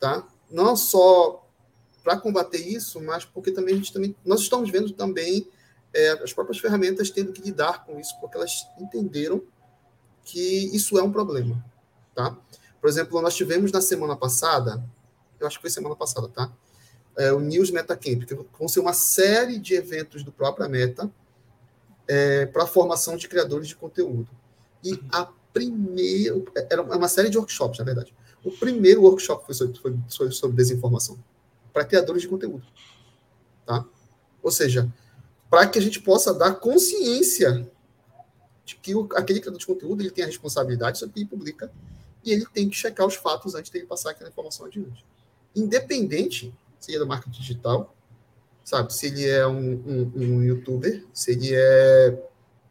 Tá? 0.00 0.26
Não 0.50 0.74
só 0.74 1.48
para 2.02 2.18
combater 2.18 2.58
isso, 2.58 3.00
mas 3.00 3.24
porque 3.24 3.52
também 3.52 3.74
a 3.74 3.76
gente 3.76 3.92
também 3.92 4.14
nós 4.24 4.40
estamos 4.40 4.70
vendo 4.70 4.92
também 4.92 5.48
é, 5.92 6.10
as 6.24 6.32
próprias 6.32 6.58
ferramentas 6.58 7.10
tendo 7.10 7.32
que 7.32 7.40
lidar 7.40 7.84
com 7.84 8.00
isso, 8.00 8.18
porque 8.20 8.36
elas 8.36 8.66
entenderam 8.80 9.40
que 10.24 10.76
isso 10.76 10.98
é 10.98 11.02
um 11.02 11.12
problema. 11.12 11.64
Tá? 12.12 12.36
Por 12.80 12.90
exemplo, 12.90 13.22
nós 13.22 13.36
tivemos 13.36 13.70
na 13.70 13.80
semana 13.80 14.16
passada, 14.16 14.84
eu 15.38 15.46
acho 15.46 15.58
que 15.58 15.62
foi 15.62 15.70
semana 15.70 15.94
passada, 15.94 16.26
tá? 16.26 16.52
É, 17.16 17.32
o 17.32 17.38
News 17.38 17.70
Meta 17.70 17.96
Camp, 17.96 18.24
que 18.24 18.34
vão 18.34 18.66
ser 18.66 18.80
uma 18.80 18.92
série 18.92 19.60
de 19.60 19.74
eventos 19.74 20.24
do 20.24 20.32
própria 20.32 20.68
Meta 20.68 21.08
é, 22.08 22.46
para 22.46 22.64
a 22.64 22.66
formação 22.66 23.16
de 23.16 23.28
criadores 23.28 23.68
de 23.68 23.76
conteúdo. 23.76 24.28
E 24.82 25.00
a 25.12 25.28
primeira. 25.52 26.42
Era 26.70 26.82
uma 26.82 27.08
série 27.08 27.30
de 27.30 27.38
workshops, 27.38 27.78
na 27.78 27.84
verdade. 27.84 28.14
O 28.44 28.50
primeiro 28.50 29.02
workshop 29.02 29.46
foi 29.46 29.54
sobre, 29.54 29.80
foi 30.10 30.30
sobre 30.30 30.56
desinformação 30.56 31.18
para 31.72 31.84
criadores 31.84 32.22
de 32.22 32.28
conteúdo. 32.28 32.64
Tá? 33.64 33.84
Ou 34.42 34.50
seja, 34.50 34.92
para 35.48 35.66
que 35.66 35.78
a 35.78 35.82
gente 35.82 36.00
possa 36.00 36.34
dar 36.34 36.54
consciência 36.56 37.70
de 38.64 38.76
que 38.76 38.94
o, 38.94 39.08
aquele 39.14 39.40
criador 39.40 39.58
de 39.58 39.66
conteúdo 39.66 40.02
ele 40.02 40.10
tem 40.10 40.24
a 40.24 40.26
responsabilidade 40.26 40.98
sobre 40.98 41.12
o 41.12 41.14
que 41.14 41.30
publica 41.30 41.72
e 42.22 42.32
ele 42.32 42.46
tem 42.52 42.68
que 42.68 42.76
checar 42.76 43.06
os 43.06 43.14
fatos 43.14 43.54
antes 43.54 43.70
de 43.70 43.78
ele 43.78 43.86
passar 43.86 44.10
aquela 44.10 44.28
informação 44.28 44.66
adiante. 44.66 45.04
Independente 45.54 46.54
se 46.78 46.90
ele 46.90 46.96
é 46.96 47.00
da 47.00 47.06
marca 47.06 47.30
digital, 47.30 47.93
sabe, 48.64 48.92
se 48.94 49.06
ele 49.06 49.28
é 49.28 49.46
um, 49.46 49.74
um, 49.86 50.12
um 50.16 50.42
youtuber, 50.42 51.04
se 51.12 51.32
ele 51.32 51.50
é, 51.52 52.18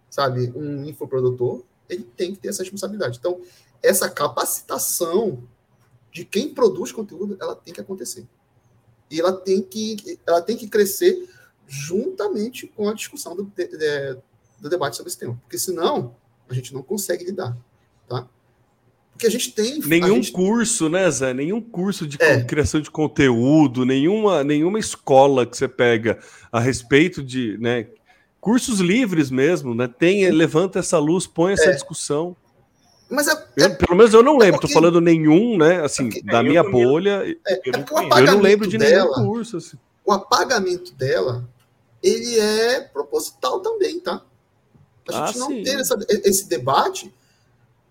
sabe, 0.10 0.52
um 0.56 0.84
infoprodutor, 0.86 1.64
ele 1.88 2.04
tem 2.04 2.34
que 2.34 2.40
ter 2.40 2.50
essa 2.50 2.64
responsabilidade. 2.64 3.20
Então, 3.20 3.40
essa 3.82 4.10
capacitação 4.10 5.44
de 6.12 6.26
quem 6.26 6.54
produz 6.54 6.92
conteúdo, 6.92 7.38
ela 7.40 7.56
tem 7.56 7.74
que 7.74 7.82
acontecer. 7.82 8.28
E 9.10 9.20
ela 9.20 9.34
tem 9.34 9.62
que, 9.62 10.20
ela 10.26 10.42
tem 10.42 10.58
que 10.58 10.68
crescer 10.68 11.30
juntamente 11.68 12.68
com 12.68 12.90
a 12.90 12.94
discussão 12.94 13.36
do, 13.36 13.44
de, 13.44 14.18
do 14.60 14.70
debate 14.70 14.98
sobre 14.98 15.10
esse 15.10 15.20
tema. 15.20 15.40
Porque 15.44 15.58
senão, 15.58 16.16
a 16.50 16.54
gente 16.54 16.74
não 16.74 16.82
consegue 16.82 17.26
lidar. 17.26 17.56
Tá? 18.08 18.28
Porque 19.24 19.28
a 19.28 19.32
gente 19.32 19.52
tem. 19.54 19.80
Nenhum 19.80 20.16
gente... 20.16 20.32
curso, 20.32 20.90
né, 20.90 21.10
Zé? 21.10 21.34
Nenhum 21.34 21.62
curso 21.62 22.06
de 22.06 22.18
é. 22.20 22.44
criação 22.44 22.82
de 22.82 22.92
conteúdo, 22.92 23.86
nenhuma, 23.86 24.44
nenhuma 24.44 24.80
escola 24.80 25.46
que 25.46 25.56
você 25.56 25.68
pega 25.68 26.20
a 26.52 26.60
respeito 26.60 27.24
de. 27.24 27.58
Né, 27.58 27.88
cursos 28.42 28.80
livres 28.80 29.32
mesmo, 29.32 29.74
né? 29.74 29.88
Tem, 29.88 30.30
levanta 30.30 30.80
essa 30.80 31.00
luz, 31.00 31.26
põe 31.26 31.54
essa 31.54 31.70
é. 31.70 31.72
discussão. 31.72 32.36
Mas 33.10 33.28
é, 33.28 33.32
eu, 33.56 33.66
é 33.66 33.70
pelo 33.70 33.96
menos 33.96 34.14
eu 34.14 34.24
não 34.24 34.34
lembro, 34.34 34.58
é 34.58 34.60
porque, 34.60 34.68
tô 34.68 34.74
falando 34.74 35.00
nenhum, 35.00 35.58
né? 35.58 35.82
Assim, 35.82 36.10
é 36.14 36.32
da 36.32 36.44
minha 36.44 36.64
bolha. 36.64 37.24
É, 37.48 37.62
eu, 37.64 37.72
não, 37.72 38.18
eu 38.18 38.26
não 38.26 38.42
lembro 38.42 38.68
de 38.68 38.78
dela, 38.78 39.16
nenhum 39.16 39.28
curso. 39.30 39.58
Assim. 39.58 39.78
O 40.04 40.12
apagamento 40.12 40.94
dela, 40.96 41.48
ele 42.02 42.38
é 42.40 42.82
proposital 42.82 43.62
também, 43.62 44.00
tá? 44.00 44.22
A 45.08 45.28
gente 45.28 45.38
ah, 45.38 45.40
não 45.40 45.48
sim. 45.48 45.64
ter 45.64 45.80
essa, 45.80 45.98
esse 46.10 46.50
debate 46.50 47.14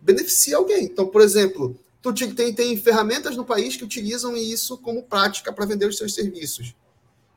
beneficia 0.03 0.57
alguém. 0.57 0.85
Então, 0.85 1.07
por 1.07 1.23
exemplo, 1.23 1.79
tu 2.03 2.12
tem, 2.12 2.53
tem 2.53 2.77
ferramentas 2.77 3.37
no 3.37 3.45
país 3.45 3.77
que 3.77 3.85
utilizam 3.85 4.37
isso 4.37 4.77
como 4.79 5.05
prática 5.05 5.53
para 5.53 5.65
vender 5.65 5.87
os 5.87 5.97
seus 5.97 6.15
serviços. 6.15 6.75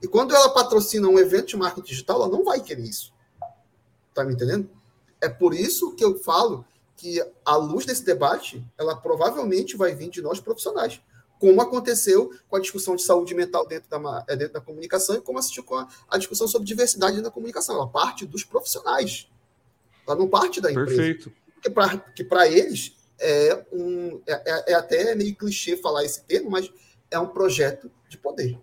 E 0.02 0.08
quando 0.08 0.36
ela 0.36 0.50
patrocina 0.50 1.08
um 1.08 1.20
evento 1.20 1.48
de 1.50 1.58
marketing 1.58 1.88
digital, 1.88 2.18
ela 2.18 2.30
não 2.30 2.44
vai 2.44 2.60
querer 2.60 2.84
isso. 2.84 3.14
Tá 4.14 4.24
me 4.24 4.34
entendendo? 4.34 4.70
É 5.22 5.30
por 5.30 5.54
isso 5.54 5.94
que 5.96 6.04
eu 6.04 6.18
falo 6.18 6.66
que 6.98 7.24
a 7.46 7.56
luz 7.56 7.86
desse 7.86 8.04
debate, 8.04 8.66
ela 8.78 8.96
provavelmente 8.96 9.78
vai 9.78 9.94
vir 9.94 10.10
de 10.10 10.22
nós 10.22 10.40
profissionais, 10.40 11.02
como 11.40 11.62
aconteceu 11.62 12.32
com 12.48 12.56
a 12.56 12.60
discussão 12.60 12.96
de 12.96 13.02
saúde 13.04 13.36
mental 13.36 13.68
dentro 13.68 13.90
da, 13.90 14.26
é, 14.28 14.36
dentro 14.36 14.54
da 14.54 14.62
comunicação 14.62 15.16
e 15.16 15.22
como 15.22 15.38
assistiu 15.38 15.64
com 15.64 15.76
a, 15.76 15.88
a 16.10 16.18
discussão 16.18 16.48
sobre 16.48 16.68
diversidade 16.68 17.22
na 17.22 17.30
comunicação. 17.30 17.76
Ela 17.76 17.88
parte 17.88 18.26
dos 18.26 18.44
profissionais. 18.44 19.30
Ela 20.08 20.18
não 20.18 20.28
parte 20.28 20.62
da 20.62 20.72
empresa. 20.72 20.96
Perfeito 20.96 21.45
que 21.62 22.24
para 22.24 22.48
eles 22.48 22.96
é, 23.20 23.66
um, 23.72 24.22
é, 24.28 24.34
é, 24.34 24.72
é, 24.72 24.74
até 24.74 25.16
meio 25.16 25.36
clichê 25.36 25.78
falar 25.78 26.04
esse 26.04 26.22
termo, 26.24 26.52
mas 26.52 26.72
é 27.10 27.20
um 27.20 27.28
projeto 27.28 27.92
de 28.10 28.18
poder. 28.18 28.60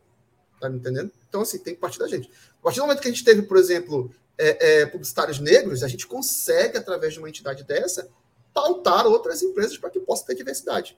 Tá 0.61 0.69
me 0.69 0.79
entendendo? 0.79 1.11
Então, 1.29 1.41
assim, 1.41 1.59
tem 1.59 1.75
que 1.75 1.81
partir 1.81 1.99
da 1.99 2.07
gente. 2.07 2.31
A 2.61 2.63
partir 2.63 2.79
do 2.79 2.83
momento 2.83 3.01
que 3.01 3.09
a 3.09 3.11
gente 3.11 3.25
teve, 3.25 3.43
por 3.43 3.57
exemplo, 3.57 4.15
é, 4.39 4.81
é, 4.81 4.87
publicitários 4.87 5.39
negros, 5.39 5.83
a 5.83 5.89
gente 5.89 6.07
consegue, 6.07 6.79
através 6.79 7.15
de 7.15 7.19
uma 7.19 7.29
entidade 7.29 7.65
dessa, 7.65 8.09
pautar 8.55 9.07
outras 9.07 9.43
empresas 9.43 9.79
para 9.79 9.91
que 9.91 10.01
possa 10.01 10.27
ter 10.27 10.35
diversidade. 10.35 10.97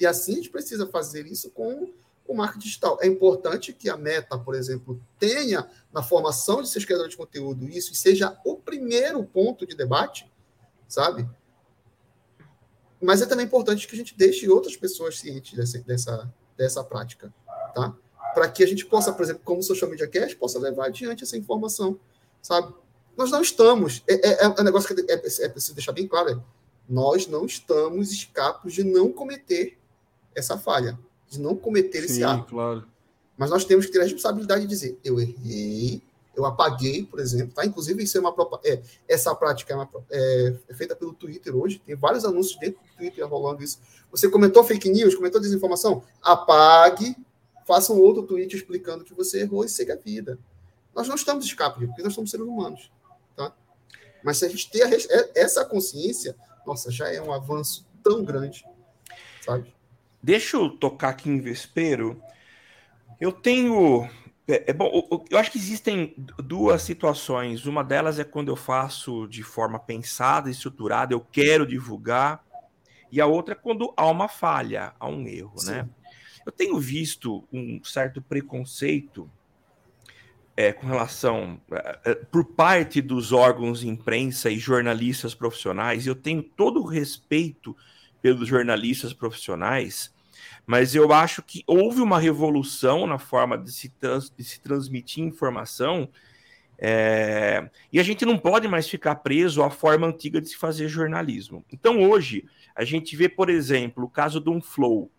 E 0.00 0.06
assim 0.06 0.32
a 0.32 0.36
gente 0.36 0.50
precisa 0.50 0.86
fazer 0.86 1.26
isso 1.26 1.50
com 1.50 1.92
o 2.26 2.34
marketing 2.34 2.64
digital. 2.64 2.98
É 3.00 3.06
importante 3.06 3.72
que 3.72 3.88
a 3.88 3.96
Meta, 3.96 4.38
por 4.38 4.54
exemplo, 4.54 5.00
tenha 5.18 5.68
na 5.92 6.02
formação 6.02 6.60
de 6.60 6.68
seus 6.68 6.84
criadores 6.84 7.12
de 7.12 7.16
conteúdo 7.16 7.68
isso 7.68 7.92
e 7.92 7.96
seja 7.96 8.38
o 8.44 8.56
primeiro 8.56 9.24
ponto 9.24 9.66
de 9.66 9.74
debate, 9.74 10.27
sabe? 10.88 11.28
Mas 13.00 13.22
é 13.22 13.26
também 13.26 13.46
importante 13.46 13.86
que 13.86 13.94
a 13.94 13.98
gente 13.98 14.16
deixe 14.16 14.48
outras 14.48 14.76
pessoas 14.76 15.18
cientes 15.18 15.54
dessa, 15.54 15.78
dessa, 15.80 16.34
dessa 16.56 16.82
prática, 16.82 17.32
tá? 17.74 17.94
Para 18.34 18.48
que 18.48 18.64
a 18.64 18.66
gente 18.66 18.86
possa, 18.86 19.12
por 19.12 19.22
exemplo, 19.22 19.42
como 19.44 19.62
Social 19.62 19.90
Media 19.90 20.08
Cast, 20.08 20.34
possa 20.36 20.58
levar 20.58 20.86
adiante 20.86 21.22
essa 21.22 21.36
informação, 21.36 21.98
sabe? 22.42 22.74
Nós 23.16 23.30
não 23.30 23.42
estamos, 23.42 24.02
é, 24.08 24.14
é, 24.14 24.44
é 24.44 24.48
um 24.48 24.64
negócio 24.64 24.94
que 24.94 25.00
é, 25.10 25.14
é 25.14 25.48
preciso 25.48 25.74
deixar 25.74 25.92
bem 25.92 26.06
claro, 26.06 26.30
é, 26.30 26.40
nós 26.88 27.26
não 27.26 27.44
estamos 27.44 28.10
escapos 28.10 28.72
de 28.72 28.82
não 28.82 29.12
cometer 29.12 29.78
essa 30.34 30.56
falha, 30.56 30.98
de 31.28 31.38
não 31.40 31.54
cometer 31.54 32.00
Sim, 32.00 32.06
esse 32.06 32.24
ato. 32.24 32.50
Claro. 32.50 32.86
Mas 33.36 33.50
nós 33.50 33.64
temos 33.64 33.86
que 33.86 33.92
ter 33.92 34.00
a 34.00 34.04
responsabilidade 34.04 34.62
de 34.62 34.66
dizer, 34.66 34.98
eu 35.04 35.20
errei, 35.20 36.02
eu 36.38 36.46
apaguei, 36.46 37.04
por 37.04 37.18
exemplo, 37.18 37.52
tá? 37.52 37.66
Inclusive, 37.66 38.02
isso 38.02 38.16
é 38.16 38.20
uma 38.20 38.34
é, 38.64 38.80
essa 39.08 39.34
prática 39.34 39.72
é, 39.72 39.76
uma, 39.76 39.88
é, 40.08 40.54
é, 40.68 40.74
feita 40.74 40.94
pelo 40.94 41.12
Twitter 41.12 41.54
hoje. 41.56 41.82
Tem 41.84 41.96
vários 41.96 42.24
anúncios 42.24 42.58
dentro 42.60 42.80
do 42.80 42.96
Twitter 42.96 43.26
rolando 43.26 43.62
isso. 43.62 43.80
Você 44.12 44.30
comentou 44.30 44.62
fake 44.62 44.88
news, 44.88 45.16
comentou 45.16 45.40
desinformação? 45.40 46.04
Apague, 46.22 47.16
faça 47.66 47.92
um 47.92 47.98
outro 47.98 48.22
tweet 48.22 48.54
explicando 48.54 49.04
que 49.04 49.12
você 49.12 49.40
errou 49.40 49.64
e 49.64 49.68
siga 49.68 49.94
a 49.94 49.96
vida. 49.96 50.38
Nós 50.94 51.08
não 51.08 51.16
estamos 51.16 51.44
escapando, 51.44 51.88
porque 51.88 52.02
nós 52.02 52.14
somos 52.14 52.30
seres 52.30 52.46
humanos, 52.46 52.90
tá? 53.34 53.52
Mas 54.22 54.38
se 54.38 54.46
a 54.46 54.48
gente 54.48 54.70
ter 54.70 54.82
a, 54.82 54.94
é, 54.94 55.30
essa 55.34 55.64
consciência, 55.64 56.36
nossa, 56.64 56.90
já 56.90 57.12
é 57.12 57.20
um 57.20 57.32
avanço 57.32 57.84
tão 58.02 58.24
grande, 58.24 58.64
sabe? 59.44 59.74
Deixa 60.22 60.56
eu 60.56 60.70
tocar 60.70 61.08
aqui 61.08 61.28
em 61.28 61.40
Vespero. 61.40 62.22
Eu 63.20 63.32
tenho 63.32 64.08
é, 64.48 64.70
é, 64.70 64.72
bom, 64.72 64.90
eu 65.28 65.36
acho 65.38 65.52
que 65.52 65.58
existem 65.58 66.14
duas 66.38 66.80
situações. 66.82 67.66
Uma 67.66 67.84
delas 67.84 68.18
é 68.18 68.24
quando 68.24 68.48
eu 68.48 68.56
faço 68.56 69.28
de 69.28 69.42
forma 69.42 69.78
pensada, 69.78 70.50
estruturada, 70.50 71.12
eu 71.12 71.20
quero 71.20 71.66
divulgar, 71.66 72.42
e 73.12 73.20
a 73.20 73.26
outra 73.26 73.52
é 73.52 73.56
quando 73.56 73.92
há 73.96 74.06
uma 74.06 74.26
falha, 74.26 74.94
há 74.98 75.06
um 75.06 75.26
erro, 75.26 75.54
né? 75.56 75.60
Sim. 75.60 75.72
né? 75.72 75.88
Eu 76.46 76.52
tenho 76.52 76.78
visto 76.80 77.46
um 77.52 77.82
certo 77.84 78.22
preconceito 78.22 79.30
é, 80.56 80.72
com 80.72 80.86
relação 80.86 81.60
é, 81.70 81.98
é, 82.06 82.14
por 82.14 82.42
parte 82.42 83.02
dos 83.02 83.32
órgãos 83.32 83.80
de 83.80 83.88
imprensa 83.88 84.48
e 84.48 84.58
jornalistas 84.58 85.34
profissionais. 85.34 86.06
Eu 86.06 86.14
tenho 86.14 86.42
todo 86.42 86.80
o 86.80 86.86
respeito 86.86 87.76
pelos 88.22 88.48
jornalistas 88.48 89.12
profissionais 89.12 90.12
mas 90.66 90.94
eu 90.94 91.12
acho 91.12 91.42
que 91.42 91.62
houve 91.66 92.00
uma 92.00 92.18
revolução 92.18 93.06
na 93.06 93.18
forma 93.18 93.56
de 93.56 93.72
se, 93.72 93.88
trans, 93.88 94.30
de 94.30 94.44
se 94.44 94.60
transmitir 94.60 95.24
informação, 95.24 96.08
é, 96.80 97.68
e 97.92 97.98
a 97.98 98.02
gente 98.04 98.24
não 98.24 98.38
pode 98.38 98.68
mais 98.68 98.88
ficar 98.88 99.16
preso 99.16 99.64
à 99.64 99.70
forma 99.70 100.06
antiga 100.06 100.40
de 100.40 100.48
se 100.48 100.56
fazer 100.56 100.88
jornalismo. 100.88 101.64
Então, 101.72 102.08
hoje, 102.08 102.44
a 102.74 102.84
gente 102.84 103.16
vê, 103.16 103.28
por 103.28 103.50
exemplo, 103.50 104.04
o 104.04 104.08
caso 104.08 104.40
de 104.40 104.48
um 104.48 104.60
Flow. 104.60 105.10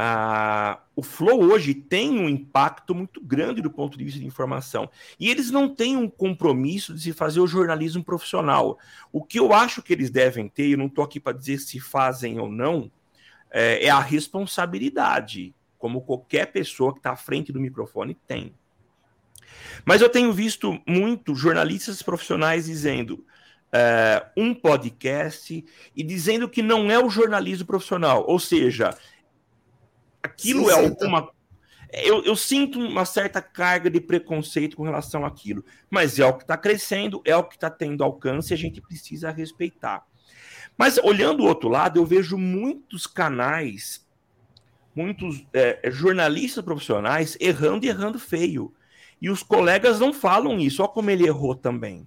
Ah, 0.00 0.80
o 0.94 1.02
Flow 1.02 1.42
hoje 1.42 1.74
tem 1.74 2.20
um 2.20 2.28
impacto 2.28 2.94
muito 2.94 3.20
grande 3.20 3.60
do 3.60 3.70
ponto 3.70 3.98
de 3.98 4.04
vista 4.04 4.20
de 4.20 4.26
informação. 4.26 4.88
E 5.18 5.28
eles 5.28 5.50
não 5.50 5.72
têm 5.72 5.96
um 5.96 6.08
compromisso 6.08 6.94
de 6.94 7.00
se 7.00 7.12
fazer 7.12 7.40
o 7.40 7.46
jornalismo 7.46 8.04
profissional. 8.04 8.78
O 9.12 9.24
que 9.24 9.38
eu 9.38 9.52
acho 9.52 9.82
que 9.82 9.92
eles 9.92 10.10
devem 10.10 10.48
ter, 10.48 10.70
eu 10.70 10.78
não 10.78 10.86
estou 10.86 11.04
aqui 11.04 11.18
para 11.18 11.36
dizer 11.36 11.58
se 11.58 11.80
fazem 11.80 12.38
ou 12.38 12.48
não, 12.48 12.90
é, 13.50 13.86
é 13.86 13.90
a 13.90 14.00
responsabilidade, 14.00 15.54
como 15.78 16.02
qualquer 16.02 16.46
pessoa 16.46 16.92
que 16.92 16.98
está 16.98 17.12
à 17.12 17.16
frente 17.16 17.52
do 17.52 17.60
microfone 17.60 18.14
tem. 18.26 18.54
Mas 19.84 20.00
eu 20.00 20.08
tenho 20.08 20.32
visto 20.32 20.80
muito 20.86 21.34
jornalistas 21.34 22.02
profissionais 22.02 22.66
dizendo 22.66 23.24
é, 23.72 24.26
um 24.36 24.54
podcast 24.54 25.64
e 25.94 26.02
dizendo 26.02 26.48
que 26.48 26.62
não 26.62 26.90
é 26.90 26.98
o 26.98 27.10
jornalismo 27.10 27.66
profissional, 27.66 28.24
ou 28.26 28.38
seja, 28.38 28.96
aquilo 30.22 30.64
Sim, 30.64 30.70
é 30.70 30.72
alguma. 30.72 31.30
Eu, 31.90 32.22
eu, 32.22 32.36
sinto 32.36 32.78
uma 32.78 33.06
certa 33.06 33.40
carga 33.40 33.88
de 33.88 33.98
preconceito 33.98 34.76
com 34.76 34.82
relação 34.82 35.24
àquilo, 35.24 35.64
mas 35.88 36.18
é 36.18 36.26
o 36.26 36.34
que 36.34 36.42
está 36.42 36.56
crescendo, 36.56 37.22
é 37.24 37.34
o 37.34 37.44
que 37.44 37.54
está 37.54 37.70
tendo 37.70 38.04
alcance 38.04 38.52
e 38.52 38.54
a 38.54 38.58
gente 38.58 38.80
precisa 38.80 39.30
respeitar. 39.30 40.04
Mas 40.78 40.96
olhando 40.98 41.42
o 41.42 41.46
outro 41.46 41.68
lado, 41.68 41.98
eu 41.98 42.06
vejo 42.06 42.38
muitos 42.38 43.04
canais, 43.04 44.06
muitos 44.94 45.44
é, 45.52 45.90
jornalistas 45.90 46.64
profissionais 46.64 47.36
errando 47.40 47.84
e 47.84 47.88
errando 47.88 48.18
feio. 48.20 48.72
E 49.20 49.28
os 49.28 49.42
colegas 49.42 49.98
não 49.98 50.12
falam 50.12 50.60
isso, 50.60 50.80
olha 50.80 50.92
como 50.92 51.10
ele 51.10 51.26
errou 51.26 51.56
também. 51.56 52.06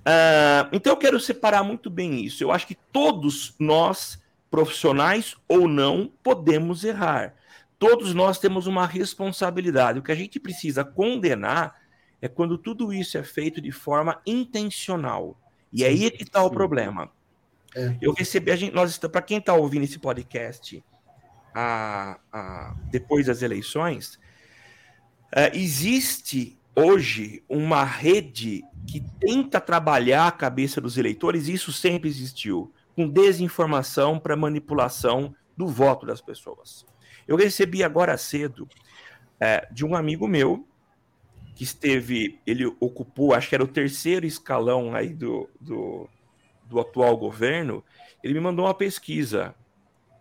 Uh, 0.00 0.66
então 0.72 0.94
eu 0.94 0.96
quero 0.96 1.20
separar 1.20 1.62
muito 1.62 1.90
bem 1.90 2.24
isso. 2.24 2.42
Eu 2.42 2.50
acho 2.50 2.66
que 2.66 2.74
todos 2.74 3.54
nós, 3.58 4.20
profissionais 4.50 5.36
ou 5.46 5.68
não, 5.68 6.10
podemos 6.22 6.84
errar. 6.84 7.34
Todos 7.78 8.14
nós 8.14 8.38
temos 8.38 8.66
uma 8.66 8.86
responsabilidade. 8.86 9.98
O 9.98 10.02
que 10.02 10.12
a 10.12 10.16
gente 10.16 10.40
precisa 10.40 10.82
condenar 10.82 11.76
é 12.22 12.28
quando 12.28 12.56
tudo 12.56 12.92
isso 12.92 13.18
é 13.18 13.22
feito 13.22 13.60
de 13.60 13.70
forma 13.70 14.20
intencional. 14.24 15.38
E 15.72 15.84
aí 15.84 16.06
é 16.06 16.10
que 16.10 16.22
está 16.22 16.42
o 16.42 16.50
problema. 16.50 17.10
É. 17.74 17.96
Eu 18.00 18.12
recebi, 18.12 18.50
a 18.50 18.56
gente, 18.56 18.74
nós 18.74 18.98
para 18.98 19.22
quem 19.22 19.38
está 19.38 19.54
ouvindo 19.54 19.84
esse 19.84 19.98
podcast 19.98 20.82
a, 21.54 22.18
a, 22.32 22.74
depois 22.90 23.26
das 23.26 23.42
eleições, 23.42 24.18
uh, 25.34 25.50
existe 25.54 26.58
hoje 26.74 27.42
uma 27.48 27.84
rede 27.84 28.62
que 28.86 29.02
tenta 29.20 29.60
trabalhar 29.60 30.26
a 30.26 30.32
cabeça 30.32 30.80
dos 30.80 30.96
eleitores, 30.96 31.48
e 31.48 31.54
isso 31.54 31.72
sempre 31.72 32.08
existiu, 32.08 32.72
com 32.94 33.08
desinformação 33.08 34.18
para 34.18 34.36
manipulação 34.36 35.34
do 35.56 35.66
voto 35.66 36.06
das 36.06 36.20
pessoas. 36.20 36.84
Eu 37.26 37.36
recebi 37.36 37.82
agora 37.82 38.16
cedo 38.16 38.68
é, 39.40 39.66
de 39.70 39.84
um 39.84 39.94
amigo 39.94 40.26
meu 40.26 40.66
que 41.54 41.64
esteve, 41.64 42.38
ele 42.46 42.66
ocupou, 42.80 43.34
acho 43.34 43.48
que 43.48 43.54
era 43.54 43.64
o 43.64 43.68
terceiro 43.68 44.26
escalão 44.26 44.94
aí 44.94 45.12
do, 45.12 45.48
do, 45.60 46.08
do 46.72 46.80
atual 46.80 47.16
governo, 47.16 47.84
ele 48.24 48.34
me 48.34 48.40
mandou 48.40 48.64
uma 48.64 48.74
pesquisa 48.74 49.54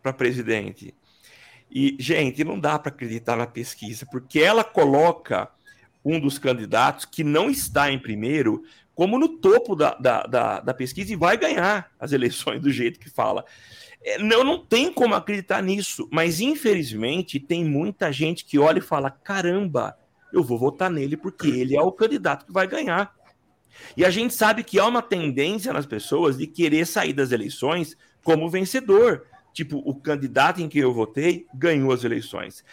para 0.04 0.12
presidente. 0.12 0.94
E, 1.70 1.96
gente, 1.98 2.44
não 2.44 2.60
dá 2.60 2.78
para 2.78 2.92
acreditar 2.92 3.38
na 3.38 3.48
pesquisa, 3.48 4.06
porque 4.12 4.40
ela 4.40 4.64
coloca 4.64 5.50
um 6.04 6.20
dos 6.20 6.38
candidatos 6.38 7.06
que 7.06 7.24
não 7.24 7.50
está 7.50 7.92
em 7.92 8.00
primeiro 8.00 8.64
como 8.94 9.18
no 9.18 9.30
topo 9.30 9.76
da, 9.76 9.94
da, 9.96 10.24
da, 10.24 10.60
da 10.60 10.74
pesquisa 10.74 11.14
e 11.14 11.16
vai 11.16 11.38
ganhar 11.38 11.90
as 11.98 12.12
eleições 12.12 12.62
do 12.62 12.70
jeito 12.70 13.00
que 13.00 13.10
fala. 13.10 13.46
É, 14.04 14.18
não, 14.18 14.44
não 14.44 14.58
tem 14.66 14.92
como 14.92 15.16
acreditar 15.16 15.62
nisso, 15.62 16.10
mas 16.12 16.42
infelizmente 16.42 17.40
tem 17.40 17.64
muita 17.64 18.12
gente 18.12 18.44
que 18.44 18.60
olha 18.60 18.80
e 18.80 18.82
fala: 18.82 19.10
caramba, 19.10 19.98
eu 20.34 20.44
vou 20.44 20.58
votar 20.58 20.90
nele 20.90 21.16
porque 21.16 21.48
ele 21.48 21.78
é 21.78 21.82
o 21.82 21.92
candidato 21.92 22.46
que 22.46 22.52
vai 22.52 22.68
ganhar. 22.68 23.16
E 23.96 24.06
a 24.06 24.10
gente 24.10 24.34
sabe 24.34 24.64
que 24.64 24.80
há 24.80 24.86
uma 24.86 25.02
tendência 25.02 25.74
nas 25.74 25.86
pessoas 25.86 26.38
de 26.38 26.48
querer 26.48 26.86
sair 26.86 27.14
das 27.14 27.32
eleições 27.32 27.96
como 28.24 28.50
vencedor. 28.50 29.26
Tipo, 29.54 29.78
o 29.86 29.94
candidato 29.96 30.62
em 30.62 30.70
que 30.70 30.80
eu 30.80 30.94
votei 30.94 31.46
ganhou 31.54 31.92
as 31.92 32.04
eleições. 32.04 32.64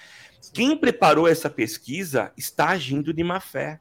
Quem 0.53 0.77
preparou 0.77 1.27
essa 1.27 1.51
pesquisa 1.51 2.33
está 2.37 2.71
agindo 2.71 3.13
de 3.13 3.25
má 3.25 3.41
fé. 3.41 3.81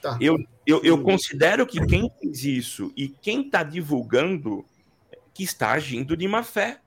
Tá. 0.00 0.16
Eu, 0.20 0.38
eu, 0.66 0.82
eu 0.82 1.02
considero 1.02 1.66
que 1.66 1.84
quem 1.86 2.10
fez 2.20 2.44
isso 2.44 2.92
e 2.96 3.08
quem 3.08 3.42
está 3.42 3.62
divulgando 3.62 4.64
que 5.34 5.42
está 5.42 5.72
agindo 5.72 6.16
de 6.16 6.26
má 6.26 6.42
fé. 6.42 6.80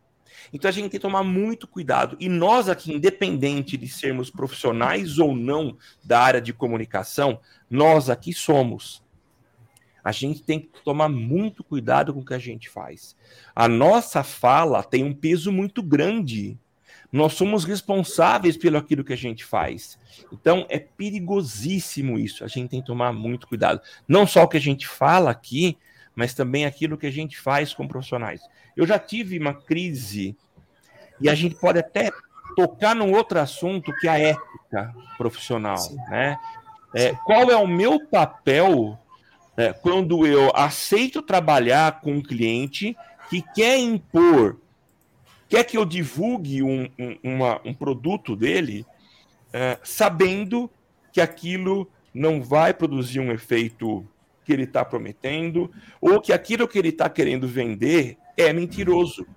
Então 0.52 0.68
a 0.68 0.72
gente 0.72 0.84
tem 0.84 0.92
que 0.92 1.00
tomar 1.00 1.24
muito 1.24 1.68
cuidado. 1.68 2.18
E 2.20 2.28
nós 2.28 2.68
aqui, 2.68 2.92
independente 2.94 3.78
de 3.78 3.88
sermos 3.88 4.30
profissionais 4.30 5.20
ou 5.20 5.36
não 5.36 5.78
da 6.04 6.20
área 6.20 6.42
de 6.42 6.52
comunicação, 6.52 7.40
nós 7.70 8.10
aqui 8.10 8.34
somos. 8.34 9.03
A 10.04 10.12
gente 10.12 10.43
tem 10.43 10.60
que 10.60 10.70
tomar 10.84 11.10
muito 11.10 11.64
cuidado 11.64 12.14
com 12.14 12.20
o 12.20 12.26
que 12.26 12.34
a 12.34 12.39
gente 12.39 12.70
faz. 12.70 13.16
A 13.56 13.68
nossa 13.68 14.24
fala 14.24 14.84
tem 14.84 15.04
um 15.04 15.14
peso 15.14 15.51
muito 15.51 15.82
grande 15.82 16.58
nós 17.14 17.34
somos 17.34 17.64
responsáveis 17.64 18.58
pelo 18.58 18.76
aquilo 18.76 19.04
que 19.04 19.14
a 19.14 19.18
gente 19.18 19.45
faz. 19.45 19.99
Então 20.32 20.66
é 20.68 20.80
perigosíssimo 20.80 22.18
isso. 22.18 22.43
A 22.43 22.47
gente 22.47 22.70
tem 22.70 22.82
que 22.82 22.88
tomar 22.88 23.14
muito 23.14 23.47
cuidado. 23.47 23.80
Não 24.08 24.26
só 24.26 24.41
o 24.41 24.47
que 24.47 24.58
a 24.58 24.62
gente 24.62 24.88
fala 24.88 25.30
aqui, 25.30 25.78
mas 26.16 26.34
também 26.34 26.66
aquilo 26.66 26.97
que 26.97 27.06
a 27.06 27.12
gente 27.12 27.39
faz 27.39 27.72
com 27.72 27.88
profissionais. 27.88 28.41
Eu 28.76 28.88
já 28.88 28.97
tive 28.97 29.38
uma 29.38 29.54
crise 29.54 30.36
e 31.22 31.30
a 31.30 31.36
gente 31.36 31.54
pode 31.54 31.78
até 31.78 32.12
tocar 32.56 32.95
num 32.95 33.12
outro 33.12 33.39
assunto 33.39 33.93
que 33.99 34.08
é 34.08 34.12
a 34.12 34.20
ética 34.20 34.95
profissional, 35.16 35.78
Sim. 35.78 35.95
né? 36.10 36.39
É, 36.95 37.14
qual 37.26 37.51
é 37.51 37.56
o 37.56 37.68
meu 37.68 38.08
papel 38.08 38.99
é, 39.56 39.72
quando 39.72 40.26
eu 40.26 40.51
aceito 40.56 41.22
trabalhar 41.22 42.01
com 42.01 42.14
um 42.14 42.22
cliente 42.22 42.95
que 43.30 43.41
quer 43.54 43.78
impor 43.78 44.58
quer 45.54 45.64
que 45.64 45.78
eu 45.78 45.86
divulgue 45.86 46.64
um, 46.64 46.89
um, 46.97 47.18
uma, 47.24 47.62
um 47.64 47.76
produto 47.76 48.36
dele 48.36 48.84
é, 49.54 49.78
sabendo 49.84 50.68
que 51.12 51.22
aquilo 51.22 51.88
não 52.12 52.41
vai 52.41 52.74
produzir 52.74 53.20
um 53.20 53.32
efeito 53.32 54.04
que 54.43 54.51
ele 54.51 54.64
está 54.64 54.84
prometendo, 54.84 55.72
ou 56.01 56.20
que 56.20 56.34
aquilo 56.34 56.68
que 56.68 56.80
ele 56.80 56.89
está 56.89 57.08
querendo 57.08 57.47
vender 57.47 58.18
é 58.36 58.51
mentiroso. 58.51 59.28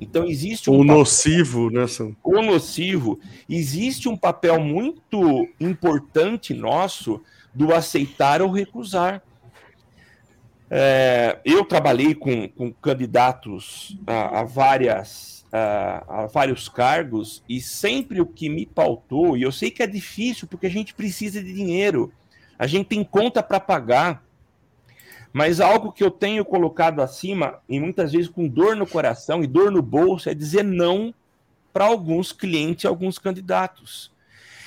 Então 0.00 0.24
existe 0.24 0.70
um. 0.70 0.78
O 0.78 0.84
nocivo, 0.84 1.66
papel, 1.66 1.80
né, 1.80 1.86
Sam? 1.86 2.16
O 2.24 2.40
nocivo. 2.40 3.20
Existe 3.48 4.08
um 4.08 4.16
papel 4.16 4.58
muito 4.58 5.46
importante 5.60 6.54
nosso 6.54 7.20
do 7.54 7.72
aceitar 7.72 8.40
ou 8.40 8.50
recusar. 8.50 9.22
É, 10.76 11.38
eu 11.44 11.64
trabalhei 11.64 12.16
com, 12.16 12.48
com 12.48 12.72
candidatos 12.72 13.96
a, 14.04 14.40
a 14.40 14.42
várias 14.42 15.46
a, 15.52 16.26
vários 16.32 16.68
cargos 16.68 17.44
e 17.48 17.60
sempre 17.60 18.20
o 18.20 18.26
que 18.26 18.48
me 18.48 18.66
pautou, 18.66 19.36
e 19.36 19.42
eu 19.42 19.52
sei 19.52 19.70
que 19.70 19.84
é 19.84 19.86
difícil 19.86 20.48
porque 20.48 20.66
a 20.66 20.70
gente 20.70 20.92
precisa 20.92 21.40
de 21.40 21.52
dinheiro, 21.52 22.12
a 22.58 22.66
gente 22.66 22.88
tem 22.88 23.04
conta 23.04 23.40
para 23.40 23.60
pagar, 23.60 24.24
mas 25.32 25.60
algo 25.60 25.92
que 25.92 26.02
eu 26.02 26.10
tenho 26.10 26.44
colocado 26.44 27.00
acima, 27.00 27.60
e 27.68 27.78
muitas 27.78 28.10
vezes 28.10 28.28
com 28.28 28.48
dor 28.48 28.74
no 28.74 28.84
coração 28.84 29.44
e 29.44 29.46
dor 29.46 29.70
no 29.70 29.80
bolso, 29.80 30.28
é 30.28 30.34
dizer 30.34 30.64
não 30.64 31.14
para 31.72 31.84
alguns 31.84 32.32
clientes, 32.32 32.84
alguns 32.84 33.16
candidatos. 33.16 34.10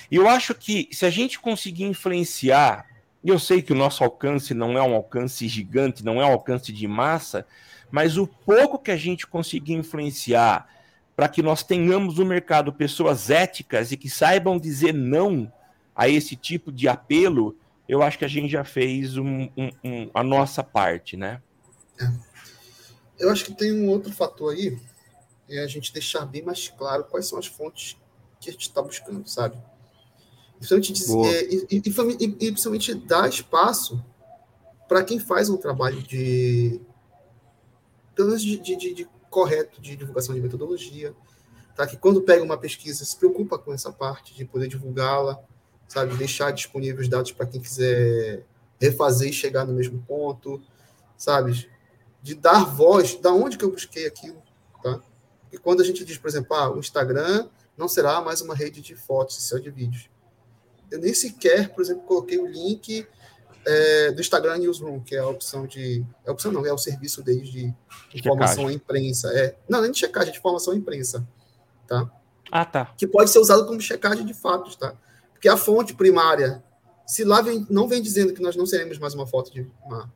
E 0.09 0.15
eu 0.15 0.29
acho 0.29 0.55
que 0.55 0.87
se 0.89 1.05
a 1.05 1.09
gente 1.09 1.37
conseguir 1.37 1.83
influenciar, 1.83 2.85
e 3.27 3.29
eu 3.29 3.37
sei 3.37 3.61
que 3.61 3.73
o 3.73 3.75
nosso 3.75 4.05
alcance 4.05 4.53
não 4.53 4.77
é 4.77 4.81
um 4.81 4.95
alcance 4.95 5.49
gigante, 5.49 6.01
não 6.01 6.21
é 6.21 6.25
um 6.25 6.31
alcance 6.31 6.71
de 6.71 6.87
massa, 6.87 7.45
mas 7.91 8.17
o 8.17 8.25
pouco 8.25 8.79
que 8.79 8.89
a 8.89 8.95
gente 8.95 9.27
conseguir 9.27 9.73
influenciar 9.73 10.65
para 11.13 11.27
que 11.27 11.41
nós 11.41 11.61
tenhamos 11.61 12.19
no 12.19 12.25
mercado 12.25 12.71
pessoas 12.71 13.29
éticas 13.29 13.91
e 13.91 13.97
que 13.97 14.09
saibam 14.09 14.57
dizer 14.57 14.93
não 14.93 15.51
a 15.93 16.07
esse 16.07 16.37
tipo 16.37 16.71
de 16.71 16.87
apelo, 16.87 17.57
eu 17.85 18.01
acho 18.01 18.17
que 18.17 18.23
a 18.23 18.29
gente 18.29 18.49
já 18.49 18.63
fez 18.63 19.17
um, 19.17 19.49
um, 19.57 19.71
um, 19.83 20.09
a 20.13 20.23
nossa 20.23 20.63
parte, 20.63 21.17
né? 21.17 21.41
É. 21.99 22.09
Eu 23.19 23.29
acho 23.29 23.43
que 23.43 23.53
tem 23.53 23.73
um 23.73 23.89
outro 23.89 24.13
fator 24.13 24.53
aí, 24.53 24.79
é 25.49 25.65
a 25.65 25.67
gente 25.67 25.91
deixar 25.91 26.25
bem 26.25 26.43
mais 26.43 26.69
claro 26.69 27.03
quais 27.03 27.27
são 27.27 27.37
as 27.37 27.45
fontes 27.45 27.97
que 28.39 28.49
a 28.49 28.53
gente 28.53 28.61
está 28.61 28.81
buscando, 28.81 29.27
sabe? 29.27 29.57
Principalmente, 30.57 30.93
dizer, 30.93 31.25
é, 31.25 31.43
e, 31.43 31.67
e, 31.71 31.77
e, 31.77 32.25
e, 32.25 32.51
principalmente 32.51 32.93
dar 32.93 33.29
espaço 33.29 34.03
para 34.87 35.03
quem 35.03 35.19
faz 35.19 35.49
um 35.49 35.57
trabalho 35.57 36.01
de 36.01 36.81
pelo 38.15 38.29
menos 38.29 38.41
de, 38.41 38.57
de, 38.57 38.93
de, 38.93 39.07
correto 39.29 39.79
de 39.79 39.95
divulgação 39.95 40.33
de 40.33 40.41
metodologia, 40.41 41.13
tá? 41.75 41.85
Que 41.85 41.95
quando 41.95 42.21
pega 42.21 42.43
uma 42.43 42.57
pesquisa 42.57 43.05
se 43.05 43.15
preocupa 43.15 43.59
com 43.59 43.71
essa 43.71 43.91
parte 43.91 44.33
de 44.33 44.43
poder 44.45 44.67
divulgá-la, 44.67 45.39
sabe, 45.87 46.15
deixar 46.15 46.51
disponíveis 46.51 47.01
os 47.01 47.07
dados 47.07 47.31
para 47.31 47.45
quem 47.45 47.61
quiser 47.61 48.43
refazer 48.79 49.29
e 49.29 49.33
chegar 49.33 49.65
no 49.65 49.73
mesmo 49.73 50.03
ponto, 50.07 50.59
sabe, 51.15 51.69
de 52.23 52.33
dar 52.33 52.65
voz, 52.65 53.15
da 53.15 53.31
onde 53.31 53.57
que 53.57 53.63
eu 53.63 53.71
busquei 53.71 54.07
aquilo, 54.07 54.41
tá? 54.81 54.99
E 55.51 55.57
quando 55.57 55.81
a 55.81 55.83
gente 55.83 56.03
diz, 56.03 56.17
por 56.17 56.27
exemplo, 56.27 56.55
ah, 56.55 56.71
o 56.71 56.79
Instagram 56.79 57.47
não 57.77 57.87
será 57.87 58.19
mais 58.21 58.41
uma 58.41 58.55
rede 58.55 58.81
de 58.81 58.95
fotos, 58.95 59.35
só 59.47 59.59
de 59.59 59.69
vídeos. 59.69 60.09
Eu 60.91 60.99
nem 60.99 61.13
sequer, 61.13 61.69
por 61.69 61.81
exemplo, 61.81 62.03
coloquei 62.03 62.37
o 62.37 62.47
link 62.47 63.05
é, 63.65 64.11
do 64.11 64.21
Instagram 64.21 64.57
Newsroom, 64.59 65.01
que 65.01 65.15
é 65.15 65.19
a 65.19 65.27
opção 65.27 65.67
de. 65.67 66.05
É 66.25 66.29
a 66.29 66.33
opção 66.33 66.51
não, 66.51 66.65
é 66.65 66.71
o 66.71 66.77
serviço 66.77 67.21
deles 67.21 67.49
de 67.49 67.73
informação 68.13 68.67
à 68.67 68.73
imprensa. 68.73 69.29
É, 69.37 69.57
não, 69.67 69.81
nem 69.81 69.91
de 69.91 69.99
checagem, 69.99 70.31
de 70.31 70.39
informação 70.39 70.73
à 70.73 70.77
imprensa. 70.77 71.27
Tá? 71.85 72.09
Ah, 72.51 72.65
tá. 72.65 72.93
Que 72.97 73.05
pode 73.05 73.29
ser 73.29 73.39
usado 73.39 73.65
como 73.65 73.79
checagem 73.81 74.25
de 74.25 74.33
fatos, 74.33 74.75
tá? 74.75 74.95
Porque 75.33 75.49
a 75.49 75.57
fonte 75.57 75.93
primária 75.93 76.63
Se 77.05 77.23
lá 77.23 77.41
vem, 77.41 77.65
não 77.69 77.87
vem 77.87 78.01
dizendo 78.01 78.33
que 78.33 78.41
nós 78.41 78.55
não 78.55 78.65
seremos 78.65 78.97
mais 78.97 79.13
uma 79.13 79.27
foto 79.27 79.51
de 79.51 79.69
uma, 79.85 80.11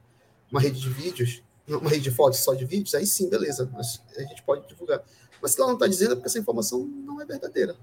uma 0.50 0.60
rede 0.60 0.80
de 0.80 0.90
vídeos, 0.90 1.44
uma 1.68 1.90
rede 1.90 2.04
de 2.04 2.12
fotos 2.12 2.40
só 2.40 2.54
de 2.54 2.66
vídeos, 2.66 2.96
aí 2.96 3.06
sim, 3.06 3.30
beleza, 3.30 3.70
a 4.18 4.22
gente 4.22 4.44
pode 4.44 4.68
divulgar. 4.68 5.02
Mas 5.42 5.52
se 5.52 5.62
lá 5.62 5.68
não 5.68 5.74
está 5.74 5.88
dizendo, 5.88 6.14
é 6.14 6.16
porque 6.16 6.28
essa 6.28 6.40
informação 6.40 6.86
não 6.86 7.22
é 7.22 7.26
verdadeira. 7.26 7.76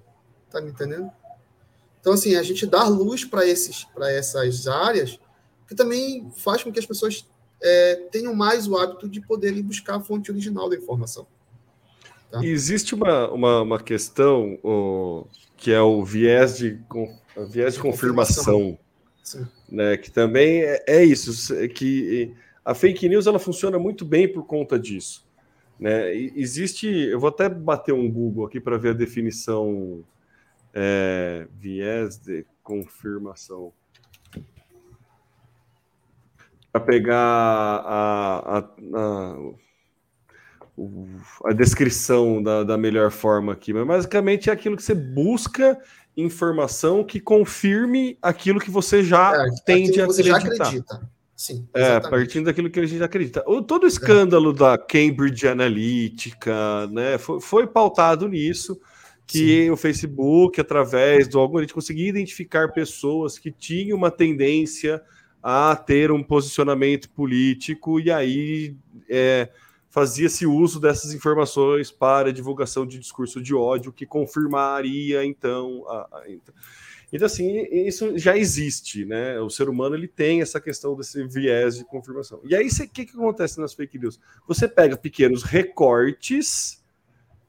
Tá 0.51 0.61
me 0.61 0.71
entendendo? 0.71 1.11
Então, 2.01 2.13
assim, 2.13 2.37
a 2.37 2.43
gente 2.43 2.67
dar 2.67 2.89
luz 2.89 3.25
para 3.25 3.47
essas 3.47 4.67
áreas, 4.67 5.19
que 5.67 5.75
também 5.75 6.31
faz 6.37 6.63
com 6.63 6.73
que 6.73 6.79
as 6.79 6.87
pessoas 6.87 7.27
é, 7.63 7.97
tenham 8.11 8.35
mais 8.35 8.69
o 8.69 8.77
hábito 8.77 9.09
de 9.09 9.21
poderem 9.21 9.63
buscar 9.63 9.97
a 9.97 10.01
fonte 10.01 10.31
original 10.31 10.69
da 10.69 10.77
informação. 10.77 11.27
Tá? 12.31 12.45
Existe 12.45 12.95
uma, 12.95 13.31
uma, 13.31 13.63
uma 13.63 13.81
questão 13.81 14.59
oh, 14.63 15.25
que 15.57 15.73
é 15.73 15.81
o 15.81 16.05
viés 16.05 16.59
de, 16.59 16.79
viés 17.51 17.75
de 17.75 17.81
confirmação, 17.81 18.45
confirmação 18.45 18.79
né, 19.69 19.97
que 19.97 20.11
também 20.11 20.63
é, 20.63 20.85
é 20.87 21.05
isso, 21.05 21.55
que 21.69 22.35
a 22.65 22.75
fake 22.75 23.09
news 23.09 23.27
ela 23.27 23.39
funciona 23.39 23.79
muito 23.79 24.05
bem 24.05 24.31
por 24.31 24.45
conta 24.45 24.79
disso. 24.79 25.27
Né? 25.79 26.15
Existe, 26.15 26.87
eu 26.87 27.21
vou 27.21 27.29
até 27.29 27.49
bater 27.49 27.93
um 27.93 28.11
Google 28.11 28.47
aqui 28.47 28.61
para 28.61 28.79
ver 28.79 28.91
a 28.91 28.95
definição 28.95 30.03
é, 30.75 31.47
viés 31.59 32.19
de 32.19 32.45
confirmação 32.63 33.73
para 36.73 36.81
pegar 36.81 37.17
a, 37.17 38.59
a, 38.59 38.65
a, 38.95 39.37
a 41.47 41.53
descrição 41.53 42.43
da, 42.43 42.63
da, 42.63 42.77
melhor 42.77 43.11
forma 43.11 43.53
aqui, 43.53 43.73
mas 43.73 43.87
basicamente 43.87 44.51
é 44.51 44.53
aquilo 44.53 44.77
que 44.77 44.83
você 44.83 44.95
busca 44.95 45.79
informação 46.17 47.05
que 47.05 47.21
confirme 47.21 48.19
aquilo 48.21 48.61
que 48.61 48.71
você 48.71 49.03
já 49.03 49.33
é, 49.35 49.49
tende 49.65 50.01
a 50.01 50.05
acreditar. 50.05 51.01
Sim, 51.35 51.69
é, 51.73 52.01
partindo 52.01 52.47
daquilo 52.47 52.69
que 52.69 52.81
a 52.81 52.87
gente 52.87 53.01
acredita. 53.01 53.45
O, 53.47 53.63
todo 53.63 53.85
o 53.85 53.87
escândalo 53.87 54.51
é. 54.51 54.55
da 54.55 54.77
Cambridge 54.77 55.47
Analytica 55.47 56.89
né, 56.89 57.17
foi, 57.17 57.41
foi 57.41 57.67
pautado 57.69 58.27
nisso, 58.27 58.81
que 59.29 59.65
Sim. 59.65 59.71
o 59.71 59.77
Facebook, 59.77 60.59
através 60.59 61.29
do 61.29 61.39
algoritmo, 61.39 61.75
conseguia 61.75 62.09
identificar 62.09 62.73
pessoas 62.73 63.39
que 63.39 63.53
tinham 63.53 63.99
uma 63.99 64.11
tendência 64.11 65.03
a 65.43 65.77
ter 65.77 66.11
um 66.11 66.23
posicionamento 66.23 67.11
político 67.11 68.01
e 68.01 68.11
aí 68.11 68.75
é, 69.07 69.51
fazia-se 69.91 70.47
uso 70.47 70.81
dessas 70.81 71.13
informações 71.13 71.91
para 71.91 72.33
divulgação 72.33 72.87
de 72.87 72.99
discurso 72.99 73.41
de 73.41 73.55
ódio 73.55 73.93
que 73.93 74.07
confirmaria 74.07 75.23
então 75.23 75.85
a, 75.87 76.09
a, 76.11 76.23
então. 76.31 76.55
Assim 77.23 77.67
isso 77.71 78.17
já 78.19 78.37
existe 78.37 79.05
né? 79.05 79.39
O 79.41 79.51
ser 79.51 79.69
humano 79.69 79.95
ele 79.95 80.09
tem 80.09 80.41
essa 80.41 80.61
questão 80.61 80.97
desse 80.97 81.23
viés 81.27 81.77
de 81.77 81.85
confirmação. 81.85 82.41
E 82.45 82.57
aí 82.57 82.67
o 82.67 82.89
que, 82.89 83.05
que 83.05 83.13
acontece 83.17 83.61
nas 83.61 83.75
fake 83.75 83.99
news? 83.99 84.19
Você 84.47 84.67
pega 84.67 84.97
pequenos 84.97 85.43
recortes 85.43 86.78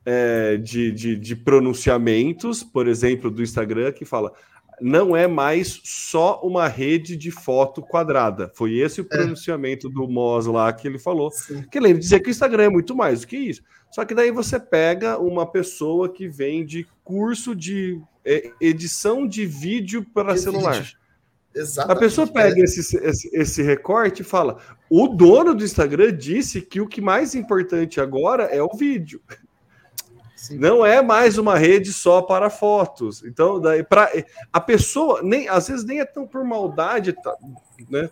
é, 0.06 0.58
de, 0.58 0.92
de, 0.92 1.16
de 1.16 1.36
pronunciamentos 1.36 2.64
por 2.64 2.88
exemplo 2.88 3.30
do 3.30 3.44
Instagram 3.44 3.92
que 3.92 4.06
fala 4.06 4.34
não 4.82 5.16
é 5.16 5.28
mais 5.28 5.82
só 5.84 6.40
uma 6.42 6.68
rede 6.68 7.16
de 7.16 7.32
foto 7.32 7.82
quadrada. 7.82 8.52
Foi 8.56 8.76
esse 8.76 9.02
o 9.02 9.04
é. 9.04 9.18
pronunciamento 9.18 9.88
é. 9.88 9.92
do 9.92 10.08
Moz 10.08 10.46
lá 10.46 10.72
que 10.72 10.88
ele 10.88 11.00
falou. 11.00 11.32
Sim. 11.32 11.64
Que 11.70 11.78
ele 11.78 11.94
dizia 11.94 12.20
que 12.20 12.30
o 12.30 12.32
Instagram 12.32 12.64
é 12.64 12.70
muito 12.70 12.96
mais 12.96 13.22
do 13.22 13.28
que 13.28 13.38
isso. 13.38 13.62
Só 13.92 14.06
que 14.06 14.14
daí 14.14 14.32
você 14.32 14.60
pega 14.60 15.18
uma 15.18 15.46
pessoa 15.46 16.10
que 16.10 16.28
vende 16.28 16.88
curso 17.04 17.56
de 17.56 18.00
é, 18.24 18.52
edição 18.62 19.28
de 19.28 19.46
vídeo 19.46 20.06
para 20.14 20.34
de 20.34 20.42
celular. 20.42 20.76
Vídeo. 20.76 20.98
Exatamente. 21.54 21.98
A 21.98 22.00
pessoa 22.00 22.28
pega 22.28 22.62
é. 22.62 22.64
esse, 22.64 22.98
esse, 22.98 23.30
esse, 23.34 23.64
recorte 23.64 24.22
e 24.22 24.26
fala: 24.26 24.60
o 24.90 25.08
dono 25.08 25.56
do 25.56 25.64
Instagram 25.64 26.16
disse 26.16 26.62
que 26.62 26.80
o 26.80 26.88
que 26.88 27.02
mais 27.02 27.34
importante 27.34 28.00
agora 28.00 28.44
é 28.44 28.62
o 28.62 28.70
vídeo. 28.78 29.20
Sim. 30.40 30.58
Não 30.58 30.86
é 30.86 31.02
mais 31.02 31.38
uma 31.38 31.58
rede 31.58 31.92
só 31.92 32.22
para 32.22 32.50
fotos. 32.50 33.26
Então, 33.26 33.60
daí 33.60 33.84
para 33.84 34.10
a 34.54 34.62
pessoa 34.62 35.22
nem 35.22 35.50
às 35.50 35.68
vezes 35.68 35.86
nem 35.86 36.00
é 36.00 36.06
tão 36.06 36.26
por 36.26 36.46
maldade, 36.46 37.12
tá, 37.12 37.36
né? 37.90 38.10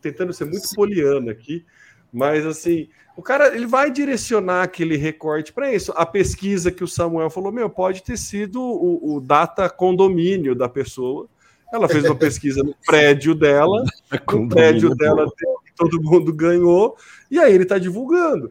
Tentando 0.00 0.32
ser 0.32 0.46
muito 0.46 0.66
poliana 0.74 1.30
aqui, 1.30 1.66
mas 2.10 2.46
assim, 2.46 2.88
o 3.14 3.22
cara 3.22 3.54
ele 3.54 3.66
vai 3.66 3.90
direcionar 3.90 4.62
aquele 4.62 4.96
recorte 4.96 5.52
para 5.52 5.70
isso. 5.70 5.92
A 5.94 6.06
pesquisa 6.06 6.72
que 6.72 6.82
o 6.82 6.88
Samuel 6.88 7.28
falou, 7.28 7.52
meu, 7.52 7.68
pode 7.68 8.02
ter 8.02 8.16
sido 8.16 8.62
o, 8.62 9.16
o 9.16 9.20
data 9.20 9.68
condomínio 9.68 10.54
da 10.54 10.70
pessoa. 10.70 11.28
Ela 11.70 11.86
fez 11.86 12.02
uma 12.02 12.16
pesquisa 12.16 12.62
no 12.62 12.74
prédio 12.86 13.34
dela, 13.34 13.84
no 14.32 14.48
prédio 14.48 14.94
dela 14.94 15.26
todo 15.76 16.02
mundo 16.02 16.32
ganhou, 16.32 16.96
e 17.30 17.38
aí 17.38 17.52
ele 17.52 17.64
está 17.64 17.78
divulgando. 17.78 18.50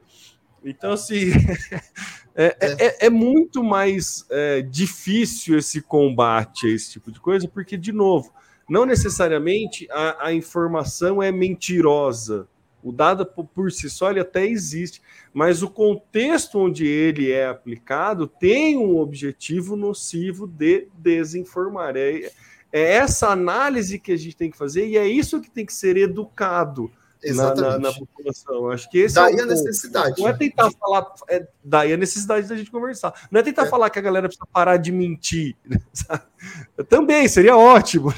Então, 0.64 0.92
assim, 0.92 1.32
É, 2.40 2.56
é, 2.62 2.86
é, 2.86 3.06
é, 3.08 3.10
muito 3.10 3.64
mais 3.64 4.24
é, 4.30 4.62
difícil 4.62 5.58
esse 5.58 5.82
combate 5.82 6.68
a 6.68 6.70
esse 6.70 6.92
tipo 6.92 7.12
de 7.12 7.20
coisa, 7.20 7.48
porque, 7.48 7.76
de 7.76 7.92
novo, 7.92 8.32
não 8.70 8.86
necessariamente 8.86 9.88
a, 9.90 10.28
a 10.28 10.34
informação 10.34 11.22
é 11.22 11.32
mentirosa. 11.32 12.48
O 12.84 12.92
dado 12.92 13.26
por 13.26 13.72
si 13.72 13.90
só 13.90 14.12
ele 14.12 14.20
até 14.20 14.46
existe, 14.46 15.02
mas 15.34 15.64
o 15.64 15.70
contexto 15.70 16.60
onde 16.60 16.86
ele 16.86 17.32
é 17.32 17.48
aplicado 17.48 18.28
tem 18.28 18.78
um 18.78 18.98
objetivo 18.98 19.76
nocivo 19.76 20.46
de 20.46 20.88
desinformar. 20.96 21.98
É, 21.98 22.32
é 22.72 22.94
essa 22.94 23.30
análise 23.30 23.98
que 23.98 24.12
a 24.12 24.18
gente 24.18 24.38
tem 24.38 24.52
que 24.52 24.58
fazer 24.58 24.86
e 24.86 24.96
é 24.96 25.08
isso 25.08 25.42
que 25.42 25.50
tem 25.50 25.66
que 25.66 25.74
ser 25.74 25.98
educado 25.98 26.92
na, 27.34 27.56
na, 27.56 27.80
na, 27.80 27.94
população. 27.94 28.70
Acho 28.70 28.90
que 28.90 29.00
esse 29.00 29.16
daí 29.16 29.36
é 29.36 29.42
a 29.42 29.46
necessidade. 29.46 30.22
Não 30.22 30.28
é 30.28 30.34
tentar 30.34 30.72
falar, 30.72 31.14
é, 31.30 31.48
daí 31.64 31.94
a 31.94 31.98
necessidade 31.98 32.48
da 32.48 32.56
gente 32.56 32.72
conversar. 32.72 33.14
Não 33.32 33.40
é 33.40 33.44
tentar 33.44 33.64
é. 33.64 33.70
falar 33.70 33.90
que 33.90 34.00
a 34.00 34.02
galera 34.02 34.28
precisa 34.28 34.48
parar 34.52 34.78
de 34.78 34.92
mentir. 34.92 35.56
Sabe? 35.94 36.24
Também 36.90 37.28
seria 37.28 37.58
ótimo, 37.58 38.14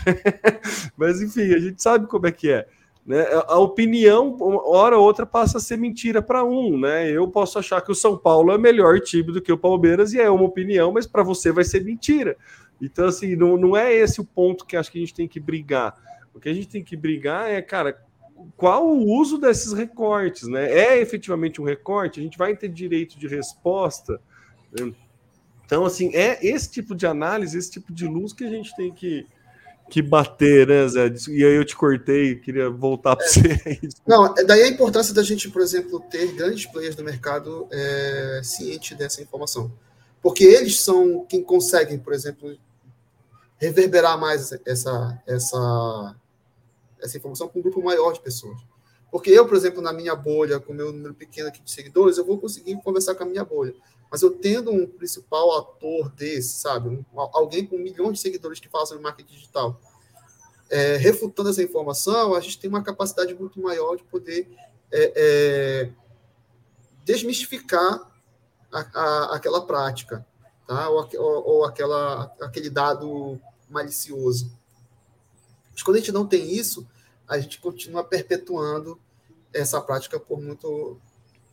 mas 0.98 1.22
enfim, 1.22 1.54
a 1.54 1.60
gente 1.60 1.82
sabe 1.82 2.08
como 2.08 2.28
é 2.28 2.32
que 2.32 2.52
é. 2.52 2.68
Né? 3.06 3.26
A 3.48 3.58
opinião, 3.58 4.38
hora 4.40 4.98
ou 4.98 5.04
outra, 5.04 5.26
passa 5.26 5.58
a 5.58 5.62
ser 5.62 5.78
mentira 5.78 6.22
para 6.22 6.44
um. 6.44 6.80
Né? 6.80 7.10
Eu 7.10 7.28
posso 7.28 7.58
achar 7.58 7.82
que 7.82 7.92
o 7.92 7.96
São 7.96 8.18
Paulo 8.18 8.52
é 8.52 8.58
melhor 8.58 9.00
time 9.00 9.32
do 9.32 9.42
que 9.42 9.52
o 9.52 9.58
Palmeiras, 9.58 10.14
e 10.14 10.20
é 10.20 10.30
uma 10.30 10.44
opinião, 10.44 10.92
mas 10.92 11.08
para 11.08 11.24
você 11.24 11.52
vai 11.52 11.64
ser 11.64 11.84
mentira. 11.84 12.38
Então, 12.82 13.08
assim, 13.08 13.36
não, 13.36 13.58
não 13.58 13.76
é 13.76 13.94
esse 13.94 14.22
o 14.22 14.26
ponto 14.26 14.66
que 14.66 14.78
acho 14.78 14.92
que 14.92 15.00
a 15.00 15.02
gente 15.02 15.14
tem 15.14 15.28
que 15.28 15.40
brigar. 15.40 15.96
O 16.34 16.40
que 16.40 16.50
a 16.50 16.54
gente 16.54 16.68
tem 16.68 16.84
que 16.84 16.96
brigar 16.96 17.50
é, 17.50 17.62
cara, 17.62 17.98
qual 18.56 18.88
o 18.88 19.08
uso 19.20 19.38
desses 19.38 19.74
recortes, 19.74 20.48
né? 20.48 20.72
É 20.72 21.02
efetivamente 21.02 21.62
um 21.62 21.66
recorte? 21.66 22.20
A 22.20 22.24
gente 22.24 22.38
vai 22.38 22.56
ter 22.56 22.70
direito 22.70 23.18
de 23.18 23.28
resposta? 23.28 24.20
Né? 24.72 24.94
Então, 25.66 25.86
assim, 25.86 26.16
é 26.16 26.40
esse 26.46 26.70
tipo 26.70 26.96
de 26.96 27.06
análise, 27.06 27.58
esse 27.58 27.72
tipo 27.72 27.94
de 27.94 28.08
luz 28.08 28.34
que 28.34 28.44
a 28.44 28.50
gente 28.50 28.76
tem 28.76 28.92
que, 28.92 29.26
que 29.90 30.02
bater, 30.02 30.68
né, 30.68 30.88
Zé? 30.88 31.14
E 31.30 31.46
aí 31.46 31.56
eu 31.56 31.64
te 31.64 31.76
cortei, 31.76 32.36
queria 32.36 32.70
voltar 32.70 33.16
para 33.16 33.26
é, 33.26 33.30
você. 33.30 33.80
Não, 34.08 34.34
é 34.36 34.44
daí 34.44 34.64
a 34.64 34.68
importância 34.68 35.14
da 35.14 35.24
gente, 35.24 35.50
por 35.50 35.62
exemplo, 35.62 36.00
ter 36.00 36.34
grandes 36.34 36.66
players 36.66 36.96
do 36.96 37.04
mercado 37.04 37.68
é, 37.72 38.42
ciente 38.44 38.96
dessa 38.96 39.22
informação. 39.22 39.72
Porque 40.22 40.44
eles 40.44 40.80
são 40.82 41.26
quem 41.30 41.44
conseguem, 41.44 41.98
por 41.98 42.14
exemplo, 42.14 42.58
reverberar 43.58 44.20
mais 44.20 44.52
essa, 44.66 45.22
essa 45.28 46.16
essa 47.02 47.18
informação 47.18 47.48
para 47.48 47.60
um 47.60 47.62
grupo 47.62 47.82
maior 47.82 48.12
de 48.14 48.22
pessoas. 48.22 48.60
Porque 49.12 49.32
eu, 49.32 49.48
por 49.48 49.58
exemplo, 49.58 49.82
na 49.82 49.92
minha 49.92 50.16
bolha, 50.16 50.60
com 50.60 50.74
meu 50.74 50.92
número 50.92 51.14
pequeno 51.14 51.48
aqui 51.48 51.62
de 51.62 51.72
seguidores, 51.72 52.18
eu 52.18 52.26
vou 52.26 52.38
conseguir 52.38 52.76
conversar 52.84 53.16
com 53.16 53.24
a 53.24 53.26
minha 53.26 53.44
bolha. 53.44 53.74
Mas 54.12 54.22
eu 54.22 54.32
tendo 54.32 54.72
um 54.72 54.88
principal 54.88 55.58
ator 55.58 56.10
desse, 56.12 56.60
sabe? 56.60 56.90
Um, 56.90 57.04
alguém 57.16 57.66
com 57.66 57.78
milhões 57.78 58.14
de 58.14 58.20
seguidores 58.20 58.60
que 58.60 58.70
fala 58.70 58.86
sobre 58.86 59.04
marketing 59.04 59.34
digital, 59.34 59.80
é, 60.70 60.98
refutando 60.98 61.50
essa 61.50 61.64
informação, 61.64 62.36
a 62.36 62.40
gente 62.40 62.60
tem 62.60 62.70
uma 62.70 62.84
capacidade 62.84 63.34
muito 63.34 63.60
maior 63.60 63.96
de 63.96 64.04
poder 64.04 64.48
é, 64.92 65.14
é, 65.16 65.90
desmistificar 67.04 68.12
a, 68.72 68.80
a, 68.80 69.36
aquela 69.36 69.66
prática, 69.66 70.26
tá? 70.68 70.90
ou, 70.90 71.08
ou, 71.18 71.48
ou 71.48 71.66
aquela, 71.66 72.32
aquele 72.42 72.70
dado 72.70 73.40
malicioso. 73.68 74.52
Mas 75.80 75.84
quando 75.84 75.96
a 75.96 76.00
gente 76.00 76.12
não 76.12 76.28
tem 76.28 76.54
isso, 76.54 76.86
a 77.26 77.40
gente 77.40 77.58
continua 77.58 78.04
perpetuando 78.04 79.00
essa 79.54 79.80
prática 79.80 80.20
por 80.20 80.42
muito, 80.42 81.00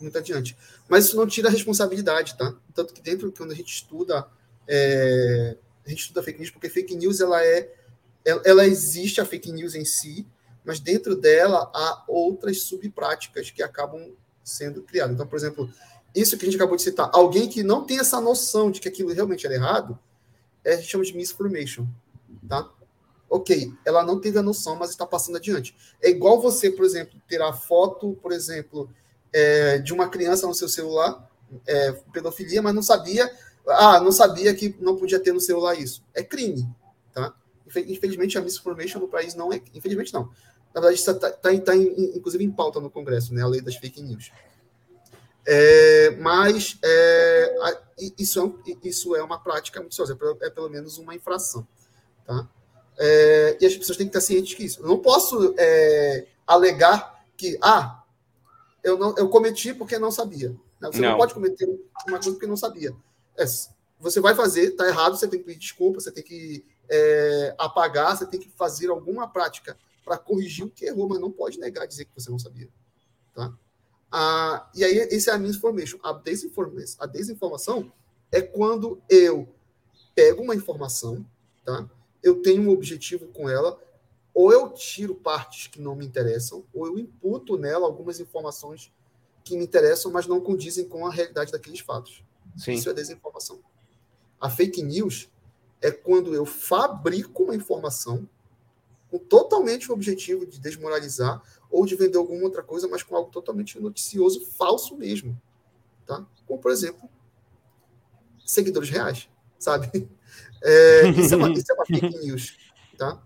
muito 0.01 0.19
adiante. 0.19 0.57
Mas 0.89 1.05
isso 1.05 1.17
não 1.17 1.29
tira 1.29 1.49
a 1.49 1.51
responsabilidade, 1.53 2.37
tá? 2.37 2.53
Tanto 2.75 2.93
que 2.93 3.01
dentro, 3.01 3.31
quando 3.31 3.53
a 3.53 3.55
gente 3.55 3.73
estuda, 3.73 4.27
é, 4.67 5.57
a 5.85 5.89
gente 5.89 6.01
estuda 6.01 6.25
fake 6.25 6.41
news, 6.41 6.51
porque 6.51 6.69
fake 6.69 6.97
news, 6.97 7.21
ela 7.21 7.41
é, 7.41 7.73
ela 8.25 8.67
existe, 8.67 9.21
a 9.21 9.25
fake 9.25 9.53
news 9.53 9.77
em 9.77 9.85
si, 9.85 10.27
mas 10.65 10.81
dentro 10.81 11.15
dela 11.15 11.71
há 11.73 12.03
outras 12.09 12.63
subpráticas 12.63 13.53
que 13.53 13.63
acabam 13.63 14.13
sendo 14.43 14.83
criadas. 14.83 15.15
Então, 15.15 15.27
por 15.29 15.37
exemplo, 15.37 15.73
isso 16.13 16.37
que 16.37 16.45
a 16.45 16.51
gente 16.51 16.57
acabou 16.57 16.77
de 16.77 16.83
citar, 16.83 17.11
alguém 17.13 17.49
que 17.49 17.63
não 17.63 17.85
tem 17.85 18.01
essa 18.01 18.21
noção 18.21 18.73
de 18.73 18.81
que 18.81 18.89
aquilo 18.89 19.13
realmente 19.13 19.47
é 19.47 19.53
errado, 19.53 19.97
é, 20.65 20.73
a 20.73 20.77
gente 20.79 20.89
chama 20.89 21.05
de 21.05 21.17
misinformation, 21.17 21.87
tá? 22.49 22.69
Ok, 23.29 23.73
ela 23.85 24.05
não 24.05 24.21
teve 24.21 24.39
a 24.39 24.43
noção, 24.43 24.77
mas 24.77 24.91
está 24.91 25.07
passando 25.07 25.37
adiante. 25.37 25.77
É 26.03 26.11
igual 26.11 26.41
você, 26.41 26.71
por 26.71 26.85
exemplo, 26.85 27.21
tirar 27.29 27.53
foto, 27.53 28.17
por 28.23 28.33
exemplo, 28.33 28.89
é, 29.33 29.79
de 29.79 29.93
uma 29.93 30.09
criança 30.09 30.47
no 30.47 30.55
seu 30.55 30.69
celular, 30.69 31.29
é, 31.67 31.93
pedofilia, 32.13 32.63
mas 32.63 32.75
não 32.75 32.83
sabia, 32.83 33.31
ah, 33.69 34.01
não 34.01 34.13
sabia 34.13 34.55
que 34.55 34.77
não 34.81 34.97
podia 34.97 35.21
ter 35.21 35.33
no 35.33 35.41
celular 35.41 35.75
isso. 35.75 36.05
É 36.15 36.23
crime, 36.23 36.69
tá? 37.13 37.35
Infelizmente, 37.67 38.39
a 38.39 38.41
misinformation 38.41 39.01
no 39.01 39.09
país 39.09 39.35
não 39.35 39.53
é. 39.53 39.61
Infelizmente, 39.75 40.15
não. 40.15 40.31
Na 40.73 40.81
verdade, 40.81 41.01
está, 41.01 41.15
tá, 41.15 41.31
tá, 41.31 41.51
tá 41.59 41.77
inclusive 41.77 42.45
em 42.45 42.51
pauta 42.51 42.81
no 42.81 42.91
Congresso, 42.91 43.35
né? 43.35 43.43
A 43.43 43.47
lei 43.47 43.61
das 43.61 43.77
fake 43.77 44.03
news. 44.03 44.31
É, 45.49 46.11
mas 46.21 46.79
é, 46.85 47.55
isso, 48.19 48.61
é, 48.67 48.89
isso 48.89 49.15
é 49.15 49.23
uma 49.23 49.39
prática 49.39 49.81
muito 49.81 49.95
sósia, 49.95 50.19
é, 50.43 50.47
é 50.47 50.51
pelo 50.51 50.69
menos 50.69 50.99
uma 50.99 51.15
infração. 51.15 51.67
Tá? 52.27 52.49
É, 52.99 53.59
e 53.61 53.67
as 53.67 53.77
pessoas 53.77 53.99
têm 53.99 54.07
que 54.07 54.17
estar 54.17 54.27
cientes 54.27 54.55
que 54.55 54.65
isso. 54.65 54.81
Eu 54.81 54.89
não 54.89 54.99
posso 54.99 55.55
é, 55.59 56.27
alegar 56.47 57.25
que, 57.37 57.59
ah, 57.63 58.03
eu, 58.83 58.99
não, 58.99 59.15
eu 59.17 59.29
cometi 59.29 59.75
porque 59.75 59.99
não 59.99 60.11
sabia. 60.11 60.57
Você 60.81 61.01
não. 61.01 61.11
não. 61.11 61.17
pode 61.17 61.35
cometer 61.35 61.67
uma 62.07 62.19
coisa 62.19 62.33
porque 62.33 62.47
não 62.47 62.57
sabia. 62.57 62.95
É, 63.37 63.45
você 63.99 64.21
vai 64.21 64.35
fazer, 64.35 64.71
está 64.71 64.87
errado, 64.87 65.17
você 65.17 65.29
tem 65.29 65.39
que 65.39 65.47
pedir 65.47 65.59
desculpa, 65.59 66.01
você 66.01 66.11
tem 66.11 66.23
que 66.23 66.65
é, 66.89 67.55
apagar, 67.59 68.17
você 68.17 68.27
tem 68.27 68.41
que 68.41 68.49
fazer 68.51 68.89
alguma 68.89 69.29
prática 69.29 69.77
para 70.05 70.17
corrigir 70.17 70.65
o 70.65 70.71
que 70.71 70.87
errou, 70.87 71.09
mas 71.09 71.19
não 71.19 71.31
pode 71.31 71.59
negar 71.59 71.87
dizer 71.87 72.05
que 72.05 72.13
você 72.15 72.31
não 72.31 72.39
sabia. 72.39 72.69
Tá? 73.35 73.53
Ah, 74.11 74.71
e 74.75 74.85
aí, 74.85 74.97
esse 75.11 75.29
é 75.29 75.33
a 75.33 75.39
misinformation. 75.39 75.99
A 76.03 76.13
desinformação, 76.13 76.97
a 77.01 77.07
desinformação 77.07 77.93
é 78.31 78.41
quando 78.41 79.03
eu 79.11 79.49
pego 80.15 80.43
uma 80.43 80.55
informação, 80.55 81.27
tá? 81.65 81.89
Eu 82.23 82.43
tenho 82.43 82.63
um 82.63 82.71
objetivo 82.71 83.27
com 83.29 83.49
ela, 83.49 83.81
ou 84.35 84.53
eu 84.53 84.69
tiro 84.71 85.15
partes 85.15 85.67
que 85.67 85.81
não 85.81 85.95
me 85.95 86.05
interessam, 86.05 86.65
ou 86.73 86.87
eu 86.87 86.99
imputo 86.99 87.57
nela 87.57 87.87
algumas 87.87 88.21
informações 88.21 88.93
que 89.43 89.57
me 89.57 89.65
interessam, 89.65 90.11
mas 90.11 90.27
não 90.27 90.41
condizem 90.41 90.89
com 90.89 91.07
a 91.07 91.11
realidade 91.11 91.53
daqueles 91.53 91.81
fatos. 91.81 92.23
Sim. 92.57 92.73
Isso 92.73 92.91
é 92.91 92.93
desinformação. 92.93 93.61
A 94.41 94.51
fake 94.51 94.83
news 94.83 95.31
é 95.81 95.91
quando 95.91 96.35
eu 96.35 96.45
fabrico 96.45 97.45
uma 97.45 97.55
informação 97.55 98.29
com 99.11 99.19
totalmente 99.19 99.91
o 99.91 99.95
objetivo 99.95 100.45
de 100.45 100.59
desmoralizar 100.59 101.43
ou 101.71 101.87
de 101.87 101.95
vender 101.95 102.19
alguma 102.19 102.43
outra 102.43 102.63
coisa, 102.63 102.89
mas 102.89 103.03
com 103.03 103.17
algo 103.17 103.31
totalmente 103.31 103.79
noticioso, 103.79 104.45
falso 104.47 104.97
mesmo. 104.97 105.41
Tá? 106.05 106.27
Como, 106.47 106.61
por 106.61 106.71
exemplo, 106.71 107.09
seguidores 108.45 108.91
reais, 108.91 109.29
sabe? 109.59 110.09
É, 110.63 111.09
isso, 111.11 111.35
é 111.35 111.37
uma, 111.37 111.51
isso 111.55 111.71
é 111.71 111.75
uma 111.75 111.87
fake 111.87 112.19
news. 112.25 112.57
Tá? 112.97 113.23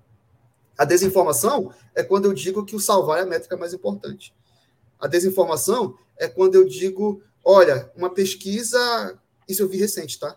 A 0.76 0.84
desinformação 0.84 1.72
é 1.94 2.02
quando 2.02 2.24
eu 2.24 2.32
digo 2.32 2.64
que 2.64 2.74
o 2.74 2.80
salvar 2.80 3.18
é 3.18 3.22
a 3.22 3.26
métrica 3.26 3.56
mais 3.56 3.72
importante. 3.72 4.34
A 4.98 5.06
desinformação 5.06 5.98
é 6.16 6.28
quando 6.28 6.54
eu 6.54 6.64
digo, 6.66 7.22
olha, 7.44 7.90
uma 7.96 8.10
pesquisa, 8.10 9.18
isso 9.48 9.62
eu 9.62 9.68
vi 9.68 9.78
recente, 9.78 10.18
tá? 10.18 10.36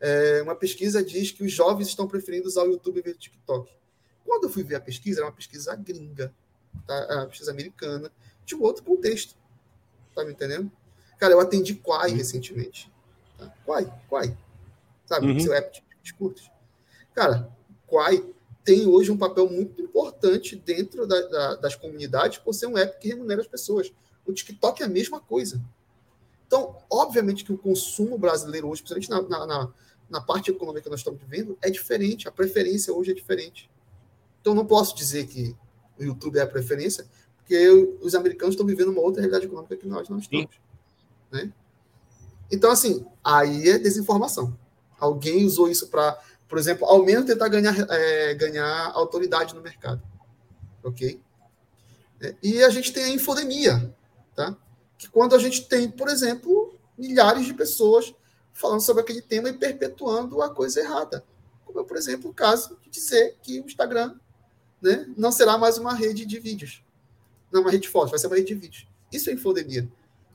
É, 0.00 0.42
uma 0.42 0.54
pesquisa 0.54 1.02
diz 1.02 1.30
que 1.30 1.42
os 1.42 1.52
jovens 1.52 1.88
estão 1.88 2.06
preferindo 2.06 2.46
usar 2.46 2.62
o 2.62 2.72
YouTube 2.72 3.00
vez 3.00 3.16
do 3.16 3.20
TikTok. 3.20 3.72
Quando 4.24 4.44
eu 4.44 4.50
fui 4.50 4.62
ver 4.62 4.74
a 4.74 4.80
pesquisa, 4.80 5.20
era 5.20 5.26
uma 5.26 5.34
pesquisa 5.34 5.74
gringa, 5.76 6.32
tá? 6.86 7.06
uma 7.10 7.26
pesquisa 7.26 7.50
americana, 7.50 8.10
de 8.44 8.54
um 8.54 8.62
outro 8.62 8.84
contexto. 8.84 9.34
Tá 10.14 10.24
me 10.24 10.32
entendendo? 10.32 10.70
Cara, 11.18 11.32
eu 11.32 11.40
atendi 11.40 11.74
Quai 11.74 12.10
uhum. 12.10 12.16
recentemente. 12.16 12.92
Tá? 13.38 13.52
Quai, 13.64 13.92
Quai. 14.08 14.36
Sabe? 15.06 15.26
Uhum. 15.26 15.40
Seu 15.40 15.52
app 15.52 15.82
de 16.02 16.14
curtos. 16.14 16.50
Cara, 17.14 17.50
Quai 17.86 18.24
tem 18.64 18.86
hoje 18.86 19.10
um 19.10 19.18
papel 19.18 19.48
muito 19.48 19.82
importante 19.82 20.56
dentro 20.56 21.06
da, 21.06 21.20
da, 21.20 21.54
das 21.56 21.76
comunidades 21.76 22.38
por 22.38 22.54
ser 22.54 22.66
um 22.66 22.78
app 22.78 22.98
que 22.98 23.08
remunera 23.08 23.42
as 23.42 23.46
pessoas. 23.46 23.92
O 24.26 24.32
TikTok 24.32 24.82
é 24.82 24.86
a 24.86 24.88
mesma 24.88 25.20
coisa. 25.20 25.60
Então, 26.46 26.78
obviamente 26.90 27.44
que 27.44 27.52
o 27.52 27.58
consumo 27.58 28.16
brasileiro 28.16 28.68
hoje, 28.68 28.82
principalmente 28.82 29.30
na, 29.30 29.38
na, 29.38 29.46
na 29.46 29.72
na 30.08 30.20
parte 30.20 30.50
econômica 30.50 30.82
que 30.82 30.90
nós 30.90 31.00
estamos 31.00 31.20
vivendo 31.20 31.56
é 31.62 31.70
diferente, 31.70 32.28
a 32.28 32.32
preferência 32.32 32.92
hoje 32.92 33.10
é 33.10 33.14
diferente. 33.14 33.70
Então, 34.40 34.54
não 34.54 34.66
posso 34.66 34.94
dizer 34.94 35.26
que 35.26 35.56
o 35.98 36.04
YouTube 36.04 36.38
é 36.38 36.42
a 36.42 36.46
preferência, 36.46 37.06
porque 37.36 37.68
os 38.00 38.14
americanos 38.14 38.54
estão 38.54 38.66
vivendo 38.66 38.88
uma 38.90 39.00
outra 39.00 39.20
realidade 39.20 39.46
econômica 39.46 39.76
que 39.76 39.86
nós 39.86 40.08
não 40.08 40.18
estamos. 40.18 40.60
Né? 41.32 41.52
Então, 42.50 42.70
assim, 42.70 43.04
aí 43.22 43.68
é 43.68 43.78
desinformação. 43.78 44.56
Alguém 45.04 45.44
usou 45.44 45.68
isso 45.68 45.88
para, 45.88 46.18
por 46.48 46.58
exemplo, 46.58 46.86
ao 46.86 47.04
menos 47.04 47.26
tentar 47.26 47.48
ganhar, 47.48 47.74
é, 47.90 48.34
ganhar 48.34 48.90
autoridade 48.94 49.54
no 49.54 49.60
mercado. 49.60 50.02
Ok? 50.82 51.20
É, 52.20 52.34
e 52.42 52.62
a 52.62 52.70
gente 52.70 52.92
tem 52.92 53.04
a 53.04 53.08
infodemia, 53.10 53.94
tá? 54.34 54.56
que 54.96 55.08
quando 55.08 55.34
a 55.34 55.38
gente 55.38 55.66
tem, 55.66 55.90
por 55.90 56.08
exemplo, 56.08 56.78
milhares 56.96 57.46
de 57.46 57.54
pessoas 57.54 58.14
falando 58.52 58.80
sobre 58.80 59.02
aquele 59.02 59.20
tema 59.20 59.48
e 59.48 59.52
perpetuando 59.52 60.40
a 60.40 60.48
coisa 60.48 60.80
errada. 60.80 61.24
Como 61.64 61.84
por 61.84 61.96
exemplo, 61.96 62.30
o 62.30 62.34
caso 62.34 62.78
de 62.82 62.88
dizer 62.88 63.36
que 63.42 63.60
o 63.60 63.66
Instagram 63.66 64.14
né, 64.80 65.06
não 65.16 65.32
será 65.32 65.58
mais 65.58 65.76
uma 65.76 65.92
rede 65.92 66.24
de 66.24 66.38
vídeos. 66.38 66.82
Não 67.52 67.60
uma 67.60 67.70
rede 67.70 67.82
de 67.82 67.88
fotos, 67.88 68.10
vai 68.10 68.18
ser 68.18 68.28
uma 68.28 68.36
rede 68.36 68.48
de 68.48 68.54
vídeos. 68.54 68.86
Isso 69.12 69.28
é 69.28 69.32
infodemia. 69.32 69.88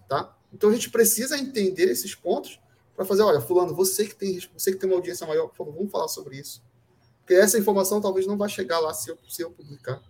Tá? 0.08 0.36
Então 0.54 0.70
a 0.70 0.74
gente 0.74 0.90
precisa 0.90 1.38
entender 1.38 1.90
esses 1.90 2.14
pontos 2.14 2.60
para 3.00 3.06
fazer, 3.06 3.22
olha, 3.22 3.40
fulano, 3.40 3.74
você 3.74 4.06
que 4.06 4.14
tem 4.14 4.38
você 4.54 4.74
que 4.74 4.78
tem 4.78 4.90
uma 4.90 4.98
audiência 4.98 5.26
maior, 5.26 5.48
por 5.48 5.56
favor, 5.56 5.74
vamos 5.74 5.90
falar 5.90 6.10
sobre 6.10 6.36
isso. 6.36 6.62
Porque 7.22 7.34
essa 7.34 7.58
informação 7.58 8.02
talvez 8.02 8.28
não 8.28 8.38
vai 8.38 8.50
chegar 8.50 8.78
lá 8.82 8.94
se 8.94 9.10
eu, 9.10 9.18
se 9.26 9.42
eu 9.42 9.50
publicar. 9.50 10.04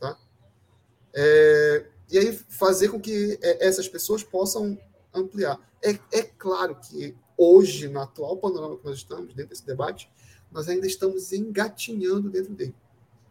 Tá? 0.00 0.18
É, 1.14 1.86
e 2.10 2.18
aí 2.18 2.32
fazer 2.32 2.88
com 2.88 3.00
que 3.00 3.38
é, 3.40 3.64
essas 3.64 3.88
pessoas 3.88 4.24
possam 4.24 4.76
ampliar. 5.14 5.56
É, 5.80 5.90
é 6.10 6.22
claro 6.24 6.74
que 6.74 7.16
hoje, 7.38 7.86
no 7.86 8.00
atual 8.00 8.36
panorama 8.38 8.76
que 8.76 8.84
nós 8.84 8.96
estamos, 8.96 9.32
dentro 9.32 9.50
desse 9.50 9.64
debate, 9.64 10.10
nós 10.50 10.68
ainda 10.68 10.88
estamos 10.88 11.32
engatinhando 11.32 12.28
dentro 12.28 12.52
dele. 12.54 12.74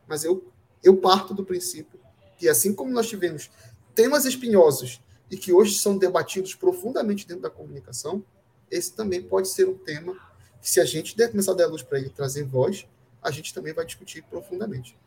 Mas 0.08 0.24
eu, 0.24 0.42
eu 0.82 0.96
parto 0.96 1.34
do 1.34 1.44
princípio 1.44 2.00
que, 2.38 2.48
assim 2.48 2.74
como 2.74 2.94
nós 2.94 3.10
tivemos 3.10 3.52
temas 3.94 4.24
espinhosos 4.24 5.02
e 5.30 5.36
que 5.36 5.52
hoje 5.52 5.78
são 5.78 5.98
debatidos 5.98 6.56
profundamente 6.56 7.28
dentro 7.28 7.44
da 7.44 7.50
comunicação, 7.50 8.24
esse 8.70 8.94
também 8.94 9.22
pode 9.22 9.48
ser 9.50 9.68
um 9.68 9.78
tema 9.78 10.14
que, 10.62 10.70
se 10.70 10.80
a 10.80 10.86
gente 10.86 11.16
der, 11.16 11.30
começar 11.30 11.52
a 11.52 11.56
dar 11.56 11.68
luz 11.68 11.84
para 11.84 12.00
ele 12.00 12.10
trazer 12.10 12.44
voz, 12.44 12.88
a 13.22 13.32
gente 13.32 13.54
também 13.54 13.74
vai 13.74 13.86
discutir 13.86 14.24
profundamente. 14.24 14.98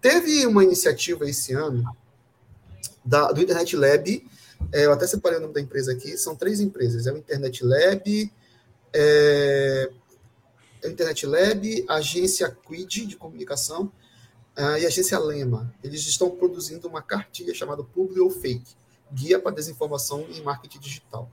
Teve 0.00 0.46
uma 0.46 0.64
iniciativa 0.64 1.28
esse 1.28 1.52
ano 1.52 1.84
da, 3.04 3.32
do 3.32 3.40
Internet 3.40 3.76
Lab, 3.76 4.26
é, 4.72 4.86
eu 4.86 4.92
até 4.92 5.06
separei 5.06 5.38
o 5.38 5.42
nome 5.42 5.54
da 5.54 5.60
empresa 5.60 5.92
aqui, 5.92 6.16
são 6.16 6.34
três 6.34 6.60
empresas, 6.60 7.06
é 7.06 7.12
o 7.12 7.18
Internet 7.18 7.64
Lab, 7.64 8.32
é, 8.92 9.90
a 10.84 10.88
Internet 10.88 11.26
Lab, 11.26 11.84
a 11.88 11.96
agência 11.96 12.56
Quid 12.66 13.06
de 13.06 13.16
comunicação 13.16 13.92
uh, 14.56 14.78
e 14.78 14.84
a 14.84 14.88
agência 14.88 15.18
Lema. 15.18 15.72
Eles 15.82 16.06
estão 16.06 16.30
produzindo 16.30 16.88
uma 16.88 17.02
cartilha 17.02 17.54
chamada 17.54 17.82
Public 17.82 18.20
ou 18.20 18.30
Fake, 18.30 18.74
Guia 19.12 19.38
para 19.38 19.54
Desinformação 19.54 20.26
em 20.30 20.42
Marketing 20.42 20.78
Digital. 20.78 21.30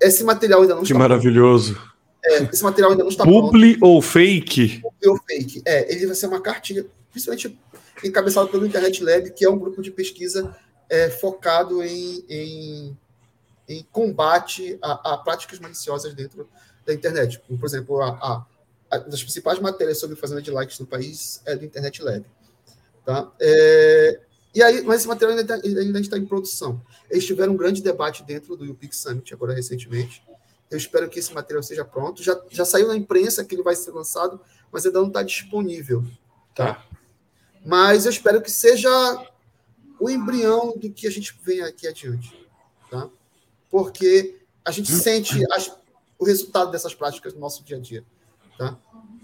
Esse 0.00 0.24
material 0.24 0.62
ainda 0.62 0.74
não 0.74 0.82
que 0.82 0.88
está 0.88 0.98
maravilhoso. 0.98 1.74
Pronto. 1.74 1.96
É, 2.24 2.42
esse 2.52 2.62
material 2.62 2.90
ainda 2.90 3.04
não 3.04 3.10
está 3.10 3.24
Publi 3.24 3.78
pronto. 3.78 3.92
ou 3.92 4.02
Fake? 4.02 4.80
Publi 4.80 5.08
ou 5.08 5.18
Fake. 5.26 5.62
É, 5.64 5.92
ele 5.92 6.06
vai 6.06 6.14
ser 6.14 6.26
uma 6.26 6.40
cartilha, 6.40 6.86
principalmente 7.10 7.58
encabeçado 8.04 8.48
pelo 8.48 8.66
Internet 8.66 9.02
Lab, 9.02 9.30
que 9.30 9.44
é 9.44 9.50
um 9.50 9.58
grupo 9.58 9.80
de 9.80 9.90
pesquisa 9.90 10.54
é, 10.88 11.08
focado 11.08 11.82
em, 11.82 12.24
em 12.28 12.96
em 13.68 13.86
combate 13.90 14.78
a, 14.82 15.14
a, 15.14 15.18
práticas 15.18 15.58
maliciosas 15.58 16.14
dentro 16.14 16.48
da 16.84 16.94
internet. 16.94 17.40
Por 17.40 17.66
exemplo, 17.66 18.00
a, 18.00 18.08
a, 18.08 18.46
a, 18.90 18.98
das 18.98 19.22
principais 19.22 19.58
matérias 19.58 19.98
sobre 19.98 20.16
fazenda 20.16 20.40
de 20.40 20.50
likes 20.50 20.78
no 20.78 20.86
país 20.86 21.42
é 21.44 21.56
do 21.56 21.64
Internet 21.64 22.02
Lab. 22.02 22.24
Tá? 23.04 23.30
É, 23.40 24.20
e 24.56 24.62
aí, 24.62 24.82
mas 24.82 25.00
esse 25.00 25.08
material 25.08 25.36
ainda, 25.36 25.60
tá, 25.60 25.66
ainda 25.66 26.00
está 26.00 26.16
em 26.16 26.24
produção. 26.24 26.80
Eles 27.10 27.26
tiveram 27.26 27.52
um 27.52 27.56
grande 27.56 27.82
debate 27.82 28.22
dentro 28.24 28.56
do 28.56 28.70
UPIC 28.70 28.96
Summit 28.96 29.34
agora 29.34 29.54
recentemente. 29.54 30.22
Eu 30.70 30.78
espero 30.78 31.08
que 31.08 31.18
esse 31.18 31.32
material 31.32 31.62
seja 31.62 31.84
pronto. 31.84 32.22
Já, 32.22 32.40
já 32.50 32.64
saiu 32.64 32.88
na 32.88 32.96
imprensa 32.96 33.44
que 33.44 33.54
ele 33.54 33.62
vai 33.62 33.76
ser 33.76 33.92
lançado, 33.92 34.40
mas 34.72 34.84
ainda 34.86 35.00
não 35.00 35.08
está 35.08 35.22
disponível. 35.22 36.04
Tá? 36.54 36.84
Mas 37.64 38.04
eu 38.04 38.10
espero 38.10 38.40
que 38.40 38.50
seja 38.50 38.90
o 40.00 40.10
embrião 40.10 40.76
do 40.76 40.90
que 40.90 41.06
a 41.06 41.10
gente 41.10 41.38
vem 41.44 41.60
aqui 41.60 41.86
adiante. 41.86 42.34
Tá? 42.90 43.10
porque 43.70 44.40
a 44.64 44.70
gente 44.70 44.90
sente 44.90 45.44
as, 45.52 45.70
o 46.18 46.24
resultado 46.24 46.70
dessas 46.70 46.94
práticas 46.94 47.34
no 47.34 47.40
nosso 47.40 47.62
dia 47.62 47.76
a 47.76 47.80
dia. 47.80 48.04
Tá? 48.56 48.78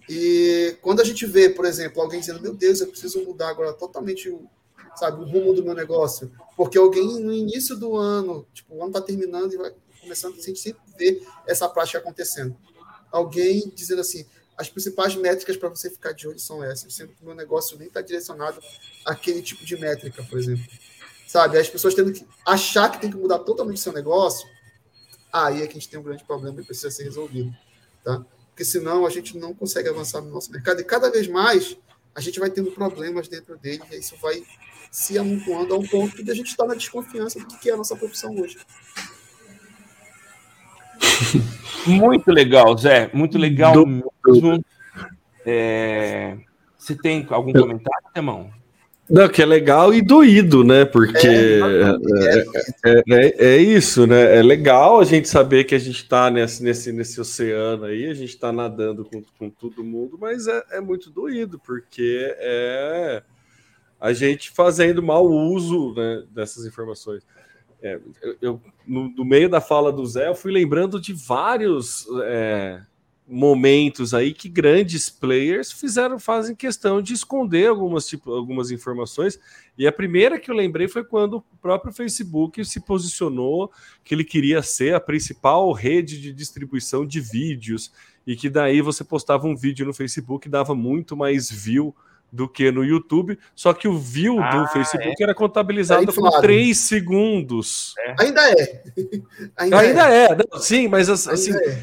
E 0.09 0.76
quando 0.83 1.01
a 1.01 1.05
gente 1.05 1.24
vê, 1.24 1.49
por 1.49 1.64
exemplo, 1.64 2.03
alguém 2.03 2.20
dizendo, 2.20 2.43
meu 2.43 2.55
Deus, 2.55 2.80
eu 2.80 2.89
preciso 2.89 3.24
mudar 3.24 3.49
agora 3.49 3.72
totalmente 3.72 4.28
o, 4.28 4.49
sabe, 4.97 5.22
o 5.22 5.24
rumo 5.24 5.53
do 5.55 5.64
meu 5.64 5.74
negócio, 5.74 6.30
porque 6.57 6.78
alguém 6.78 7.20
no 7.20 7.32
início 7.32 7.76
do 7.76 7.97
ano, 7.97 8.47
tipo, 8.53 8.74
o 8.74 8.78
ano 8.80 8.88
está 8.88 9.01
terminando 9.01 9.53
e 9.53 9.57
vai 9.57 9.72
começando, 10.01 10.34
a 10.34 10.43
gente 10.43 10.59
sempre 10.59 10.82
vê 10.99 11.22
essa 11.47 11.68
prática 11.68 11.99
acontecendo. 11.99 12.57
Alguém 13.11 13.72
dizendo 13.74 14.01
assim, 14.01 14.26
as 14.57 14.68
principais 14.68 15.14
métricas 15.14 15.57
para 15.57 15.68
você 15.68 15.90
ficar 15.90 16.12
de 16.12 16.28
olho 16.28 16.38
são 16.38 16.62
essas, 16.62 16.95
sendo 16.95 17.12
que 17.14 17.22
o 17.22 17.26
meu 17.26 17.34
negócio 17.34 17.78
nem 17.78 17.88
está 17.88 18.01
direcionado 18.01 18.61
àquele 19.05 19.43
tipo 19.43 19.64
de 19.64 19.76
métrica, 19.76 20.22
por 20.24 20.38
exemplo. 20.38 20.64
Sabe? 21.26 21.59
As 21.59 21.68
pessoas 21.68 21.95
tendo 21.95 22.12
que 22.12 22.26
achar 22.47 22.90
que 22.90 23.01
tem 23.01 23.11
que 23.11 23.16
mudar 23.16 23.38
totalmente 23.40 23.78
o 23.78 23.80
seu 23.80 23.93
negócio, 23.93 24.47
aí 25.32 25.62
é 25.62 25.66
que 25.66 25.72
a 25.72 25.80
gente 25.80 25.88
tem 25.88 25.99
um 25.99 26.03
grande 26.03 26.24
problema 26.24 26.61
e 26.61 26.64
precisa 26.64 26.90
ser 26.90 27.05
resolvido. 27.05 27.55
Tá? 28.05 28.24
Porque 28.49 28.64
senão 28.64 29.07
a 29.07 29.11
gente 29.11 29.38
não 29.38 29.55
consegue 29.55 29.88
avançar 29.88 30.20
no 30.20 30.30
nosso 30.30 30.51
mercado 30.53 30.80
e 30.80 30.84
cada 30.84 31.11
vez 31.11 31.26
mais 31.26 31.76
a 32.14 32.20
gente 32.20 32.38
vai 32.38 32.51
tendo 32.51 32.70
problemas 32.72 33.28
dentro 33.28 33.57
dele 33.57 33.82
e 33.90 33.97
isso 33.97 34.14
vai 34.16 34.45
se 34.93 35.18
amontoando 35.18 35.74
a 35.74 35.78
um 35.78 35.86
ponto 35.86 36.22
de 36.22 36.30
a 36.30 36.34
gente 36.34 36.49
estar 36.49 36.64
tá 36.64 36.68
na 36.68 36.74
desconfiança 36.74 37.40
do 37.40 37.47
que 37.57 37.70
é 37.70 37.72
a 37.72 37.78
nossa 37.78 37.97
profissão 37.97 38.36
hoje. 38.38 38.59
Muito 41.88 42.30
legal, 42.30 42.76
Zé. 42.76 43.11
Muito 43.14 43.38
legal 43.38 43.72
do... 43.72 43.86
mesmo. 43.86 44.62
É... 45.47 46.36
Você 46.76 46.95
tem 46.95 47.26
algum 47.30 47.53
comentário, 47.53 48.07
Temão? 48.12 48.51
Não, 49.09 49.28
que 49.28 49.40
é 49.40 49.47
legal 49.47 49.95
e 49.95 50.03
doído, 50.03 50.62
né? 50.62 50.84
Porque 50.84 51.26
é, 51.26 51.61
é, 52.84 53.03
é, 53.09 53.55
é, 53.55 53.57
isso, 53.57 54.07
né? 54.07 54.38
É 54.38 54.43
legal 54.43 55.01
a 55.01 55.05
gente 55.05 55.28
saber 55.28 55.64
que 55.64 55.74
a 55.74 55.78
gente 55.78 56.03
está 56.03 56.30
nesse, 56.30 56.62
nesse, 56.62 56.93
nesse 56.93 57.20
oceano 57.20 57.86
aí, 57.86 58.07
a 58.07 58.14
gente 58.14 58.30
está 58.30 58.53
nadando 58.53 59.05
com, 59.05 59.22
com 59.38 59.51
todo 59.51 59.82
mundo, 59.82 60.18
mas 60.20 60.47
é, 60.47 60.62
é 60.72 60.80
muito 60.80 61.11
doído, 61.11 61.59
porque 61.59 62.34
é 62.38 63.22
a 64.03 64.13
gente 64.13 64.51
fazendo 64.51 65.01
mau 65.01 65.31
uso 65.31 65.95
né, 65.95 66.25
dessas 66.33 66.67
informações. 66.67 67.25
É, 67.81 68.01
eu, 68.41 68.61
no, 68.85 69.09
no, 69.11 69.25
meio 69.25 69.49
da 69.49 69.61
fala 69.61 69.93
do 69.93 70.05
Zé, 70.05 70.27
eu 70.27 70.35
fui 70.35 70.51
lembrando 70.51 71.01
de 71.01 71.13
vários 71.13 72.05
é, 72.25 72.83
momentos 73.29 74.13
aí 74.13 74.35
que 74.35 74.49
grandes 74.49 75.09
players 75.09 75.71
fizeram, 75.71 76.19
fazem 76.19 76.57
questão 76.57 77.01
de 77.01 77.15
esconder 77.15 77.69
algumas, 77.69 78.09
tipo, 78.09 78.33
algumas 78.33 78.73
informações. 78.73 79.39
E 79.79 79.87
a 79.87 79.93
primeira 79.93 80.37
que 80.37 80.51
eu 80.51 80.55
lembrei 80.57 80.89
foi 80.89 81.05
quando 81.05 81.37
o 81.37 81.57
próprio 81.61 81.93
Facebook 81.93 82.65
se 82.65 82.81
posicionou 82.81 83.71
que 84.03 84.17
ele 84.17 84.25
queria 84.25 84.65
ser 84.65 84.97
a 84.97 85.01
principal 85.01 85.71
rede 85.71 86.21
de 86.21 86.33
distribuição 86.33 87.07
de 87.07 87.21
vídeos 87.21 87.93
e 88.27 88.35
que 88.35 88.51
daí 88.51 88.81
você 88.81 89.05
postava 89.05 89.47
um 89.47 89.55
vídeo 89.55 89.87
no 89.87 89.95
Facebook 89.95 90.49
dava 90.49 90.75
muito 90.75 91.17
mais 91.17 91.49
view 91.49 91.95
do 92.33 92.49
que 92.49 92.72
no 92.72 92.83
YouTube, 92.83 93.39
só 93.55 93.74
que 93.74 93.87
o 93.87 93.99
view 93.99 94.41
ah, 94.41 94.57
do 94.57 94.68
Facebook 94.68 95.16
é. 95.20 95.22
era 95.22 95.35
contabilizado 95.35 96.11
é 96.11 96.14
por 96.14 96.41
3 96.41 96.76
segundos. 96.78 97.93
É. 97.99 98.14
Ainda 98.20 98.51
é. 98.51 98.83
Ainda, 99.59 99.78
Ainda 99.78 100.09
é. 100.09 100.24
é. 100.24 100.28
Não, 100.35 100.59
sim, 100.59 100.89
mas 100.89 101.11
assim, 101.11 101.55
é. 101.55 101.78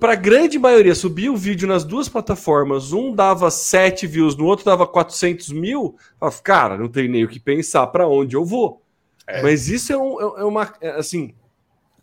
para 0.00 0.12
a 0.12 0.16
grande 0.16 0.58
maioria, 0.58 0.94
subir 0.94 1.28
o 1.28 1.36
vídeo 1.36 1.68
nas 1.68 1.84
duas 1.84 2.08
plataformas, 2.08 2.94
um 2.94 3.14
dava 3.14 3.50
7 3.50 4.06
views, 4.06 4.34
no 4.34 4.46
outro 4.46 4.64
dava 4.64 4.86
400 4.86 5.50
mil, 5.50 5.96
cara, 6.42 6.78
não 6.78 6.88
tem 6.88 7.06
nem 7.06 7.24
o 7.24 7.28
que 7.28 7.38
pensar 7.38 7.86
para 7.88 8.08
onde 8.08 8.34
eu 8.34 8.44
vou. 8.44 8.80
É. 9.26 9.42
Mas 9.42 9.68
isso 9.68 9.92
é, 9.92 9.98
um, 9.98 10.38
é 10.38 10.44
uma, 10.44 10.72
assim, 10.96 11.34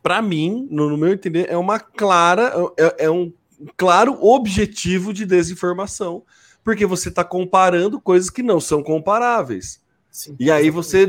para 0.04 0.22
mim, 0.22 0.68
no, 0.70 0.88
no, 0.88 0.98
meu 0.98 1.12
entender, 1.12 1.48
é 1.50 1.58
uma 1.58 1.80
clara, 1.80 2.54
é, 2.78 3.06
é 3.06 3.10
um 3.10 3.34
claro 3.76 4.24
objetivo 4.24 5.12
de 5.12 5.26
desinformação 5.26 6.24
porque 6.64 6.86
você 6.86 7.10
está 7.10 7.24
comparando 7.24 8.00
coisas 8.00 8.30
que 8.30 8.44
não 8.44 8.60
são 8.60 8.84
comparáveis. 8.84 9.82
Sim, 10.10 10.36
e 10.40 10.52
aí 10.52 10.70
você 10.70 11.08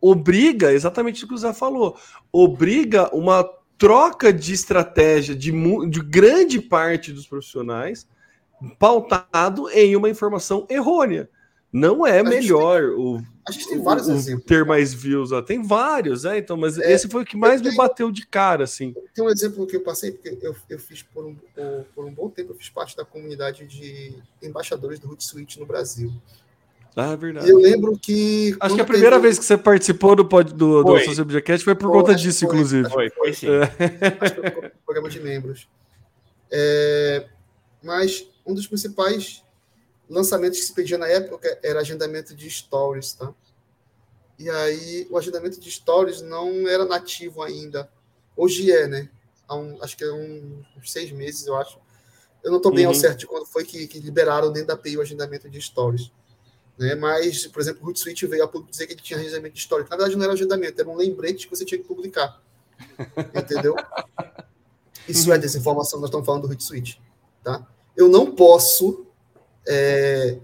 obriga, 0.00 0.72
exatamente 0.72 1.24
o 1.24 1.28
que 1.28 1.34
o 1.34 1.38
Zé 1.38 1.52
falou, 1.52 1.96
obriga 2.32 3.14
uma 3.14 3.48
troca 3.78 4.32
de 4.32 4.52
estratégia 4.52 5.34
de, 5.34 5.52
de 5.88 6.00
grande 6.00 6.60
parte 6.60 7.12
dos 7.12 7.26
profissionais 7.26 8.06
pautado 8.78 9.70
em 9.70 9.94
uma 9.94 10.10
informação 10.10 10.66
errônea. 10.68 11.30
Não 11.72 12.06
é 12.06 12.20
a 12.20 12.24
melhor 12.24 12.80
tem, 12.80 12.90
o, 12.90 13.22
a 13.46 13.52
gente 13.52 13.68
tem 13.68 13.82
vários 13.82 14.08
o, 14.08 14.12
exemplos. 14.12 14.46
ter 14.46 14.64
mais 14.64 14.94
views. 14.94 15.32
Ó. 15.32 15.42
Tem 15.42 15.62
vários, 15.62 16.24
é, 16.24 16.38
então, 16.38 16.56
mas 16.56 16.78
é, 16.78 16.92
esse 16.92 17.08
foi 17.08 17.22
o 17.22 17.26
que 17.26 17.36
mais 17.36 17.60
tenho, 17.60 17.72
me 17.72 17.76
bateu 17.76 18.10
de 18.10 18.26
cara, 18.26 18.64
assim. 18.64 18.94
Tem 19.14 19.24
um 19.24 19.28
exemplo 19.28 19.66
que 19.66 19.76
eu 19.76 19.82
passei, 19.82 20.12
porque 20.12 20.38
eu, 20.40 20.56
eu 20.68 20.78
fiz 20.78 21.02
por 21.02 21.26
um, 21.26 21.34
por, 21.34 21.84
por 21.94 22.04
um 22.06 22.12
bom 22.12 22.30
tempo, 22.30 22.52
eu 22.52 22.56
fiz 22.56 22.70
parte 22.70 22.96
da 22.96 23.04
comunidade 23.04 23.66
de 23.66 24.14
embaixadores 24.42 24.98
do 24.98 25.08
Hootsuite 25.08 25.60
no 25.60 25.66
Brasil. 25.66 26.10
Ah, 26.96 27.12
é 27.12 27.16
verdade. 27.16 27.48
Eu 27.48 27.58
lembro 27.58 27.96
que. 27.96 28.56
Acho 28.58 28.74
que 28.74 28.80
a 28.80 28.84
primeira 28.84 29.16
teve... 29.16 29.22
vez 29.22 29.38
que 29.38 29.44
você 29.44 29.56
participou 29.56 30.16
do, 30.16 30.24
pod, 30.24 30.52
do, 30.52 30.82
do 30.82 30.98
Social 30.98 31.26
Podcast 31.26 31.64
foi 31.64 31.74
por 31.74 31.90
foi, 31.90 32.00
conta 32.00 32.14
disso, 32.14 32.40
foi, 32.40 32.48
inclusive. 32.48 32.90
Foi, 32.90 33.10
foi 33.10 33.32
sim. 33.32 33.46
É. 33.46 33.62
Acho 34.20 34.34
que 34.34 34.50
foi 34.50 34.70
programa 34.84 35.08
de 35.08 35.20
membros. 35.20 35.68
É, 36.50 37.26
mas 37.84 38.28
um 38.44 38.52
dos 38.52 38.66
principais 38.66 39.44
lançamentos 40.08 40.58
que 40.58 40.64
se 40.64 40.72
pedia 40.72 40.98
na 40.98 41.06
época 41.06 41.58
era 41.62 41.80
agendamento 41.80 42.34
de 42.34 42.50
stories, 42.50 43.12
tá? 43.12 43.32
E 44.38 44.48
aí 44.48 45.06
o 45.10 45.18
agendamento 45.18 45.60
de 45.60 45.70
stories 45.70 46.22
não 46.22 46.68
era 46.68 46.84
nativo 46.84 47.42
ainda. 47.42 47.90
Hoje 48.36 48.70
é, 48.70 48.86
né? 48.86 49.10
Há 49.48 49.56
um, 49.56 49.82
acho 49.82 49.96
que 49.96 50.04
é 50.04 50.12
um, 50.12 50.62
uns 50.76 50.92
seis 50.92 51.10
meses, 51.10 51.46
eu 51.46 51.56
acho. 51.56 51.78
Eu 52.42 52.50
não 52.50 52.58
estou 52.58 52.72
bem 52.72 52.84
uhum. 52.84 52.92
ao 52.92 52.94
certo 52.94 53.18
de 53.18 53.26
quando 53.26 53.46
foi 53.46 53.64
que, 53.64 53.88
que, 53.88 53.98
liberaram 53.98 54.52
dentro 54.52 54.68
da 54.68 54.74
API 54.74 54.96
o 54.96 55.00
agendamento 55.00 55.50
de 55.50 55.60
stories. 55.60 56.12
Né? 56.78 56.94
Mas, 56.94 57.48
por 57.48 57.60
exemplo, 57.60 57.82
o 57.82 57.86
Hootsuite 57.88 58.26
veio 58.26 58.44
a 58.44 58.70
dizer 58.70 58.86
que 58.86 58.92
ele 58.92 59.02
tinha 59.02 59.18
agendamento 59.18 59.54
de 59.54 59.60
stories. 59.60 59.88
Na 59.90 59.96
verdade, 59.96 60.16
não 60.16 60.22
era 60.22 60.32
agendamento, 60.34 60.80
era 60.80 60.88
um 60.88 60.96
lembrete 60.96 61.48
que 61.48 61.56
você 61.56 61.64
tinha 61.64 61.80
que 61.80 61.88
publicar. 61.88 62.40
Entendeu? 63.34 63.74
Isso 65.08 65.32
é 65.32 65.38
desinformação, 65.38 65.98
nós 65.98 66.10
estamos 66.10 66.24
falando 66.24 66.42
do 66.42 66.48
Hootsuite. 66.48 67.02
Tá? 67.42 67.66
Eu 67.96 68.08
não 68.08 68.30
posso 68.30 69.07
é, 69.68 70.38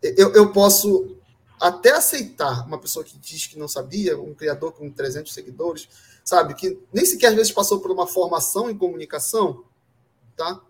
eu, 0.00 0.32
eu 0.32 0.52
posso 0.52 1.16
até 1.60 1.90
aceitar 1.90 2.66
uma 2.66 2.78
pessoa 2.78 3.04
que 3.04 3.18
diz 3.18 3.46
que 3.46 3.58
não 3.58 3.68
sabia, 3.68 4.18
um 4.18 4.34
criador 4.34 4.72
com 4.72 4.90
300 4.90 5.32
seguidores, 5.32 5.88
sabe, 6.24 6.54
que 6.54 6.78
nem 6.92 7.04
sequer 7.04 7.28
às 7.28 7.34
vezes 7.34 7.52
passou 7.52 7.80
por 7.80 7.90
uma 7.90 8.06
formação 8.06 8.70
em 8.70 8.76
comunicação, 8.76 9.64
tá? 10.36 10.60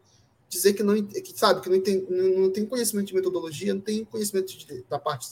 Dizer 0.48 0.74
que 0.74 0.82
não, 0.82 1.02
que, 1.02 1.32
sabe, 1.38 1.60
que 1.60 1.70
não 1.70 1.80
tem, 1.80 2.02
não 2.10 2.50
tem 2.50 2.66
conhecimento 2.66 3.06
de 3.06 3.14
metodologia, 3.14 3.72
não 3.72 3.80
tem 3.80 4.04
conhecimento 4.04 4.56
de, 4.56 4.82
da 4.88 4.98
parte 4.98 5.28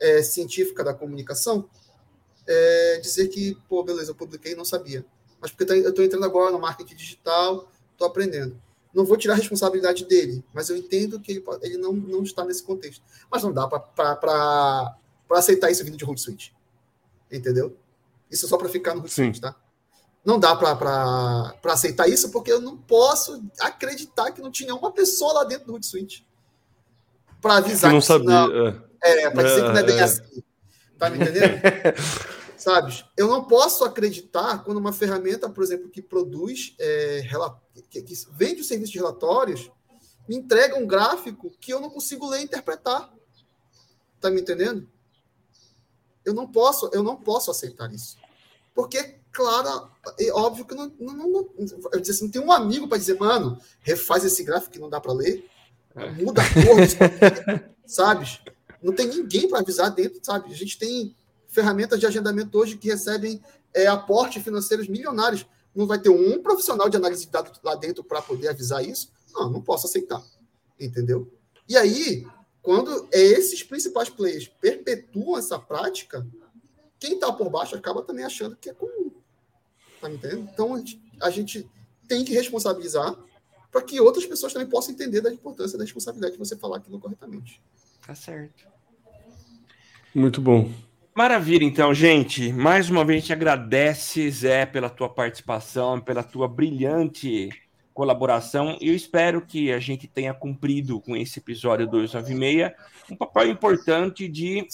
é, 0.00 0.22
científica 0.22 0.82
da 0.82 0.94
comunicação, 0.94 1.68
é, 2.46 2.98
dizer 3.00 3.28
que, 3.28 3.56
pô, 3.68 3.84
beleza, 3.84 4.10
eu 4.10 4.16
publiquei 4.16 4.52
e 4.52 4.56
não 4.56 4.64
sabia. 4.64 5.04
Mas 5.40 5.52
porque 5.52 5.72
eu 5.72 5.90
estou 5.90 6.04
entrando 6.04 6.24
agora 6.24 6.50
no 6.50 6.58
marketing 6.58 6.96
digital, 6.96 7.70
estou 7.92 8.06
aprendendo. 8.06 8.60
Não 8.94 9.04
vou 9.04 9.16
tirar 9.16 9.34
a 9.34 9.36
responsabilidade 9.36 10.04
dele, 10.04 10.42
mas 10.52 10.70
eu 10.70 10.76
entendo 10.76 11.20
que 11.20 11.32
ele, 11.32 11.44
ele 11.62 11.76
não, 11.76 11.92
não 11.92 12.22
está 12.22 12.44
nesse 12.44 12.62
contexto. 12.62 13.02
Mas 13.30 13.42
não 13.42 13.52
dá 13.52 13.66
para 13.68 14.96
aceitar 15.30 15.70
isso 15.70 15.84
vindo 15.84 15.96
de 15.96 16.04
Hootsuite. 16.04 16.54
Entendeu? 17.30 17.76
Isso 18.30 18.46
é 18.46 18.48
só 18.48 18.56
para 18.56 18.68
ficar 18.68 18.94
no 18.94 19.02
Hootsuite, 19.02 19.40
tá? 19.40 19.54
Não 20.24 20.38
dá 20.38 20.54
para 20.56 21.54
aceitar 21.64 22.08
isso 22.08 22.30
porque 22.30 22.50
eu 22.52 22.60
não 22.60 22.76
posso 22.76 23.42
acreditar 23.60 24.30
que 24.32 24.42
não 24.42 24.50
tinha 24.50 24.74
uma 24.74 24.92
pessoa 24.92 25.32
lá 25.32 25.44
dentro 25.44 25.66
do 25.66 25.74
Hootsuite 25.74 26.26
para 27.40 27.56
avisar. 27.56 27.90
Que 27.90 27.94
não 27.94 28.00
sabia. 28.00 28.26
Não, 28.26 28.88
é, 29.02 29.22
é 29.22 29.30
para 29.30 29.42
dizer 29.42 29.62
que 29.62 29.68
não 29.68 29.76
é 29.76 29.82
bem 29.82 29.98
é. 29.98 30.02
assim. 30.02 30.42
Tá 30.98 31.10
me 31.10 31.16
entendendo? 31.16 31.60
Sabe? 32.58 33.04
Eu 33.16 33.28
não 33.28 33.44
posso 33.44 33.84
acreditar 33.84 34.64
quando 34.64 34.78
uma 34.78 34.92
ferramenta, 34.92 35.48
por 35.48 35.62
exemplo, 35.62 35.88
que 35.88 36.02
produz, 36.02 36.74
é, 36.78 37.22
que, 37.88 38.02
que 38.02 38.14
vende 38.32 38.62
o 38.62 38.64
serviço 38.64 38.92
de 38.92 38.98
relatórios, 38.98 39.70
me 40.28 40.36
entrega 40.36 40.76
um 40.76 40.86
gráfico 40.86 41.50
que 41.60 41.72
eu 41.72 41.80
não 41.80 41.88
consigo 41.88 42.28
ler 42.28 42.40
e 42.40 42.44
interpretar. 42.44 43.14
Tá 44.20 44.28
me 44.28 44.40
entendendo? 44.40 44.88
Eu 46.24 46.34
não 46.34 46.46
posso, 46.48 46.90
eu 46.92 47.02
não 47.02 47.16
posso 47.16 47.50
aceitar 47.50 47.92
isso. 47.94 48.18
Porque, 48.74 49.18
claro, 49.30 49.90
é 50.18 50.30
óbvio 50.32 50.64
que 50.64 50.74
não, 50.74 50.92
não, 50.98 51.14
não 51.14 51.48
eu 51.92 52.00
disse 52.00 52.10
assim, 52.10 52.24
não 52.24 52.30
tem 52.30 52.42
um 52.42 52.52
amigo 52.52 52.88
para 52.88 52.98
dizer, 52.98 53.18
mano, 53.18 53.58
refaz 53.80 54.24
esse 54.24 54.42
gráfico 54.42 54.72
que 54.72 54.80
não 54.80 54.90
dá 54.90 55.00
para 55.00 55.12
ler, 55.12 55.48
muda 56.20 56.42
a 56.42 56.44
cor, 56.44 57.70
sabe? 57.86 58.40
Não 58.82 58.92
tem 58.92 59.06
ninguém 59.06 59.48
para 59.48 59.60
avisar 59.60 59.90
dentro, 59.90 60.18
sabe? 60.22 60.52
A 60.52 60.56
gente 60.56 60.76
tem 60.76 61.16
ferramentas 61.48 61.98
de 61.98 62.06
agendamento 62.06 62.56
hoje 62.56 62.76
que 62.76 62.88
recebem 62.88 63.42
é, 63.74 63.86
aportes 63.86 64.42
financeiros 64.42 64.88
milionários. 64.88 65.46
Não 65.74 65.86
vai 65.86 65.98
ter 65.98 66.10
um 66.10 66.42
profissional 66.42 66.88
de 66.88 66.96
análise 66.96 67.26
de 67.26 67.32
dados 67.32 67.58
lá 67.62 67.74
dentro 67.74 68.04
para 68.04 68.22
poder 68.22 68.48
avisar 68.48 68.84
isso? 68.84 69.10
Não, 69.32 69.50
não 69.50 69.60
posso 69.60 69.86
aceitar. 69.86 70.22
Entendeu? 70.78 71.32
E 71.68 71.76
aí, 71.76 72.26
quando 72.62 73.08
esses 73.12 73.62
principais 73.62 74.08
players 74.08 74.48
perpetuam 74.48 75.38
essa 75.38 75.58
prática, 75.58 76.26
quem 76.98 77.14
está 77.14 77.32
por 77.32 77.48
baixo 77.50 77.74
acaba 77.74 78.02
também 78.02 78.24
achando 78.24 78.56
que 78.56 78.70
é 78.70 78.74
comum. 78.74 79.10
Tá 80.00 80.08
me 80.08 80.16
entendendo? 80.16 80.48
Então, 80.52 80.74
a 80.74 80.78
gente, 80.78 81.02
a 81.20 81.30
gente 81.30 81.70
tem 82.06 82.24
que 82.24 82.32
responsabilizar 82.32 83.16
para 83.70 83.82
que 83.82 84.00
outras 84.00 84.24
pessoas 84.26 84.52
também 84.52 84.68
possam 84.68 84.94
entender 84.94 85.20
da 85.20 85.32
importância 85.32 85.76
da 85.76 85.84
responsabilidade 85.84 86.32
de 86.32 86.38
você 86.38 86.56
falar 86.56 86.78
aquilo 86.78 86.98
corretamente. 86.98 87.60
Tá 88.06 88.14
certo. 88.14 88.66
Muito 90.14 90.40
bom. 90.40 90.72
Maravilha, 91.18 91.64
então, 91.64 91.92
gente. 91.92 92.52
Mais 92.52 92.88
uma 92.88 93.04
vez, 93.04 93.18
a 93.18 93.20
gente 93.22 93.32
agradece, 93.32 94.30
Zé, 94.30 94.64
pela 94.64 94.88
tua 94.88 95.08
participação, 95.08 96.00
pela 96.00 96.22
tua 96.22 96.46
brilhante 96.46 97.48
colaboração. 97.92 98.78
E 98.80 98.88
eu 98.88 98.94
espero 98.94 99.44
que 99.44 99.72
a 99.72 99.80
gente 99.80 100.06
tenha 100.06 100.32
cumprido 100.32 101.00
com 101.00 101.16
esse 101.16 101.40
episódio 101.40 101.88
296 101.88 102.70
um 103.10 103.16
papel 103.16 103.50
importante 103.50 104.28
de 104.28 104.64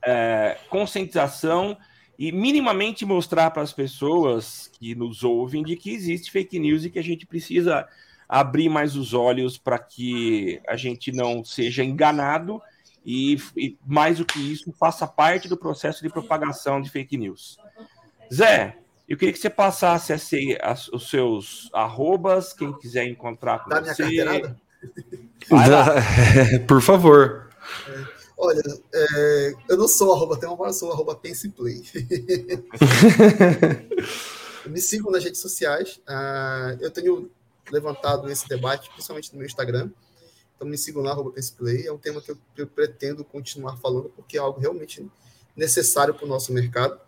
é, 0.00 0.56
conscientização 0.70 1.76
e 2.18 2.32
minimamente 2.32 3.04
mostrar 3.04 3.50
para 3.50 3.60
as 3.60 3.74
pessoas 3.74 4.70
que 4.78 4.94
nos 4.94 5.22
ouvem 5.22 5.62
de 5.62 5.76
que 5.76 5.90
existe 5.90 6.30
fake 6.30 6.58
news 6.58 6.86
e 6.86 6.90
que 6.90 6.98
a 6.98 7.04
gente 7.04 7.26
precisa 7.26 7.86
abrir 8.26 8.70
mais 8.70 8.96
os 8.96 9.12
olhos 9.12 9.58
para 9.58 9.78
que 9.78 10.58
a 10.66 10.74
gente 10.74 11.12
não 11.12 11.44
seja 11.44 11.84
enganado 11.84 12.62
e, 13.06 13.40
e, 13.56 13.78
mais 13.86 14.18
do 14.18 14.24
que 14.24 14.40
isso, 14.40 14.72
faça 14.72 15.06
parte 15.06 15.48
do 15.48 15.56
processo 15.56 16.02
de 16.02 16.08
propagação 16.08 16.82
de 16.82 16.90
fake 16.90 17.16
news. 17.16 17.56
Zé, 18.34 18.76
eu 19.08 19.16
queria 19.16 19.32
que 19.32 19.38
você 19.38 19.48
passasse 19.48 20.12
assim, 20.12 20.56
as, 20.60 20.88
os 20.88 21.08
seus 21.08 21.70
arrobas, 21.72 22.52
quem 22.52 22.76
quiser 22.76 23.06
encontrar 23.06 23.62
com 23.62 23.70
Dá 23.70 23.80
você. 23.80 24.04
Minha 24.04 24.56
Por 26.66 26.82
favor. 26.82 27.48
É, 27.86 28.04
olha, 28.36 28.62
é, 28.92 29.54
eu 29.68 29.76
não 29.76 29.86
sou 29.86 30.12
arroba 30.12 30.36
tem 30.36 30.48
uma 30.48 30.72
sou 30.72 30.90
arroba 30.90 31.14
penseplay. 31.14 31.80
Me 34.66 34.80
sigam 34.80 35.12
nas 35.12 35.22
redes 35.22 35.40
sociais. 35.40 36.00
Uh, 36.08 36.76
eu 36.80 36.90
tenho 36.90 37.30
levantado 37.70 38.28
esse 38.28 38.48
debate, 38.48 38.90
principalmente 38.90 39.32
no 39.32 39.38
meu 39.38 39.46
Instagram. 39.46 39.90
Então 40.56 40.66
me 40.66 40.76
sigam 40.78 41.02
lá, 41.02 41.12
arroba 41.12 41.30
penseplay. 41.30 41.86
É 41.86 41.92
um 41.92 41.98
tema 41.98 42.20
que 42.20 42.30
eu, 42.30 42.38
eu 42.56 42.66
pretendo 42.66 43.22
continuar 43.24 43.76
falando, 43.76 44.10
porque 44.16 44.36
é 44.36 44.40
algo 44.40 44.58
realmente 44.58 45.06
necessário 45.54 46.14
para 46.14 46.24
o 46.24 46.28
nosso 46.28 46.52
mercado. 46.52 46.98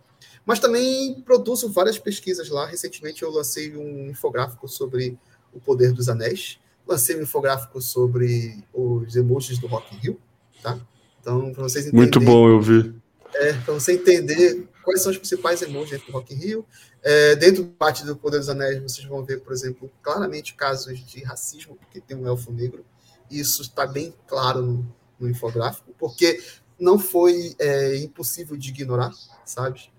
Mas 0.45 0.59
também 0.59 1.21
produzo 1.23 1.71
várias 1.71 1.99
pesquisas 1.99 2.49
lá. 2.49 2.67
Recentemente 2.67 3.23
eu 3.23 3.31
lancei 3.31 3.77
um 3.77 4.09
infográfico 4.09 4.69
sobre 4.69 5.19
o 5.53 5.61
poder 5.61 5.93
dos 5.93 6.09
anéis. 6.09 6.59
Lancei 6.87 7.17
um 7.17 7.23
infográfico 7.23 7.81
sobre 7.81 8.65
os 8.73 9.15
emojis 9.15 9.59
do 9.59 9.67
Rock 9.67 9.95
in 9.95 9.99
Rio, 9.99 10.21
tá? 10.63 10.81
Então, 11.21 11.53
para 11.53 11.63
vocês 11.65 11.87
entenderem... 11.87 12.11
Muito 12.11 12.21
bom, 12.21 12.49
eu 12.49 12.61
vi. 12.61 12.95
É, 13.35 13.53
para 13.53 13.75
você 13.75 13.93
entender 13.93 14.67
quais 14.83 15.03
são 15.03 15.13
os 15.13 15.19
principais 15.19 15.61
emojis 15.61 15.91
dentro 15.91 16.07
do 16.07 16.13
Rock 16.13 16.33
in 16.33 16.39
Rio. 16.39 16.67
É, 17.03 17.37
dentro 17.37 17.63
do 17.63 17.69
parte 17.69 18.05
do 18.05 18.17
Poder 18.17 18.39
dos 18.39 18.49
Anéis, 18.49 18.81
vocês 18.83 19.07
vão 19.07 19.23
ver, 19.23 19.41
por 19.41 19.53
exemplo, 19.53 19.91
claramente 20.03 20.55
casos 20.55 20.99
de 20.99 21.23
racismo, 21.23 21.77
porque 21.77 22.01
tem 22.01 22.17
um 22.17 22.27
elfo 22.27 22.51
negro. 22.51 22.85
Isso 23.31 23.63
está 23.63 23.87
bem 23.87 24.15
claro 24.27 24.63
no, 24.63 24.97
no 25.19 25.29
infográfico, 25.29 25.93
porque 25.99 26.43
não 26.79 26.99
foi 26.99 27.55
é, 27.59 27.97
impossível 27.97 28.57
de 28.57 28.71
ignorar, 28.71 29.13
sabe? 29.45 29.91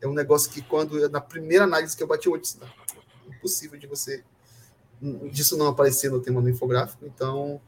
é 0.00 0.06
um 0.06 0.14
negócio 0.14 0.50
que 0.50 0.62
quando 0.62 1.08
na 1.08 1.20
primeira 1.20 1.64
análise 1.64 1.96
que 1.96 2.02
eu 2.02 2.06
bati 2.06 2.28
o 2.28 2.32
olho, 2.32 2.42
disse, 2.42 2.58
não, 2.60 2.68
impossível 3.28 3.78
de 3.78 3.86
você 3.86 4.22
disso 5.30 5.58
não 5.58 5.66
aparecer 5.66 6.10
no 6.10 6.20
tema 6.20 6.40
do 6.40 6.48
infográfico, 6.48 7.04
então 7.04 7.60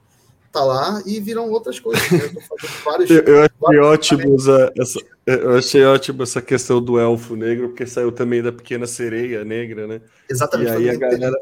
tá 0.50 0.64
lá 0.64 1.02
e 1.04 1.20
viram 1.20 1.50
outras 1.50 1.78
coisas. 1.78 2.10
Né? 2.10 2.20
Eu, 2.24 2.68
vários, 2.84 3.10
eu, 3.10 3.42
achei 3.42 3.78
ótimo 3.80 4.34
essa, 4.34 4.72
essa, 4.78 5.00
eu 5.26 5.56
achei 5.56 5.84
ótimo 5.84 6.22
essa 6.22 6.40
questão 6.40 6.82
do 6.82 6.98
elfo 6.98 7.36
negro, 7.36 7.68
porque 7.68 7.86
saiu 7.86 8.10
também 8.10 8.42
da 8.42 8.50
pequena 8.50 8.86
sereia 8.86 9.44
negra, 9.44 9.86
né? 9.86 10.00
Exatamente. 10.28 10.70
E 10.70 10.74
aí 10.74 10.90
a 10.90 10.96
galera, 10.96 11.36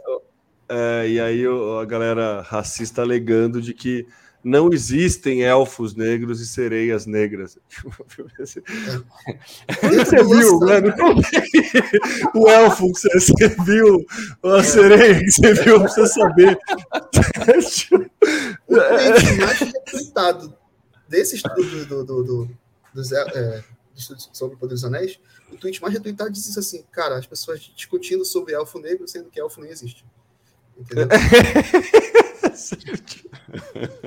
é, 0.69 1.09
e 1.09 1.21
aí 1.21 1.45
a 1.81 1.85
galera 1.85 2.43
racista 2.43 3.03
alegando 3.03 3.61
de 3.61 3.73
que 3.73 4.07
não 4.47 4.73
existem 4.73 5.43
elfos 5.43 5.97
negros 5.97 6.41
e 6.41 6.47
sereias 6.47 7.05
negras. 7.05 7.59
você 8.39 8.63
viu, 10.23 10.61
mano? 10.61 10.95
o 12.33 12.49
elfo 12.49 12.93
que 12.93 13.01
você 13.01 13.49
viu, 13.65 14.07
a 14.45 14.63
sereia 14.63 15.19
que 15.19 15.33
você 15.33 15.53
viu, 15.53 15.81
pra 15.81 15.89
você 15.89 16.07
saber. 16.07 16.57
o 16.95 17.01
tweet 17.45 17.89
mais 19.41 19.59
retweetado 19.59 20.57
desse 21.09 21.35
estudo 21.35 21.85
do, 21.87 22.05
do, 22.05 22.23
do, 22.23 22.51
do 22.95 23.17
é, 23.17 23.65
sobre 24.33 24.55
o 24.55 24.59
Poder 24.59 24.75
dos 24.75 24.85
Anéis, 24.85 25.19
o 25.51 25.57
tweet 25.57 25.83
mais 25.83 25.93
retweetado 25.93 26.31
disse 26.31 26.57
assim, 26.57 26.85
cara, 26.93 27.19
as 27.19 27.27
pessoas 27.27 27.61
discutindo 27.75 28.25
sobre 28.25 28.55
elfo 28.55 28.79
negro, 28.79 29.09
sendo 29.09 29.29
que 29.29 29.41
elfo 29.41 29.61
nem 29.61 29.71
existe. 29.71 30.05
Entendeu? 30.79 31.09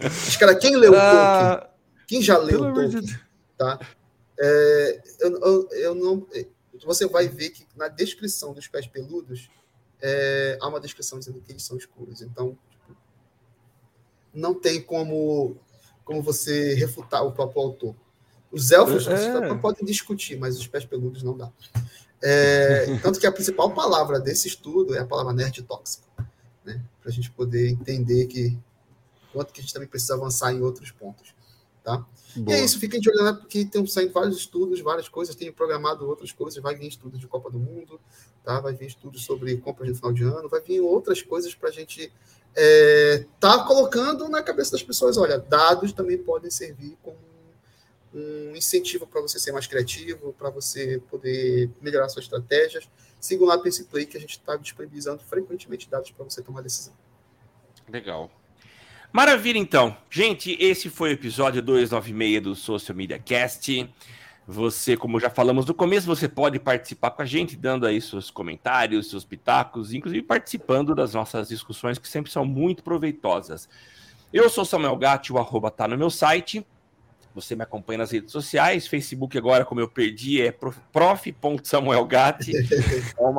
Mas, 0.02 0.38
cara, 0.38 0.56
quem 0.56 0.76
leu 0.76 0.94
ah, 0.96 1.58
Tolkien? 1.58 1.70
Quem 2.08 2.22
já 2.22 2.38
leu 2.38 2.60
Tolkien? 2.60 3.02
De... 3.02 3.20
Tá? 3.58 3.80
É, 4.40 5.02
eu, 5.20 5.40
eu, 5.40 5.70
eu, 5.72 5.96
não. 5.96 6.26
Você 6.86 7.08
vai 7.08 7.28
ver 7.28 7.50
que 7.50 7.66
na 7.76 7.88
descrição 7.88 8.54
dos 8.54 8.68
pés 8.68 8.88
peludos 8.88 9.50
é, 10.02 10.58
há 10.62 10.68
uma 10.68 10.80
descrição 10.80 11.20
dizendo 11.20 11.42
que 11.42 11.52
eles 11.52 11.64
são 11.64 11.78
escuros. 11.78 12.22
Então, 12.22 12.58
tipo, 12.70 12.98
não 14.34 14.54
tem 14.54 14.82
como, 14.82 15.58
como 16.06 16.22
você 16.22 16.74
refutar 16.76 17.26
o 17.26 17.32
próprio 17.32 17.62
autor. 17.62 17.96
Os 18.52 18.72
elfos 18.72 19.08
é. 19.08 19.56
podem 19.56 19.86
discutir, 19.86 20.38
mas 20.38 20.58
os 20.58 20.68
pés 20.68 20.86
peludos 20.86 21.22
não 21.22 21.38
dá. 21.38 21.52
É, 22.22 22.98
tanto 23.02 23.20
que 23.20 23.28
a 23.28 23.32
principal 23.32 23.72
palavra 23.74 24.20
desse 24.20 24.48
estudo 24.48 24.96
é 24.96 25.00
a 25.00 25.06
palavra 25.06 25.34
nerd 25.34 25.62
tóxico, 25.64 26.08
né? 26.64 26.82
Para 27.02 27.10
a 27.10 27.14
gente 27.14 27.32
poder 27.32 27.70
entender 27.70 28.28
que 28.28 28.58
quanto 29.32 29.54
que 29.54 29.60
a 29.60 29.64
gente 29.64 29.74
também 29.74 29.88
precisa 29.88 30.16
avançar 30.16 30.54
em 30.54 30.62
outros 30.62 30.92
pontos. 30.92 31.34
Tá? 31.84 32.06
E 32.36 32.52
é 32.52 32.64
isso, 32.64 32.80
fiquem 32.80 33.00
de 33.00 33.10
olho, 33.10 33.38
porque 33.38 33.60
estão 33.60 33.86
saindo 33.88 34.12
vários 34.12 34.38
estudos, 34.38 34.80
várias 34.82 35.08
coisas, 35.08 35.36
tenho 35.36 35.54
programado 35.54 36.08
outras 36.08 36.32
coisas, 36.32 36.62
vai 36.62 36.76
vir 36.76 36.88
estudos 36.88 37.20
de 37.20 37.28
Copa 37.28 37.50
do 37.50 37.58
Mundo, 37.58 38.00
tá? 38.44 38.60
vai 38.60 38.74
vir 38.74 38.88
estudos 38.88 39.24
sobre 39.24 39.56
compras 39.58 39.90
no 39.90 39.96
final 39.96 40.14
de 40.14 40.24
ano, 40.24 40.50
vai 40.50 40.62
vir 40.62 40.82
outras 40.82 41.22
coisas 41.22 41.56
para 41.56 41.70
a 41.70 41.72
gente 41.72 42.12
é, 42.56 43.26
tá 43.40 43.64
colocando 43.64 44.28
na 44.28 44.44
cabeça 44.44 44.72
das 44.72 44.84
pessoas, 44.84 45.18
olha, 45.18 45.40
dados 45.40 45.94
também 45.94 46.18
podem 46.18 46.52
servir 46.52 46.98
como 47.02 47.18
um 48.14 48.56
incentivo 48.56 49.06
para 49.06 49.22
você 49.22 49.40
ser 49.40 49.52
mais 49.52 49.68
criativo, 49.68 50.34
para 50.34 50.50
você 50.50 51.02
poder 51.10 51.70
melhorar 51.80 52.10
suas 52.10 52.26
estratégias. 52.26 52.90
Siga 53.20 53.46
lá 53.46 53.56
o 53.56 53.62
Play, 53.62 54.06
que 54.06 54.18
a 54.18 54.20
gente 54.20 54.32
está 54.32 54.56
disponibilizando 54.56 55.22
frequentemente 55.24 55.90
dados 55.90 56.10
para 56.12 56.24
você 56.24 56.42
tomar 56.42 56.62
decisão. 56.62 56.94
Legal. 57.88 58.32
Maravilha, 59.12 59.58
então. 59.58 59.98
Gente, 60.10 60.56
esse 60.60 60.90
foi 60.90 61.10
o 61.10 61.14
episódio 61.14 61.62
296 61.62 62.42
do 62.42 62.56
Social 62.56 62.96
Media 62.96 63.20
Cast. 63.20 63.90
Você, 64.48 64.96
como 64.96 65.20
já 65.20 65.30
falamos 65.30 65.66
no 65.66 65.74
começo, 65.74 66.08
você 66.08 66.28
pode 66.28 66.60
participar 66.60 67.12
com 67.12 67.22
a 67.22 67.26
gente, 67.26 67.56
dando 67.56 67.86
aí 67.86 68.00
seus 68.02 68.32
comentários, 68.32 69.10
seus 69.10 69.26
pitacos, 69.26 69.94
inclusive 69.94 70.24
participando 70.24 70.96
das 70.96 71.14
nossas 71.14 71.50
discussões, 71.50 72.00
que 72.00 72.08
sempre 72.08 72.32
são 72.32 72.46
muito 72.46 72.84
proveitosas. 72.84 73.68
Eu 74.32 74.50
sou 74.50 74.64
Samuel 74.64 74.96
Gatti, 74.96 75.34
o 75.34 75.38
arroba 75.38 75.70
tá 75.70 75.88
no 75.88 75.98
meu 75.98 76.10
site. 76.10 76.66
Você 77.36 77.56
me 77.56 77.64
acompanha 77.64 78.00
nas 78.00 78.12
redes 78.12 78.32
sociais, 78.32 78.88
Facebook 78.88 79.38
agora, 79.38 79.64
como 79.64 79.80
eu 79.80 79.88
perdi, 79.88 80.42
é 80.42 80.52
prof.samuelgatti. 80.52 82.52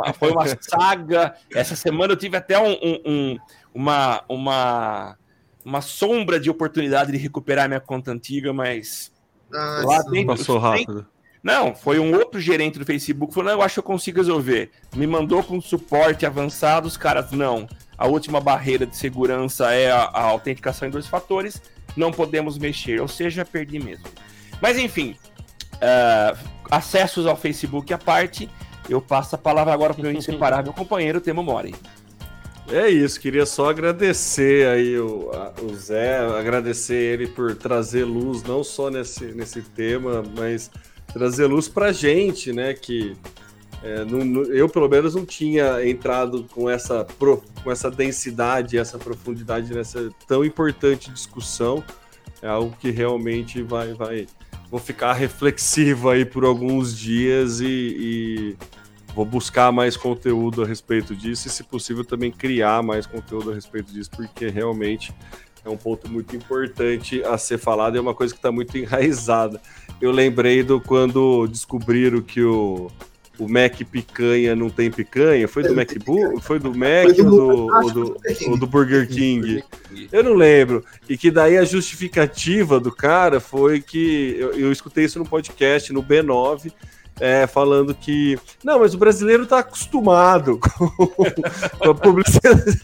É 0.06 0.12
foi 0.12 0.30
uma 0.30 0.46
saga. 0.60 1.34
Essa 1.52 1.74
semana 1.74 2.12
eu 2.12 2.16
tive 2.16 2.36
até 2.36 2.56
um, 2.58 2.72
um, 2.72 3.00
um 3.04 3.36
uma, 3.74 4.22
uma 4.28 5.16
uma 5.64 5.80
sombra 5.80 6.40
de 6.40 6.50
oportunidade 6.50 7.12
de 7.12 7.18
recuperar 7.18 7.68
minha 7.68 7.80
conta 7.80 8.10
antiga, 8.10 8.52
mas 8.52 9.12
ah, 9.52 9.82
lá 9.84 10.02
dentro, 10.02 10.36
passou 10.36 10.58
rápido. 10.58 11.06
Não, 11.42 11.74
foi 11.74 11.98
um 11.98 12.14
outro 12.14 12.40
gerente 12.40 12.78
do 12.78 12.84
Facebook 12.84 13.32
falou: 13.32 13.50
"Não, 13.50 13.58
eu 13.58 13.62
acho 13.62 13.74
que 13.74 13.80
eu 13.80 13.84
consigo 13.84 14.18
resolver". 14.18 14.70
Me 14.94 15.06
mandou 15.06 15.42
com 15.42 15.60
suporte 15.60 16.26
avançado, 16.26 16.86
os 16.86 16.96
caras 16.96 17.30
não. 17.32 17.68
A 17.96 18.06
última 18.06 18.40
barreira 18.40 18.86
de 18.86 18.96
segurança 18.96 19.72
é 19.72 19.90
a, 19.90 20.04
a 20.04 20.22
autenticação 20.22 20.88
em 20.88 20.90
dois 20.90 21.06
fatores, 21.06 21.60
não 21.96 22.10
podemos 22.10 22.58
mexer, 22.58 23.00
ou 23.00 23.08
seja, 23.08 23.44
perdi 23.44 23.78
mesmo. 23.78 24.06
Mas 24.60 24.78
enfim, 24.78 25.16
uh, 25.76 26.38
acessos 26.70 27.26
ao 27.26 27.36
Facebook 27.36 27.92
à 27.92 27.98
parte, 27.98 28.48
eu 28.88 29.00
passo 29.00 29.34
a 29.34 29.38
palavra 29.38 29.72
agora 29.72 29.94
para 29.94 30.00
o 30.00 30.04
meu 30.04 30.12
inseparável 30.12 30.72
companheiro 30.72 31.20
Temo 31.20 31.42
Mori. 31.42 31.74
É 32.72 32.88
isso, 32.88 33.18
queria 33.18 33.44
só 33.46 33.70
agradecer 33.70 34.68
aí 34.68 34.96
o, 34.96 35.30
a, 35.32 35.52
o 35.60 35.74
Zé, 35.74 36.18
agradecer 36.18 36.94
ele 36.94 37.26
por 37.26 37.56
trazer 37.56 38.04
luz 38.04 38.44
não 38.44 38.62
só 38.62 38.88
nesse, 38.90 39.24
nesse 39.32 39.60
tema, 39.60 40.22
mas 40.36 40.70
trazer 41.12 41.46
luz 41.46 41.66
pra 41.66 41.90
gente, 41.90 42.52
né? 42.52 42.72
Que 42.72 43.16
é, 43.82 44.04
eu, 44.50 44.68
pelo 44.68 44.88
menos, 44.88 45.14
não 45.14 45.24
tinha 45.24 45.86
entrado 45.88 46.44
com 46.52 46.68
essa, 46.68 47.04
pro, 47.04 47.42
com 47.62 47.70
essa 47.70 47.90
densidade, 47.90 48.76
essa 48.76 48.98
profundidade 48.98 49.72
nessa 49.72 50.10
tão 50.26 50.44
importante 50.44 51.10
discussão. 51.10 51.82
É 52.42 52.48
algo 52.48 52.74
que 52.78 52.90
realmente 52.90 53.62
vai, 53.62 53.92
vai 53.94 54.26
vou 54.70 54.78
ficar 54.78 55.14
reflexivo 55.14 56.08
aí 56.08 56.24
por 56.24 56.44
alguns 56.44 56.96
dias 56.96 57.60
e, 57.60 57.66
e 57.66 58.56
vou 59.14 59.24
buscar 59.24 59.72
mais 59.72 59.96
conteúdo 59.96 60.62
a 60.62 60.66
respeito 60.66 61.16
disso 61.16 61.48
e, 61.48 61.50
se 61.50 61.64
possível, 61.64 62.04
também 62.04 62.30
criar 62.30 62.82
mais 62.82 63.06
conteúdo 63.06 63.50
a 63.50 63.54
respeito 63.54 63.92
disso, 63.92 64.10
porque 64.10 64.48
realmente 64.48 65.12
é 65.64 65.68
um 65.68 65.76
ponto 65.76 66.10
muito 66.10 66.36
importante 66.36 67.22
a 67.24 67.36
ser 67.36 67.58
falado 67.58 67.96
e 67.96 67.98
é 67.98 68.00
uma 68.00 68.14
coisa 68.14 68.32
que 68.32 68.38
está 68.38 68.52
muito 68.52 68.76
enraizada. 68.78 69.60
Eu 70.00 70.12
lembrei 70.12 70.62
do 70.62 70.80
quando 70.80 71.46
descobriram 71.46 72.22
que 72.22 72.42
o, 72.42 72.90
o 73.40 73.48
Mac 73.48 73.74
picanha 73.90 74.54
não 74.54 74.68
tem 74.68 74.90
picanha? 74.90 75.48
Foi 75.48 75.62
do 75.62 75.74
MacBook? 75.74 76.42
Foi 76.42 76.58
do 76.58 76.76
Mac 76.76 77.08
ou 77.18 77.24
do, 77.24 77.74
ou 77.74 77.90
do, 77.90 78.16
ou 78.48 78.56
do 78.58 78.66
Burger 78.66 79.08
King? 79.08 79.64
Eu 80.12 80.22
não 80.22 80.34
lembro. 80.34 80.84
E 81.08 81.16
que 81.16 81.30
daí 81.30 81.56
a 81.56 81.64
justificativa 81.64 82.78
do 82.78 82.92
cara 82.92 83.40
foi 83.40 83.80
que 83.80 84.36
eu, 84.38 84.52
eu 84.52 84.70
escutei 84.70 85.06
isso 85.06 85.18
no 85.18 85.24
podcast, 85.24 85.90
no 85.90 86.02
B9. 86.02 86.70
É, 87.18 87.46
falando 87.46 87.94
que. 87.94 88.38
Não, 88.62 88.78
mas 88.78 88.94
o 88.94 88.98
brasileiro 88.98 89.46
tá 89.46 89.58
acostumado 89.58 90.58
com, 90.60 90.88
com 90.88 91.90
a 91.90 91.94
publicidade. 91.94 92.80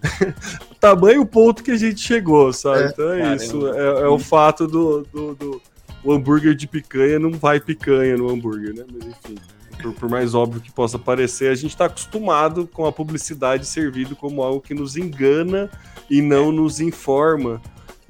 Tamanho 0.80 1.26
ponto 1.26 1.62
que 1.62 1.70
a 1.70 1.76
gente 1.76 2.00
chegou, 2.00 2.52
sabe? 2.52 2.84
É, 2.84 2.86
então 2.88 3.12
é 3.12 3.18
caramba. 3.18 3.36
isso. 3.36 3.68
É, 3.68 4.02
é, 4.02 4.08
o 4.08 4.18
fato 4.18 4.66
do, 4.66 5.02
do, 5.12 5.34
do, 5.34 5.62
o 6.04 6.12
hambúrguer 6.12 6.54
de 6.54 6.66
picanha 6.66 7.18
não 7.18 7.32
vai 7.32 7.60
picanha 7.60 8.16
no 8.16 8.30
hambúrguer, 8.30 8.74
né? 8.74 8.84
Mas 8.90 9.06
enfim 9.06 9.34
por, 9.82 9.92
por, 9.92 10.08
mais 10.08 10.34
óbvio 10.34 10.60
que 10.60 10.70
possa 10.70 10.98
parecer, 10.98 11.50
a 11.50 11.54
gente 11.54 11.70
está 11.70 11.86
acostumado 11.86 12.66
com 12.66 12.86
a 12.86 12.92
publicidade 12.92 13.66
servido 13.66 14.16
como 14.16 14.42
algo 14.42 14.60
que 14.60 14.74
nos 14.74 14.96
engana 14.96 15.70
e 16.10 16.20
não 16.20 16.52
nos 16.52 16.80
informa. 16.80 17.60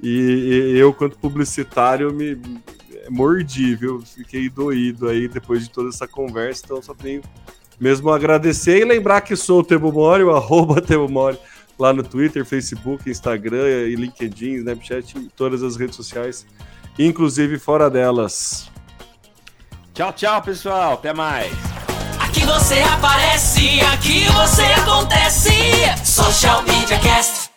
E, 0.01 0.73
e 0.73 0.77
eu, 0.77 0.93
quanto 0.93 1.17
publicitário, 1.17 2.13
me 2.13 2.39
mordi, 3.09 3.75
viu? 3.75 4.01
Fiquei 4.01 4.49
doído 4.49 5.07
aí 5.07 5.27
depois 5.27 5.63
de 5.63 5.69
toda 5.69 5.89
essa 5.89 6.07
conversa, 6.07 6.63
então 6.65 6.81
só 6.81 6.93
tenho 6.93 7.21
mesmo 7.79 8.09
agradecer 8.11 8.81
e 8.81 8.85
lembrar 8.85 9.21
que 9.21 9.35
sou 9.35 9.61
o 9.61 9.63
Temo 9.63 9.91
Mori, 9.91 10.23
o 10.23 10.31
arroba 10.35 10.81
Temo 10.81 11.07
Mori, 11.07 11.39
lá 11.77 11.93
no 11.93 12.03
Twitter, 12.03 12.45
Facebook, 12.45 13.09
Instagram 13.09 13.67
e 13.87 13.95
LinkedIn, 13.95 14.55
Snapchat, 14.55 15.29
todas 15.35 15.63
as 15.63 15.77
redes 15.77 15.95
sociais, 15.95 16.45
inclusive 16.97 17.57
fora 17.57 17.89
delas. 17.89 18.68
Tchau, 19.99 20.13
tchau, 20.13 20.41
pessoal. 20.41 20.93
Até 20.93 21.11
mais. 21.11 21.51
Aqui 22.21 22.45
você 22.45 22.79
aparece, 22.79 23.81
aqui 23.81 24.23
você 24.29 24.63
acontece. 24.63 25.51
Social 26.05 26.63
Media 26.63 26.97
Cast. 26.99 27.48